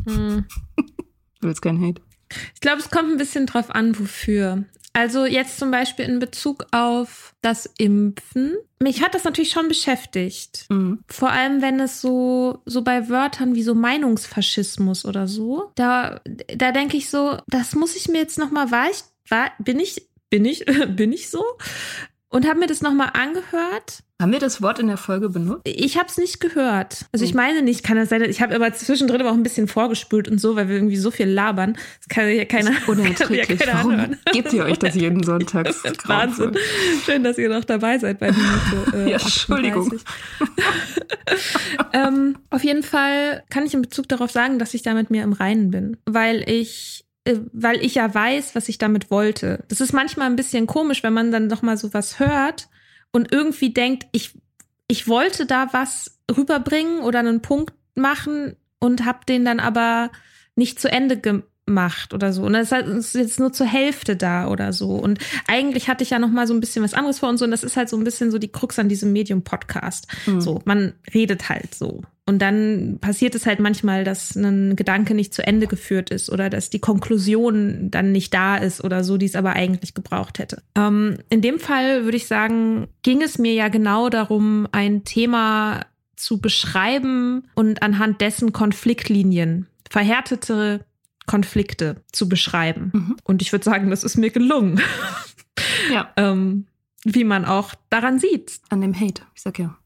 Hm. 0.05 0.45
Du 1.39 1.47
willst 1.47 1.61
keinen 1.61 1.81
Hate. 1.81 2.01
Ich 2.55 2.61
glaube, 2.61 2.79
es 2.79 2.89
kommt 2.89 3.11
ein 3.11 3.17
bisschen 3.17 3.45
drauf 3.45 3.69
an, 3.69 3.97
wofür. 3.97 4.65
Also 4.97 5.25
jetzt 5.25 5.59
zum 5.59 5.69
Beispiel 5.69 6.05
in 6.05 6.17
Bezug 6.17 6.65
auf 6.71 7.35
das 7.41 7.67
Impfen. 7.77 8.55
Mich 8.81 9.03
hat 9.03 9.13
das 9.13 9.23
natürlich 9.23 9.51
schon 9.51 9.67
beschäftigt. 9.67 10.65
Mhm. 10.69 11.03
Vor 11.07 11.29
allem, 11.29 11.61
wenn 11.61 11.79
es 11.79 12.01
so, 12.01 12.63
so 12.65 12.81
bei 12.81 13.07
Wörtern 13.07 13.53
wie 13.53 13.61
so 13.61 13.75
Meinungsfaschismus 13.75 15.05
oder 15.05 15.27
so, 15.27 15.71
da, 15.75 16.19
da 16.25 16.71
denke 16.71 16.97
ich 16.97 17.11
so, 17.11 17.37
das 17.45 17.75
muss 17.75 17.95
ich 17.95 18.07
mir 18.07 18.17
jetzt 18.17 18.39
nochmal, 18.39 18.71
war 18.71 18.89
ich, 18.89 19.03
war, 19.29 19.51
bin 19.59 19.79
ich, 19.79 20.09
bin 20.31 20.45
ich, 20.45 20.65
bin 20.95 21.13
ich 21.13 21.29
so? 21.29 21.43
Und 22.29 22.45
habe 22.45 22.59
mir 22.59 22.67
das 22.67 22.81
nochmal 22.81 23.11
angehört. 23.13 24.03
Haben 24.21 24.31
wir 24.33 24.39
das 24.39 24.61
Wort 24.61 24.79
in 24.79 24.87
der 24.87 24.97
Folge 24.97 25.29
benutzt? 25.29 25.61
Ich 25.63 25.97
habe 25.97 26.07
es 26.09 26.17
nicht 26.17 26.39
gehört. 26.41 27.05
Also 27.13 27.23
ich 27.23 27.31
Hm. 27.31 27.37
meine 27.37 27.61
nicht, 27.61 27.83
kann 27.83 27.95
das 27.95 28.09
sein, 28.09 28.21
ich 28.23 28.41
habe 28.41 28.53
aber 28.53 28.73
zwischendrin 28.73 29.21
aber 29.21 29.29
auch 29.29 29.35
ein 29.35 29.43
bisschen 29.43 29.67
vorgespult 29.69 30.27
und 30.27 30.39
so, 30.41 30.55
weil 30.57 30.67
wir 30.67 30.75
irgendwie 30.75 30.97
so 30.97 31.09
viel 31.09 31.27
labern. 31.27 31.77
Das 31.99 32.09
kann 32.09 32.27
ja 32.29 32.43
keiner, 32.43 32.71
kann 32.71 32.79
ja 32.87 32.91
Unerträglich. 32.91 33.59
Warum 33.65 33.91
anhören. 33.91 34.17
gebt 34.33 34.51
ihr 34.51 34.65
euch 34.65 34.77
das 34.79 34.95
jeden 34.95 35.23
Sonntag? 35.23 35.67
Das 35.67 35.77
ist 35.85 35.99
grauenvoll. 35.99 36.47
Wahnsinn. 36.47 36.61
Schön, 37.05 37.23
dass 37.23 37.37
ihr 37.37 37.47
noch 37.47 37.63
dabei 37.63 37.97
seid 37.99 38.19
bei 38.19 38.31
Minute. 38.31 38.97
Äh, 38.97 39.11
Ja, 39.11 39.17
Entschuldigung. 39.19 39.85
38. 39.85 40.05
ähm, 41.93 42.37
auf 42.49 42.63
jeden 42.63 42.83
Fall 42.83 43.43
kann 43.49 43.65
ich 43.65 43.73
in 43.73 43.81
Bezug 43.83 44.09
darauf 44.09 44.31
sagen, 44.31 44.59
dass 44.59 44.73
ich 44.73 44.81
da 44.81 44.93
mit 44.93 45.11
mir 45.11 45.23
im 45.23 45.33
Reinen 45.33 45.71
bin, 45.71 45.97
weil 46.05 46.43
ich 46.49 47.05
weil 47.53 47.83
ich 47.83 47.95
ja 47.95 48.13
weiß, 48.13 48.55
was 48.55 48.69
ich 48.69 48.77
damit 48.77 49.11
wollte. 49.11 49.63
Das 49.67 49.81
ist 49.81 49.93
manchmal 49.93 50.27
ein 50.27 50.35
bisschen 50.35 50.67
komisch, 50.67 51.03
wenn 51.03 51.13
man 51.13 51.31
dann 51.31 51.49
doch 51.49 51.61
mal 51.61 51.77
sowas 51.77 52.19
hört 52.19 52.69
und 53.11 53.31
irgendwie 53.31 53.73
denkt, 53.73 54.07
ich 54.11 54.33
ich 54.87 55.07
wollte 55.07 55.45
da 55.45 55.69
was 55.73 56.19
rüberbringen 56.35 57.01
oder 57.01 57.19
einen 57.19 57.41
Punkt 57.41 57.73
machen 57.95 58.55
und 58.79 59.05
habe 59.05 59.19
den 59.27 59.43
dann 59.43 59.59
aber 59.59 60.11
nicht 60.55 60.79
zu 60.79 60.89
Ende 60.89 61.19
gemacht 61.19 62.13
oder 62.13 62.31
so. 62.31 62.43
Und 62.43 62.53
das 62.53 62.71
ist 62.71 63.15
jetzt 63.15 63.39
nur 63.39 63.51
zur 63.51 63.67
Hälfte 63.67 64.15
da 64.15 64.47
oder 64.47 64.71
so. 64.71 64.91
Und 64.91 65.19
eigentlich 65.47 65.89
hatte 65.89 66.03
ich 66.03 66.11
ja 66.11 66.19
noch 66.19 66.29
mal 66.29 66.47
so 66.47 66.53
ein 66.53 66.59
bisschen 66.59 66.83
was 66.83 66.93
anderes 66.93 67.19
vor 67.19 67.29
und 67.29 67.37
so. 67.37 67.45
Und 67.45 67.51
das 67.51 67.63
ist 67.63 67.75
halt 67.75 67.89
so 67.89 67.97
ein 67.97 68.03
bisschen 68.03 68.31
so 68.31 68.37
die 68.37 68.51
Krux 68.51 68.79
an 68.79 68.89
diesem 68.89 69.11
Medium-Podcast. 69.11 70.07
Mhm. 70.25 70.41
So, 70.41 70.61
man 70.65 70.93
redet 71.13 71.49
halt 71.49 71.75
so. 71.75 72.01
Und 72.27 72.39
dann 72.39 72.97
passiert 72.99 73.35
es 73.35 73.45
halt 73.45 73.59
manchmal, 73.61 74.03
dass 74.03 74.35
ein 74.35 74.75
Gedanke 74.75 75.15
nicht 75.15 75.33
zu 75.33 75.47
Ende 75.47 75.65
geführt 75.65 76.09
ist 76.09 76.29
oder 76.29 76.49
dass 76.49 76.69
die 76.69 76.79
Konklusion 76.79 77.89
dann 77.89 78.11
nicht 78.11 78.33
da 78.33 78.57
ist 78.57 78.83
oder 78.83 79.03
so, 79.05 79.15
die 79.17 79.25
es 79.25 79.35
aber 79.35 79.53
eigentlich 79.53 79.93
gebraucht 79.93 80.37
hätte. 80.37 80.61
Ähm, 80.75 81.19
in 81.29 81.41
dem 81.41 81.57
Fall 81.57 82.03
würde 82.03 82.17
ich 82.17 82.27
sagen, 82.27 82.87
ging 83.01 83.21
es 83.21 83.37
mir 83.37 83.53
ja 83.53 83.69
genau 83.69 84.09
darum, 84.09 84.67
ein 84.73 85.05
Thema 85.05 85.85
zu 86.17 86.41
beschreiben 86.41 87.47
und 87.55 87.81
anhand 87.81 88.19
dessen 88.19 88.51
Konfliktlinien, 88.51 89.67
verhärtete 89.89 90.83
Konflikte 91.27 91.97
zu 92.11 92.27
beschreiben. 92.27 92.91
Mhm. 92.93 93.17
Und 93.23 93.41
ich 93.41 93.51
würde 93.53 93.63
sagen, 93.63 93.89
das 93.89 94.03
ist 94.03 94.17
mir 94.17 94.31
gelungen, 94.31 94.81
Ja, 95.91 96.11
ähm, 96.17 96.65
wie 97.03 97.23
man 97.23 97.45
auch 97.45 97.73
daran 97.89 98.19
sieht. 98.19 98.59
an 98.69 98.81
dem 98.81 98.99
Hate. 98.99 99.21
Ich 99.35 99.41
sag 99.43 99.59
ja. 99.59 99.77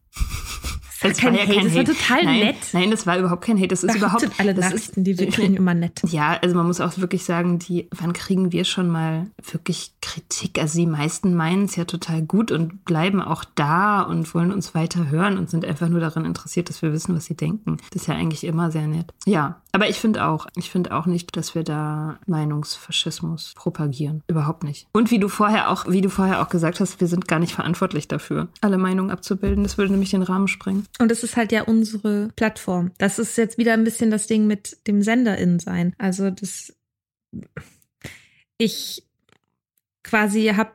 Das 1.02 1.24
war 1.24 1.32
kein 1.32 1.48
Hate, 1.48 1.64
das 1.64 1.76
war 1.76 1.86
total 1.86 2.24
nein, 2.24 2.40
nett. 2.40 2.56
Nein, 2.74 2.92
das 2.92 3.08
war 3.08 3.18
überhaupt 3.18 3.44
kein 3.44 3.58
Hate. 3.58 3.70
Das 3.70 3.84
ist 3.84 3.96
Überhaupt 3.96 4.12
überhaupt 4.12 4.22
sind 4.22 4.40
alle 4.40 4.54
das 4.54 4.66
Nachrichten, 4.66 5.04
die 5.04 5.18
wir 5.18 5.30
kriegen, 5.30 5.56
immer 5.56 5.74
nett. 5.74 6.02
Ja, 6.08 6.38
also 6.42 6.56
man 6.56 6.68
muss 6.68 6.82
auch 6.82 6.98
wirklich 6.98 7.24
sagen, 7.24 7.60
die, 7.60 7.88
wann 7.92 8.14
kriegen 8.14 8.52
wir 8.52 8.66
schon 8.66 8.90
mal 8.90 9.28
wirklich 9.52 9.94
Kritik? 10.02 10.60
Also 10.60 10.80
die 10.80 10.86
meisten 10.86 11.36
meinen 11.36 11.66
es 11.66 11.76
ja 11.76 11.86
total 11.86 12.22
gut 12.22 12.52
und 12.52 12.86
bleiben 12.86 13.22
auch 13.22 13.44
da 13.56 14.02
und 14.02 14.34
wollen 14.34 14.52
uns 14.52 14.76
weiter 14.76 15.10
hören 15.10 15.38
und 15.38 15.50
sind 15.50 15.66
einfach 15.66 15.90
nur 15.90 16.00
daran 16.00 16.26
interessiert, 16.26 16.70
dass 16.70 16.82
wir 16.82 16.94
wissen, 16.94 17.16
was 17.16 17.26
sie 17.26 17.36
denken. 17.36 17.78
Das 17.92 18.04
ist 18.04 18.08
ja 18.08 18.16
eigentlich 18.16 18.44
immer 18.44 18.72
sehr 18.72 18.88
nett. 18.88 19.14
Ja, 19.26 19.62
aber 19.72 19.90
ich 19.90 20.00
finde 20.00 20.26
auch, 20.26 20.48
ich 20.56 20.70
finde 20.70 20.94
auch 20.96 21.06
nicht, 21.06 21.36
dass 21.38 21.56
wir 21.56 21.64
da 21.64 22.20
Meinungsfaschismus 22.28 23.54
propagieren. 23.56 24.22
Überhaupt 24.28 24.64
nicht. 24.64 24.88
Und 24.92 25.12
wie 25.12 25.20
du 25.20 25.30
vorher 25.30 25.70
auch, 25.70 25.88
wie 25.88 26.02
du 26.02 26.10
vorher 26.10 26.42
auch 26.42 26.50
gesagt 26.50 26.80
hast, 26.80 27.00
wir 27.00 27.08
sind 27.08 27.28
gar 27.28 27.40
nicht 27.40 27.54
verantwortlich 27.54 28.08
dafür, 28.08 28.48
alle 28.60 28.78
Meinungen 28.78 29.12
abzubilden. 29.12 29.64
Das 29.64 29.78
würde 29.78 29.92
nämlich 29.92 30.12
den 30.12 30.24
Rahmen 30.24 30.48
sprengen. 30.48 30.86
Und 31.00 31.12
es 31.12 31.24
ist 31.24 31.36
halt 31.36 31.52
ja 31.52 31.64
unsere 31.64 32.30
Plattform. 32.36 32.92
Das 32.98 33.18
ist 33.20 33.38
jetzt 33.38 33.58
wieder 33.58 33.74
ein 33.74 33.84
bisschen 33.84 34.12
das 34.12 34.28
Ding 34.28 34.46
mit 34.48 34.78
dem 34.88 35.02
SenderIn 35.02 35.60
sein. 35.60 35.96
Also 35.98 36.30
das, 36.30 36.74
ich 38.58 39.04
quasi 40.04 40.48
habe 40.56 40.72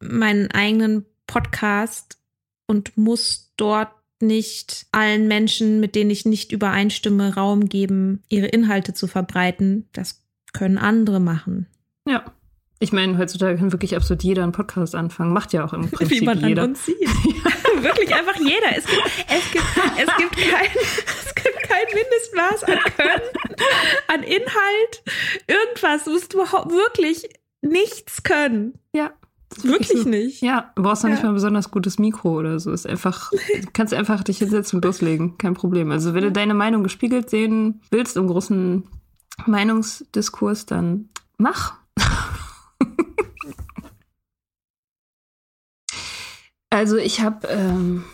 meinen 0.00 0.50
eigenen 0.50 1.04
Podcast 1.26 2.18
und 2.66 2.96
muss 2.96 3.52
dort 3.56 3.90
nicht 4.22 4.86
allen 4.92 5.28
Menschen, 5.28 5.80
mit 5.80 5.94
denen 5.94 6.10
ich 6.10 6.26
nicht 6.26 6.52
übereinstimme, 6.52 7.34
Raum 7.34 7.68
geben, 7.68 8.22
ihre 8.28 8.46
Inhalte 8.46 8.94
zu 8.94 9.06
verbreiten. 9.06 9.88
Das 9.92 10.22
können 10.52 10.78
andere 10.78 11.20
machen. 11.20 11.66
Ja. 12.06 12.24
Ich 12.82 12.92
meine, 12.92 13.18
heutzutage 13.18 13.58
kann 13.58 13.72
wirklich 13.72 13.94
absolut 13.94 14.22
jeder 14.22 14.42
einen 14.42 14.52
Podcast 14.52 14.94
anfangen. 14.94 15.34
Macht 15.34 15.52
ja 15.52 15.64
auch 15.64 15.74
im 15.74 15.90
Prinzip 15.90 16.22
Wie 16.22 16.24
man 16.24 16.40
jeder. 16.40 16.62
an 16.62 16.70
uns 16.70 16.86
sieht. 16.86 16.96
Wirklich 17.82 18.14
einfach 18.14 18.36
jeder. 18.36 18.76
Es 18.76 18.84
gibt, 18.86 19.02
es 19.28 19.52
gibt, 19.52 19.64
es 19.98 20.16
gibt, 20.16 20.36
kein, 20.36 20.66
es 21.26 21.34
gibt 21.34 21.62
kein 21.62 21.86
Mindestmaß 21.94 22.64
an 22.64 22.78
Können, 22.96 23.22
an 24.08 24.22
Inhalt, 24.22 25.02
irgendwas. 25.46 26.04
Du 26.04 26.12
musst 26.12 26.32
überhaupt 26.34 26.70
wirklich 26.70 27.28
nichts 27.62 28.22
können. 28.22 28.74
Ja. 28.92 29.12
Wirklich 29.62 30.02
so. 30.02 30.08
nicht. 30.08 30.42
Ja, 30.42 30.70
du 30.76 30.82
brauchst 30.82 31.02
noch 31.02 31.10
nicht 31.10 31.18
Ja. 31.20 31.24
mal 31.24 31.32
ein 31.32 31.34
besonders 31.34 31.70
gutes 31.72 31.98
Mikro 31.98 32.38
oder 32.38 32.60
so. 32.60 32.70
Ist 32.70 32.86
einfach, 32.86 33.30
du 33.32 33.68
kannst 33.72 33.92
einfach 33.92 34.22
dich 34.22 34.38
hinsetzen 34.38 34.76
und 34.76 34.84
loslegen. 34.84 35.38
Kein 35.38 35.54
Problem. 35.54 35.90
Also 35.90 36.14
wenn 36.14 36.22
du 36.22 36.30
deine 36.30 36.54
Meinung 36.54 36.84
gespiegelt 36.84 37.28
sehen 37.30 37.80
willst 37.90 38.16
im 38.16 38.28
großen 38.28 38.84
Meinungsdiskurs, 39.46 40.66
dann 40.66 41.08
mach. 41.36 41.79
Also 46.80 46.96
ich 46.96 47.20
habe 47.20 47.46
ähm, 47.48 48.04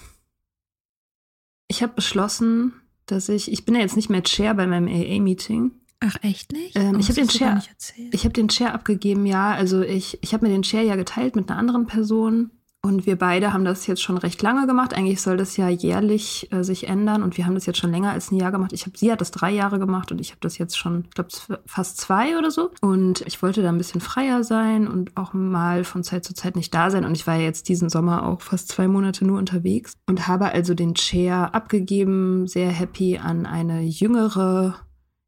ich 1.69 1.85
habe 1.85 1.93
beschlossen, 1.95 2.73
dass 3.07 3.29
ich, 3.29 3.53
ich 3.53 3.65
bin 3.65 3.77
ja 3.77 3.81
jetzt 3.81 3.95
nicht 3.95 4.11
mehr 4.11 4.25
Chair 4.25 4.55
bei 4.55 4.67
meinem 4.67 4.89
AA-Meeting. 4.89 5.71
Ach, 6.01 6.17
echt 6.23 6.51
nicht? 6.51 6.75
Ähm, 6.75 6.97
Oh, 6.97 6.99
ich 6.99 7.09
hab 7.09 7.15
das 7.17 7.29
den 7.29 7.63
erzählt. 7.69 8.13
Ich 8.13 8.25
habe 8.25 8.33
den 8.33 8.51
Share 8.51 8.73
abgegeben, 8.75 9.25
ja. 9.25 9.53
Also 9.53 9.83
ich, 9.83 10.19
ich 10.21 10.35
habe 10.35 10.47
mir 10.47 10.53
den 10.53 10.65
Share 10.65 10.85
ja 10.85 10.97
geteilt 10.97 11.37
mit 11.37 11.49
einer 11.49 11.61
anderen 11.61 11.87
Person 11.87 12.51
und 12.87 13.05
wir 13.05 13.17
beide 13.17 13.53
haben 13.53 13.65
das 13.65 13.89
jetzt 13.89 14.01
schon 14.01 14.17
recht 14.17 14.41
lange 14.43 14.69
gemacht. 14.69 14.95
Eigentlich 14.95 15.21
soll 15.21 15.37
das 15.37 15.57
ja 15.57 15.69
jährlich 15.69 16.49
äh, 16.53 16.63
sich 16.63 16.89
ändern 16.89 17.25
und 17.25 17.37
wir 17.37 17.45
haben 17.45 17.55
das 17.55 17.67
jetzt 17.67 17.79
schon 17.79 17.91
länger 17.91 18.13
als 18.13 18.31
ein 18.31 18.37
Jahr 18.37 18.53
gemacht. 18.53 18.73
Ich 18.73 18.87
habe, 18.87 18.97
sie 18.97 19.11
hat 19.11 19.21
das 19.21 19.33
drei 19.33 19.51
Jahre 19.51 19.81
gemacht 19.81 20.13
und 20.13 20.21
ich 20.21 20.31
habe 20.31 20.39
das 20.41 20.57
jetzt 20.57 20.79
schon, 20.79 21.05
ich 21.09 21.15
glaube, 21.15 21.31
fast 21.67 21.99
zwei 21.99 22.39
oder 22.39 22.53
so. 22.53 22.71
Und 22.81 23.23
ich 23.23 23.43
wollte 23.43 23.63
da 23.63 23.71
ein 23.71 23.79
bisschen 23.79 24.01
freier 24.01 24.45
sein 24.45 24.87
und 24.87 25.17
auch 25.17 25.33
mal 25.33 25.83
von 25.83 26.05
Zeit 26.05 26.25
zu 26.25 26.33
Zeit 26.33 26.55
nicht 26.55 26.73
da 26.73 26.91
sein. 26.91 27.05
Und 27.05 27.17
ich 27.17 27.27
war 27.27 27.35
ja 27.35 27.43
jetzt 27.43 27.69
diesen 27.69 27.89
Sommer 27.89 28.25
auch 28.25 28.41
fast 28.41 28.69
zwei 28.69 28.87
Monate 28.87 29.27
nur 29.27 29.39
unterwegs 29.39 29.95
und 30.07 30.29
habe 30.29 30.53
also 30.53 30.75
den 30.75 30.95
Chair 30.95 31.55
abgegeben, 31.55 32.47
sehr 32.47 32.71
happy 32.71 33.19
an 33.19 33.47
eine 33.47 33.83
jüngere 33.83 34.77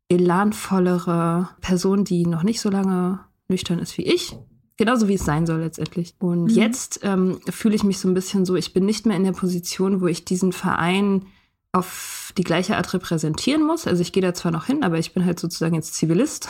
elanvollere 0.08 1.48
Person, 1.60 2.04
die 2.04 2.24
noch 2.24 2.44
nicht 2.44 2.60
so 2.60 2.70
lange 2.70 3.20
nüchtern 3.48 3.80
ist 3.80 3.98
wie 3.98 4.06
ich. 4.06 4.38
Genauso 4.78 5.08
wie 5.08 5.14
es 5.14 5.24
sein 5.24 5.44
soll 5.44 5.60
letztendlich. 5.60 6.14
Und 6.20 6.44
Mhm. 6.44 6.48
jetzt 6.50 7.00
ähm, 7.02 7.40
fühle 7.50 7.74
ich 7.74 7.84
mich 7.84 7.98
so 7.98 8.08
ein 8.08 8.14
bisschen 8.14 8.46
so, 8.46 8.56
ich 8.56 8.72
bin 8.72 8.86
nicht 8.86 9.04
mehr 9.04 9.16
in 9.16 9.24
der 9.24 9.32
Position, 9.32 10.00
wo 10.00 10.06
ich 10.06 10.24
diesen 10.24 10.52
Verein 10.52 11.26
auf 11.72 12.32
die 12.38 12.44
gleiche 12.44 12.76
Art 12.76 12.94
repräsentieren 12.94 13.66
muss. 13.66 13.86
Also 13.86 14.00
ich 14.00 14.12
gehe 14.12 14.22
da 14.22 14.32
zwar 14.34 14.52
noch 14.52 14.64
hin, 14.66 14.84
aber 14.84 14.98
ich 14.98 15.12
bin 15.12 15.24
halt 15.26 15.38
sozusagen 15.38 15.74
jetzt 15.74 15.94
Zivilist. 15.94 16.48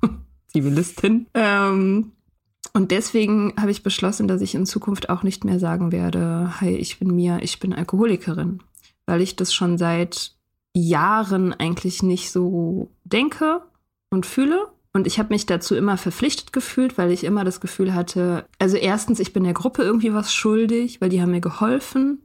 Zivilistin. 0.52 1.26
Ähm, 1.34 2.12
und 2.72 2.90
deswegen 2.90 3.52
habe 3.58 3.70
ich 3.70 3.82
beschlossen, 3.82 4.28
dass 4.28 4.40
ich 4.40 4.54
in 4.54 4.66
Zukunft 4.66 5.08
auch 5.08 5.22
nicht 5.22 5.44
mehr 5.44 5.58
sagen 5.58 5.92
werde, 5.92 6.60
hi, 6.60 6.70
ich 6.74 6.98
bin 6.98 7.14
Mia, 7.14 7.38
ich 7.42 7.58
bin 7.60 7.72
Alkoholikerin. 7.72 8.60
Weil 9.06 9.20
ich 9.20 9.36
das 9.36 9.52
schon 9.54 9.78
seit 9.78 10.32
Jahren 10.74 11.52
eigentlich 11.52 12.02
nicht 12.02 12.30
so 12.30 12.90
denke 13.04 13.62
und 14.10 14.26
fühle. 14.26 14.66
Und 14.96 15.06
ich 15.06 15.18
habe 15.18 15.28
mich 15.28 15.44
dazu 15.44 15.74
immer 15.74 15.98
verpflichtet 15.98 16.54
gefühlt, 16.54 16.96
weil 16.96 17.12
ich 17.12 17.22
immer 17.22 17.44
das 17.44 17.60
Gefühl 17.60 17.92
hatte, 17.92 18.46
also 18.58 18.78
erstens, 18.78 19.20
ich 19.20 19.34
bin 19.34 19.44
der 19.44 19.52
Gruppe 19.52 19.82
irgendwie 19.82 20.14
was 20.14 20.32
schuldig, 20.32 21.02
weil 21.02 21.10
die 21.10 21.20
haben 21.20 21.32
mir 21.32 21.42
geholfen. 21.42 22.22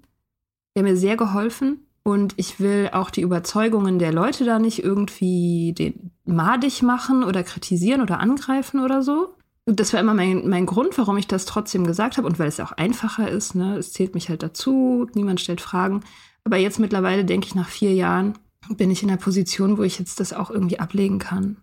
Die 0.74 0.80
haben 0.80 0.88
mir 0.88 0.96
sehr 0.96 1.18
geholfen. 1.18 1.86
Und 2.04 2.34
ich 2.38 2.62
will 2.62 2.90
auch 2.94 3.10
die 3.10 3.24
Überzeugungen 3.24 4.00
der 4.00 4.14
Leute 4.14 4.46
da 4.46 4.58
nicht 4.58 4.86
irgendwie 4.86 5.74
den 5.78 6.12
madig 6.24 6.82
machen 6.82 7.26
oder 7.26 7.44
kritisieren 7.44 8.02
oder 8.02 8.22
angreifen 8.22 8.80
oder 8.80 9.02
so. 9.02 9.36
Und 9.66 9.82
das 9.82 9.92
war 9.92 10.00
immer 10.00 10.14
mein, 10.14 10.48
mein 10.48 10.66
Grund, 10.66 10.98
warum 10.98 11.18
ich 11.18 11.28
das 11.28 11.44
trotzdem 11.44 11.86
gesagt 11.86 12.16
habe 12.16 12.26
und 12.26 12.40
weil 12.40 12.48
es 12.48 12.62
auch 12.62 12.72
einfacher 12.72 13.30
ist. 13.30 13.54
Ne? 13.54 13.76
Es 13.80 13.92
zählt 13.92 14.14
mich 14.14 14.30
halt 14.30 14.44
dazu, 14.44 15.10
niemand 15.14 15.42
stellt 15.42 15.60
Fragen. 15.60 16.06
Aber 16.46 16.56
jetzt 16.56 16.80
mittlerweile 16.80 17.26
denke 17.26 17.48
ich, 17.48 17.54
nach 17.54 17.68
vier 17.68 17.94
Jahren 17.94 18.36
bin 18.70 18.92
ich 18.92 19.02
in 19.02 19.10
der 19.10 19.18
Position, 19.18 19.78
wo 19.78 19.84
ich 19.84 20.00
jetzt 20.00 20.22
das 20.22 20.32
auch 20.32 20.50
irgendwie 20.50 20.80
ablegen 20.80 21.20
kann. 21.20 21.58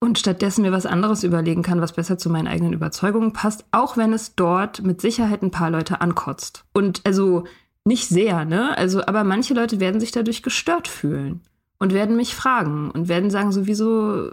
Und 0.00 0.18
stattdessen 0.18 0.62
mir 0.62 0.70
was 0.70 0.86
anderes 0.86 1.24
überlegen 1.24 1.62
kann, 1.62 1.80
was 1.80 1.92
besser 1.92 2.18
zu 2.18 2.30
meinen 2.30 2.46
eigenen 2.46 2.72
Überzeugungen 2.72 3.32
passt, 3.32 3.64
auch 3.72 3.96
wenn 3.96 4.12
es 4.12 4.36
dort 4.36 4.82
mit 4.82 5.00
Sicherheit 5.00 5.42
ein 5.42 5.50
paar 5.50 5.70
Leute 5.70 6.00
ankotzt. 6.00 6.64
Und 6.72 7.00
also 7.04 7.44
nicht 7.84 8.08
sehr, 8.08 8.44
ne? 8.44 8.76
Also, 8.78 9.04
aber 9.06 9.24
manche 9.24 9.54
Leute 9.54 9.80
werden 9.80 9.98
sich 9.98 10.12
dadurch 10.12 10.42
gestört 10.42 10.86
fühlen 10.86 11.40
und 11.78 11.92
werden 11.94 12.16
mich 12.16 12.34
fragen 12.34 12.90
und 12.90 13.08
werden 13.08 13.30
sagen, 13.30 13.50
sowieso, 13.50 14.30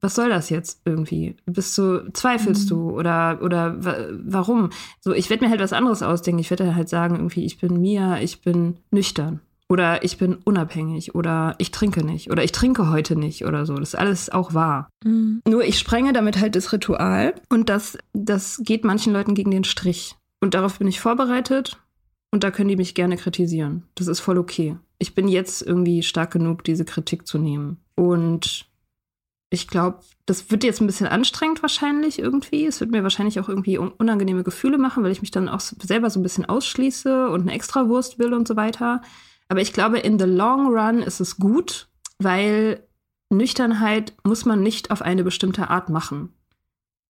was 0.00 0.14
soll 0.14 0.28
das 0.28 0.50
jetzt 0.50 0.82
irgendwie? 0.84 1.36
Bist 1.46 1.76
du, 1.78 2.10
zweifelst 2.12 2.64
mhm. 2.66 2.68
du 2.68 2.90
oder, 2.90 3.40
oder 3.42 3.76
warum? 4.24 4.70
So, 5.00 5.12
ich 5.12 5.30
werde 5.30 5.44
mir 5.44 5.50
halt 5.50 5.60
was 5.60 5.72
anderes 5.72 6.02
ausdenken. 6.02 6.40
Ich 6.40 6.50
werde 6.50 6.74
halt 6.74 6.88
sagen, 6.88 7.16
irgendwie, 7.16 7.44
ich 7.44 7.58
bin 7.58 7.80
Mia, 7.80 8.20
ich 8.20 8.42
bin 8.42 8.76
nüchtern. 8.90 9.40
Oder 9.68 10.04
ich 10.04 10.16
bin 10.16 10.36
unabhängig 10.36 11.14
oder 11.14 11.56
ich 11.58 11.72
trinke 11.72 12.04
nicht 12.04 12.30
oder 12.30 12.44
ich 12.44 12.52
trinke 12.52 12.88
heute 12.90 13.16
nicht 13.16 13.44
oder 13.44 13.66
so. 13.66 13.74
Das 13.74 13.90
ist 13.90 13.98
alles 13.98 14.30
auch 14.30 14.54
wahr. 14.54 14.88
Mhm. 15.02 15.42
Nur 15.46 15.64
ich 15.64 15.78
sprenge 15.78 16.12
damit 16.12 16.38
halt 16.38 16.54
das 16.54 16.72
Ritual 16.72 17.34
und 17.48 17.68
das, 17.68 17.98
das 18.12 18.60
geht 18.62 18.84
manchen 18.84 19.12
Leuten 19.12 19.34
gegen 19.34 19.50
den 19.50 19.64
Strich. 19.64 20.14
Und 20.40 20.54
darauf 20.54 20.78
bin 20.78 20.86
ich 20.86 21.00
vorbereitet 21.00 21.78
und 22.30 22.44
da 22.44 22.50
können 22.50 22.68
die 22.68 22.76
mich 22.76 22.94
gerne 22.94 23.16
kritisieren. 23.16 23.82
Das 23.96 24.06
ist 24.06 24.20
voll 24.20 24.38
okay. 24.38 24.76
Ich 24.98 25.14
bin 25.14 25.26
jetzt 25.26 25.62
irgendwie 25.62 26.02
stark 26.02 26.32
genug, 26.32 26.62
diese 26.62 26.84
Kritik 26.84 27.26
zu 27.26 27.38
nehmen. 27.38 27.78
Und 27.96 28.66
ich 29.50 29.68
glaube, 29.68 30.00
das 30.26 30.50
wird 30.50 30.64
jetzt 30.64 30.80
ein 30.80 30.86
bisschen 30.86 31.06
anstrengend 31.06 31.62
wahrscheinlich 31.62 32.18
irgendwie. 32.18 32.66
Es 32.66 32.80
wird 32.80 32.90
mir 32.90 33.02
wahrscheinlich 33.02 33.40
auch 33.40 33.48
irgendwie 33.48 33.78
unangenehme 33.78 34.42
Gefühle 34.42 34.78
machen, 34.78 35.02
weil 35.02 35.12
ich 35.12 35.22
mich 35.22 35.30
dann 35.30 35.48
auch 35.48 35.60
selber 35.60 36.10
so 36.10 36.20
ein 36.20 36.22
bisschen 36.22 36.44
ausschließe 36.44 37.28
und 37.28 37.42
eine 37.42 37.52
Extrawurst 37.52 38.18
will 38.18 38.34
und 38.34 38.46
so 38.46 38.56
weiter. 38.56 39.02
Aber 39.48 39.60
ich 39.60 39.72
glaube, 39.72 39.98
in 39.98 40.18
the 40.18 40.24
long 40.24 40.66
run 40.74 41.02
ist 41.02 41.20
es 41.20 41.36
gut, 41.36 41.88
weil 42.18 42.82
Nüchternheit 43.30 44.14
muss 44.24 44.44
man 44.44 44.62
nicht 44.62 44.90
auf 44.90 45.02
eine 45.02 45.24
bestimmte 45.24 45.70
Art 45.70 45.88
machen. 45.88 46.32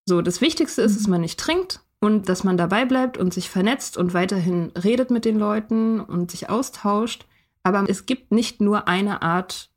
So, 0.06 0.22
das 0.22 0.40
Wichtigste 0.40 0.82
ist, 0.82 0.96
dass 0.96 1.06
mhm. 1.06 1.12
man 1.12 1.20
nicht 1.22 1.38
trinkt 1.38 1.80
und 2.00 2.28
dass 2.28 2.44
man 2.44 2.56
dabei 2.56 2.84
bleibt 2.84 3.18
und 3.18 3.34
sich 3.34 3.50
vernetzt 3.50 3.96
und 3.96 4.14
weiterhin 4.14 4.70
redet 4.70 5.10
mit 5.10 5.24
den 5.24 5.38
Leuten 5.38 6.00
und 6.00 6.30
sich 6.30 6.48
austauscht. 6.48 7.26
Aber 7.62 7.84
es 7.88 8.06
gibt 8.06 8.32
nicht 8.32 8.60
nur 8.60 8.86
eine 8.86 9.22
Art, 9.22 9.70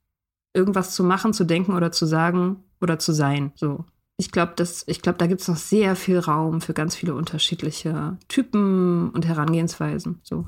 irgendwas 0.53 0.93
zu 0.93 1.03
machen, 1.03 1.33
zu 1.33 1.43
denken 1.43 1.73
oder 1.73 1.91
zu 1.91 2.05
sagen 2.05 2.63
oder 2.81 2.99
zu 2.99 3.13
sein. 3.13 3.51
So. 3.55 3.85
Ich 4.17 4.31
glaube, 4.31 4.53
ich 4.85 5.01
glaube, 5.01 5.17
da 5.17 5.27
gibt 5.27 5.41
es 5.41 5.47
noch 5.47 5.57
sehr 5.57 5.95
viel 5.95 6.19
Raum 6.19 6.61
für 6.61 6.73
ganz 6.73 6.95
viele 6.95 7.15
unterschiedliche 7.15 8.17
Typen 8.27 9.09
und 9.11 9.25
Herangehensweisen. 9.25 10.19
So. 10.23 10.45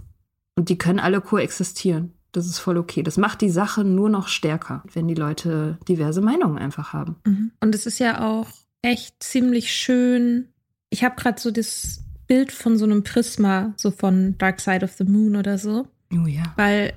Und 0.56 0.70
die 0.70 0.78
können 0.78 1.00
alle 1.00 1.22
koexistieren. 1.22 2.14
Das 2.32 2.46
ist 2.46 2.60
voll 2.60 2.78
okay. 2.78 3.04
Das 3.04 3.18
macht 3.18 3.42
die 3.42 3.50
Sache 3.50 3.84
nur 3.84 4.10
noch 4.10 4.28
stärker, 4.28 4.84
wenn 4.94 5.08
die 5.08 5.16
Leute 5.16 5.78
diverse 5.88 6.22
Meinungen 6.22 6.58
einfach 6.58 6.94
haben. 6.94 7.18
Mhm. 7.26 7.52
Und 7.60 7.76
es 7.76 7.86
ist 7.86 8.00
ja 8.00 8.26
auch 8.26 8.48
echt 8.82 9.22
ziemlich 9.22 9.74
schön. 9.74 10.48
Ich 10.90 11.04
habe 11.04 11.16
gerade 11.16 11.42
so 11.42 11.52
das 11.52 12.04
Bild 12.28 12.52
von 12.52 12.78
so 12.78 12.86
einem 12.86 13.04
Prisma, 13.04 13.74
so 13.76 13.92
von 13.92 14.38
Dark 14.38 14.62
Side 14.62 14.86
of 14.86 14.94
the 14.94 15.04
Moon 15.04 15.36
oder 15.36 15.58
so. 15.58 15.88
Oh 16.14 16.26
ja. 16.26 16.54
Weil 16.56 16.94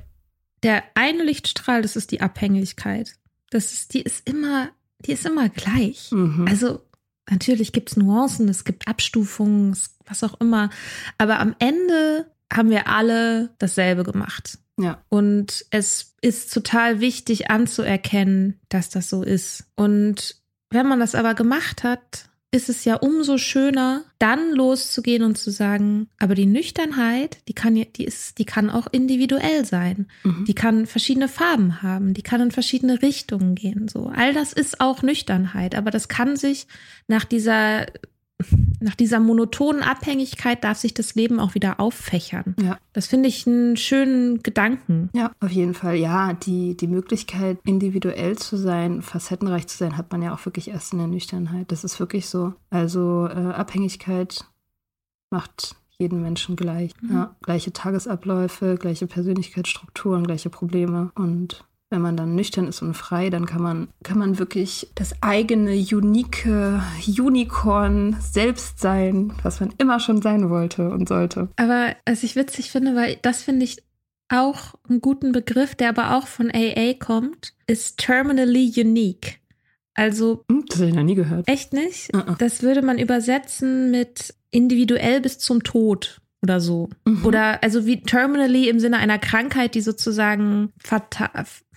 der 0.62 0.82
eine 0.94 1.24
Lichtstrahl, 1.24 1.82
das 1.82 1.96
ist 1.96 2.12
die 2.12 2.20
Abhängigkeit. 2.20 3.16
Das 3.50 3.72
ist, 3.72 3.94
die 3.94 4.02
ist 4.02 4.28
immer, 4.28 4.70
die 5.00 5.12
ist 5.12 5.26
immer 5.26 5.48
gleich. 5.48 6.10
Mhm. 6.12 6.46
Also 6.48 6.80
natürlich 7.28 7.72
gibt 7.72 7.90
es 7.90 7.96
Nuancen, 7.96 8.48
es 8.48 8.64
gibt 8.64 8.86
Abstufungen, 8.88 9.76
was 10.06 10.22
auch 10.24 10.40
immer. 10.40 10.70
Aber 11.18 11.40
am 11.40 11.54
Ende 11.58 12.26
haben 12.52 12.70
wir 12.70 12.88
alle 12.88 13.50
dasselbe 13.58 14.04
gemacht. 14.04 14.58
Ja. 14.78 15.02
Und 15.08 15.64
es 15.70 16.14
ist 16.20 16.52
total 16.52 17.00
wichtig 17.00 17.50
anzuerkennen, 17.50 18.60
dass 18.68 18.90
das 18.90 19.08
so 19.08 19.22
ist. 19.22 19.64
Und 19.76 20.36
wenn 20.70 20.86
man 20.86 21.00
das 21.00 21.14
aber 21.14 21.34
gemacht 21.34 21.84
hat, 21.84 22.28
ist 22.54 22.68
es 22.68 22.84
ja 22.84 22.94
umso 22.94 23.36
schöner, 23.36 24.04
dann 24.20 24.52
loszugehen 24.52 25.24
und 25.24 25.36
zu 25.36 25.50
sagen, 25.50 26.08
aber 26.20 26.36
die 26.36 26.46
Nüchternheit, 26.46 27.38
die 27.48 27.52
kann, 27.52 27.74
die 27.74 28.04
ist, 28.04 28.38
die 28.38 28.44
kann 28.44 28.70
auch 28.70 28.86
individuell 28.92 29.64
sein. 29.64 30.06
Mhm. 30.22 30.44
Die 30.44 30.54
kann 30.54 30.86
verschiedene 30.86 31.26
Farben 31.26 31.82
haben, 31.82 32.14
die 32.14 32.22
kann 32.22 32.40
in 32.40 32.52
verschiedene 32.52 33.02
Richtungen 33.02 33.56
gehen, 33.56 33.88
so. 33.88 34.12
All 34.14 34.32
das 34.32 34.52
ist 34.52 34.80
auch 34.80 35.02
Nüchternheit, 35.02 35.74
aber 35.74 35.90
das 35.90 36.06
kann 36.06 36.36
sich 36.36 36.68
nach 37.08 37.24
dieser 37.24 37.86
nach 38.80 38.94
dieser 38.94 39.20
monotonen 39.20 39.82
Abhängigkeit 39.82 40.62
darf 40.64 40.78
sich 40.78 40.94
das 40.94 41.14
Leben 41.14 41.40
auch 41.40 41.54
wieder 41.54 41.80
auffächern. 41.80 42.54
Ja. 42.60 42.78
Das 42.92 43.06
finde 43.06 43.28
ich 43.28 43.46
einen 43.46 43.76
schönen 43.76 44.42
Gedanken. 44.42 45.10
Ja, 45.14 45.32
auf 45.40 45.50
jeden 45.50 45.74
Fall. 45.74 45.96
Ja, 45.96 46.32
die, 46.32 46.76
die 46.76 46.86
Möglichkeit, 46.86 47.58
individuell 47.64 48.36
zu 48.36 48.56
sein, 48.56 49.02
facettenreich 49.02 49.66
zu 49.66 49.76
sein, 49.76 49.96
hat 49.96 50.12
man 50.12 50.22
ja 50.22 50.34
auch 50.34 50.44
wirklich 50.44 50.68
erst 50.68 50.92
in 50.92 50.98
der 50.98 51.08
Nüchternheit. 51.08 51.72
Das 51.72 51.84
ist 51.84 51.98
wirklich 52.00 52.26
so. 52.26 52.54
Also 52.70 53.28
äh, 53.28 53.52
Abhängigkeit 53.52 54.44
macht 55.30 55.76
jeden 55.98 56.22
Menschen 56.22 56.56
gleich. 56.56 56.92
Mhm. 57.00 57.12
Ja, 57.12 57.36
gleiche 57.42 57.72
Tagesabläufe, 57.72 58.76
gleiche 58.76 59.06
Persönlichkeitsstrukturen, 59.06 60.24
gleiche 60.24 60.50
Probleme 60.50 61.12
und 61.14 61.64
wenn 61.90 62.02
man 62.02 62.16
dann 62.16 62.34
nüchtern 62.34 62.66
ist 62.66 62.82
und 62.82 62.94
frei, 62.94 63.30
dann 63.30 63.46
kann 63.46 63.62
man, 63.62 63.88
kann 64.02 64.18
man 64.18 64.38
wirklich 64.38 64.88
das 64.94 65.22
eigene, 65.22 65.72
unique 65.72 66.46
Unicorn 67.06 68.16
selbst 68.20 68.80
sein, 68.80 69.32
was 69.42 69.60
man 69.60 69.72
immer 69.78 70.00
schon 70.00 70.20
sein 70.22 70.50
wollte 70.50 70.90
und 70.90 71.08
sollte. 71.08 71.48
Aber 71.56 71.94
was 72.06 72.22
ich 72.22 72.36
witzig 72.36 72.70
finde, 72.70 72.94
weil 72.96 73.18
das 73.22 73.42
finde 73.42 73.64
ich 73.64 73.82
auch 74.28 74.74
einen 74.88 75.00
guten 75.00 75.32
Begriff, 75.32 75.74
der 75.74 75.90
aber 75.90 76.16
auch 76.16 76.26
von 76.26 76.50
AA 76.50 76.94
kommt, 76.94 77.54
ist 77.66 77.98
terminally 77.98 78.72
unique. 78.76 79.40
Also. 79.94 80.44
Hm, 80.50 80.64
das 80.68 80.78
habe 80.78 80.88
ich 80.88 80.94
noch 80.96 81.04
nie 81.04 81.14
gehört. 81.14 81.48
Echt 81.48 81.72
nicht? 81.72 82.14
Uh 82.14 82.18
-uh. 82.18 82.36
Das 82.38 82.62
würde 82.62 82.82
man 82.82 82.98
übersetzen 82.98 83.90
mit 83.90 84.34
individuell 84.50 85.20
bis 85.20 85.38
zum 85.38 85.62
Tod 85.62 86.20
oder 86.42 86.60
so. 86.60 86.90
Mhm. 87.06 87.24
Oder 87.24 87.62
also 87.62 87.86
wie 87.86 88.02
terminally 88.02 88.68
im 88.68 88.78
Sinne 88.78 88.98
einer 88.98 89.18
Krankheit, 89.18 89.74
die 89.74 89.80
sozusagen 89.80 90.72
fatal, 90.82 91.30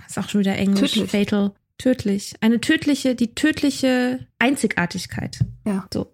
ist 0.07 0.17
auch 0.17 0.29
schon 0.29 0.41
wieder 0.41 0.55
Englisch, 0.55 0.93
tödlich. 0.93 1.11
fatal, 1.11 1.51
tödlich. 1.77 2.33
Eine 2.41 2.61
tödliche, 2.61 3.15
die 3.15 3.35
tödliche 3.35 4.27
Einzigartigkeit. 4.39 5.39
Ja. 5.65 5.87
So. 5.93 6.11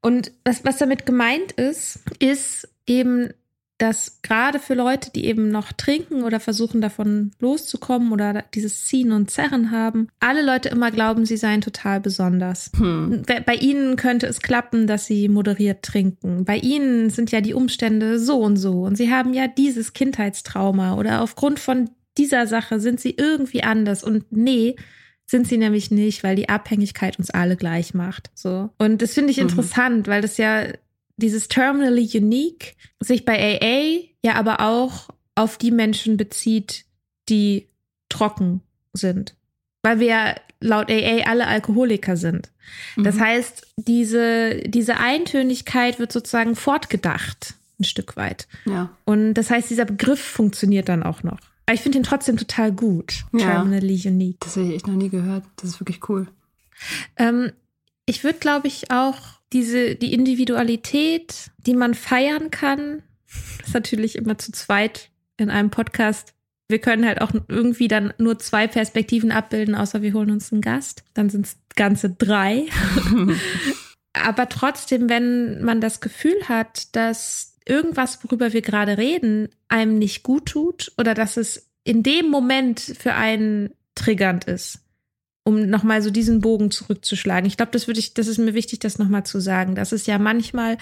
Und 0.00 0.32
was, 0.44 0.64
was 0.64 0.78
damit 0.78 1.06
gemeint 1.06 1.52
ist, 1.52 2.00
ist 2.18 2.68
eben 2.86 3.30
dass 3.78 4.20
gerade 4.22 4.58
für 4.58 4.74
Leute, 4.74 5.10
die 5.12 5.24
eben 5.24 5.50
noch 5.50 5.72
trinken 5.72 6.24
oder 6.24 6.40
versuchen 6.40 6.80
davon 6.80 7.30
loszukommen 7.38 8.12
oder 8.12 8.44
dieses 8.54 8.86
Ziehen 8.86 9.12
und 9.12 9.30
Zerren 9.30 9.70
haben, 9.70 10.08
alle 10.18 10.44
Leute 10.44 10.68
immer 10.68 10.90
glauben, 10.90 11.24
sie 11.24 11.36
seien 11.36 11.60
total 11.60 12.00
besonders. 12.00 12.72
Hm. 12.76 13.22
Bei 13.46 13.54
ihnen 13.54 13.96
könnte 13.96 14.26
es 14.26 14.40
klappen, 14.40 14.88
dass 14.88 15.06
sie 15.06 15.28
moderiert 15.28 15.84
trinken. 15.84 16.44
Bei 16.44 16.56
ihnen 16.56 17.10
sind 17.10 17.30
ja 17.30 17.40
die 17.40 17.54
Umstände 17.54 18.18
so 18.18 18.38
und 18.38 18.56
so 18.56 18.82
und 18.82 18.96
sie 18.96 19.12
haben 19.12 19.32
ja 19.32 19.46
dieses 19.46 19.92
Kindheitstrauma 19.92 20.96
oder 20.96 21.22
aufgrund 21.22 21.60
von 21.60 21.88
dieser 22.18 22.46
Sache 22.46 22.80
sind 22.80 23.00
sie 23.00 23.14
irgendwie 23.16 23.62
anders 23.62 24.04
und 24.04 24.30
nee, 24.30 24.76
sind 25.26 25.46
sie 25.46 25.58
nämlich 25.58 25.90
nicht, 25.90 26.24
weil 26.24 26.36
die 26.36 26.48
Abhängigkeit 26.48 27.18
uns 27.18 27.30
alle 27.30 27.56
gleich 27.56 27.94
macht. 27.94 28.30
So. 28.34 28.70
Und 28.78 29.02
das 29.02 29.14
finde 29.14 29.30
ich 29.30 29.36
mhm. 29.36 29.44
interessant, 29.44 30.08
weil 30.08 30.22
das 30.22 30.38
ja 30.38 30.64
dieses 31.16 31.48
Terminally 31.48 32.08
Unique 32.14 32.76
sich 33.00 33.24
bei 33.24 33.60
AA 33.60 34.08
ja 34.22 34.34
aber 34.36 34.60
auch 34.60 35.08
auf 35.34 35.58
die 35.58 35.70
Menschen 35.70 36.16
bezieht, 36.16 36.84
die 37.28 37.68
trocken 38.08 38.62
sind. 38.92 39.36
Weil 39.82 40.00
wir 40.00 40.36
laut 40.60 40.90
AA 40.90 41.24
alle 41.26 41.46
Alkoholiker 41.46 42.16
sind. 42.16 42.50
Das 42.96 43.16
mhm. 43.16 43.20
heißt, 43.20 43.66
diese, 43.76 44.62
diese 44.66 44.96
Eintönigkeit 44.98 45.98
wird 45.98 46.12
sozusagen 46.12 46.56
fortgedacht, 46.56 47.54
ein 47.78 47.84
Stück 47.84 48.16
weit. 48.16 48.48
Ja. 48.64 48.90
Und 49.04 49.34
das 49.34 49.50
heißt, 49.50 49.70
dieser 49.70 49.84
Begriff 49.84 50.20
funktioniert 50.20 50.88
dann 50.88 51.02
auch 51.02 51.22
noch. 51.22 51.38
Aber 51.68 51.74
ich 51.74 51.82
finde 51.82 51.98
ihn 51.98 52.04
trotzdem 52.04 52.38
total 52.38 52.72
gut. 52.72 53.26
Ja. 53.30 53.40
Terminally 53.40 54.00
Unique. 54.06 54.40
Das 54.40 54.56
habe 54.56 54.68
ich 54.68 54.74
echt 54.76 54.86
noch 54.86 54.94
nie 54.94 55.10
gehört. 55.10 55.44
Das 55.56 55.68
ist 55.68 55.80
wirklich 55.80 56.08
cool. 56.08 56.26
Ähm, 57.18 57.52
ich 58.06 58.24
würde, 58.24 58.38
glaube 58.38 58.68
ich, 58.68 58.90
auch 58.90 59.18
diese, 59.52 59.94
die 59.94 60.14
Individualität, 60.14 61.50
die 61.66 61.74
man 61.74 61.92
feiern 61.92 62.50
kann, 62.50 63.02
ist 63.62 63.74
natürlich 63.74 64.16
immer 64.16 64.38
zu 64.38 64.50
zweit 64.50 65.10
in 65.36 65.50
einem 65.50 65.68
Podcast. 65.68 66.32
Wir 66.68 66.78
können 66.78 67.04
halt 67.04 67.20
auch 67.20 67.32
irgendwie 67.48 67.88
dann 67.88 68.14
nur 68.16 68.38
zwei 68.38 68.66
Perspektiven 68.66 69.30
abbilden, 69.30 69.74
außer 69.74 70.00
wir 70.00 70.14
holen 70.14 70.30
uns 70.30 70.50
einen 70.50 70.62
Gast. 70.62 71.04
Dann 71.12 71.28
sind 71.28 71.44
es 71.44 71.58
ganze 71.76 72.08
drei. 72.08 72.64
Aber 74.14 74.48
trotzdem, 74.48 75.10
wenn 75.10 75.62
man 75.62 75.82
das 75.82 76.00
Gefühl 76.00 76.48
hat, 76.48 76.96
dass 76.96 77.57
irgendwas, 77.68 78.18
worüber 78.24 78.52
wir 78.52 78.62
gerade 78.62 78.98
reden, 78.98 79.48
einem 79.68 79.98
nicht 79.98 80.22
gut 80.22 80.46
tut 80.46 80.92
oder 80.98 81.14
dass 81.14 81.36
es 81.36 81.70
in 81.84 82.02
dem 82.02 82.28
Moment 82.28 82.80
für 82.80 83.14
einen 83.14 83.70
triggernd 83.94 84.44
ist, 84.44 84.80
um 85.44 85.68
nochmal 85.68 86.02
so 86.02 86.10
diesen 86.10 86.40
Bogen 86.40 86.70
zurückzuschlagen. 86.70 87.46
Ich 87.46 87.56
glaube, 87.56 87.72
das 87.72 87.86
würde 87.86 88.00
ich, 88.00 88.14
das 88.14 88.26
ist 88.26 88.38
mir 88.38 88.54
wichtig, 88.54 88.78
das 88.80 88.98
nochmal 88.98 89.24
zu 89.24 89.40
sagen. 89.40 89.74
Das 89.74 89.92
ist 89.92 90.06
ja 90.06 90.18
manchmal, 90.18 90.78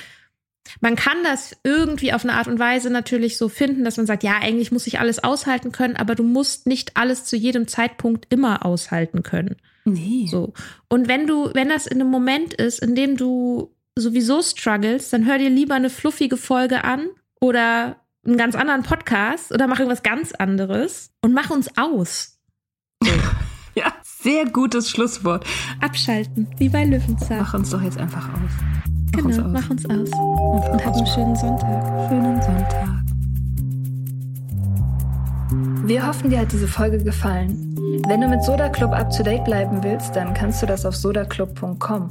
man 0.80 0.97
kann 0.97 1.18
das 1.24 1.57
irgendwie 1.64 2.12
auf 2.12 2.24
eine 2.24 2.34
Art 2.34 2.49
und 2.49 2.59
Weise 2.59 2.91
natürlich 2.91 3.37
so 3.37 3.49
finden, 3.49 3.84
dass 3.84 3.97
man 3.97 4.07
sagt, 4.07 4.22
ja, 4.22 4.39
eigentlich 4.41 4.72
muss 4.72 4.87
ich 4.87 4.99
alles 4.99 5.22
aushalten 5.22 5.72
können, 5.72 5.97
aber 5.97 6.14
du 6.14 6.22
musst 6.22 6.66
nicht 6.66 6.97
alles 6.97 7.24
zu 7.24 7.37
jedem 7.37 7.68
Zeitpunkt 7.68 8.26
immer 8.30 8.66
aushalten 8.66 9.22
können. 9.22 9.57
Nee. 9.84 10.26
So. 10.28 10.53
Und 10.89 11.07
wenn 11.07 11.26
du, 11.26 11.51
wenn 11.55 11.68
das 11.68 11.87
in 11.87 12.01
einem 12.01 12.11
Moment 12.11 12.53
ist, 12.55 12.80
in 12.80 12.95
dem 12.95 13.16
du 13.16 13.76
sowieso 13.99 14.43
struggles, 14.43 15.11
dann 15.11 15.27
hör 15.27 15.39
dir 15.39 15.51
lieber 15.51 15.75
eine 15.75 15.91
fluffige 15.91 16.37
Folge 16.37 16.85
an 16.85 17.09
oder 17.41 17.97
einen 18.25 18.37
ganz 18.37 18.55
anderen 18.55 18.83
Podcast 18.83 19.53
oder 19.53 19.67
mach 19.67 19.79
irgendwas 19.79 20.03
ganz 20.03 20.33
anderes 20.33 21.11
und 21.23 21.33
mach 21.33 21.51
uns 21.51 21.77
aus. 21.77 22.39
Ja, 23.79 23.93
sehr 24.03 24.47
gutes 24.47 24.89
Schlusswort. 24.89 25.45
Abschalten, 25.83 26.47
wie 26.57 26.71
bei 26.71 26.87
Löwenzahn. 26.87 27.41
Mach 27.41 27.53
uns 27.53 27.69
doch 27.69 27.83
jetzt 27.83 27.99
einfach 27.99 28.27
aus. 28.31 28.51
Mach 29.15 29.23
uns 29.23 29.37
genau, 29.37 29.49
aus. 29.49 29.53
mach 29.53 29.69
uns 29.69 29.85
aus. 29.85 30.13
Einfach 30.13 30.73
Und 30.73 30.87
hab 30.87 30.95
einen 30.97 31.07
schönen 31.07 31.37
Sonntag. 31.37 32.09
schönen 32.09 32.41
Sonntag. 32.41 33.03
Wir 35.85 36.07
hoffen, 36.07 36.31
dir 36.31 36.41
hat 36.41 36.53
diese 36.53 36.67
Folge 36.67 37.05
gefallen. 37.05 38.03
Wenn 38.09 38.23
du 38.23 38.29
mit 38.29 38.43
Soda 38.43 38.71
Club 38.71 38.93
up 38.93 39.15
to 39.15 39.23
date 39.23 39.45
bleiben 39.45 39.83
willst, 39.83 40.17
dann 40.17 40.33
kannst 40.33 40.63
du 40.63 40.67
das 40.67 40.87
auf 40.87 40.97
sodaclub.com. 40.97 42.11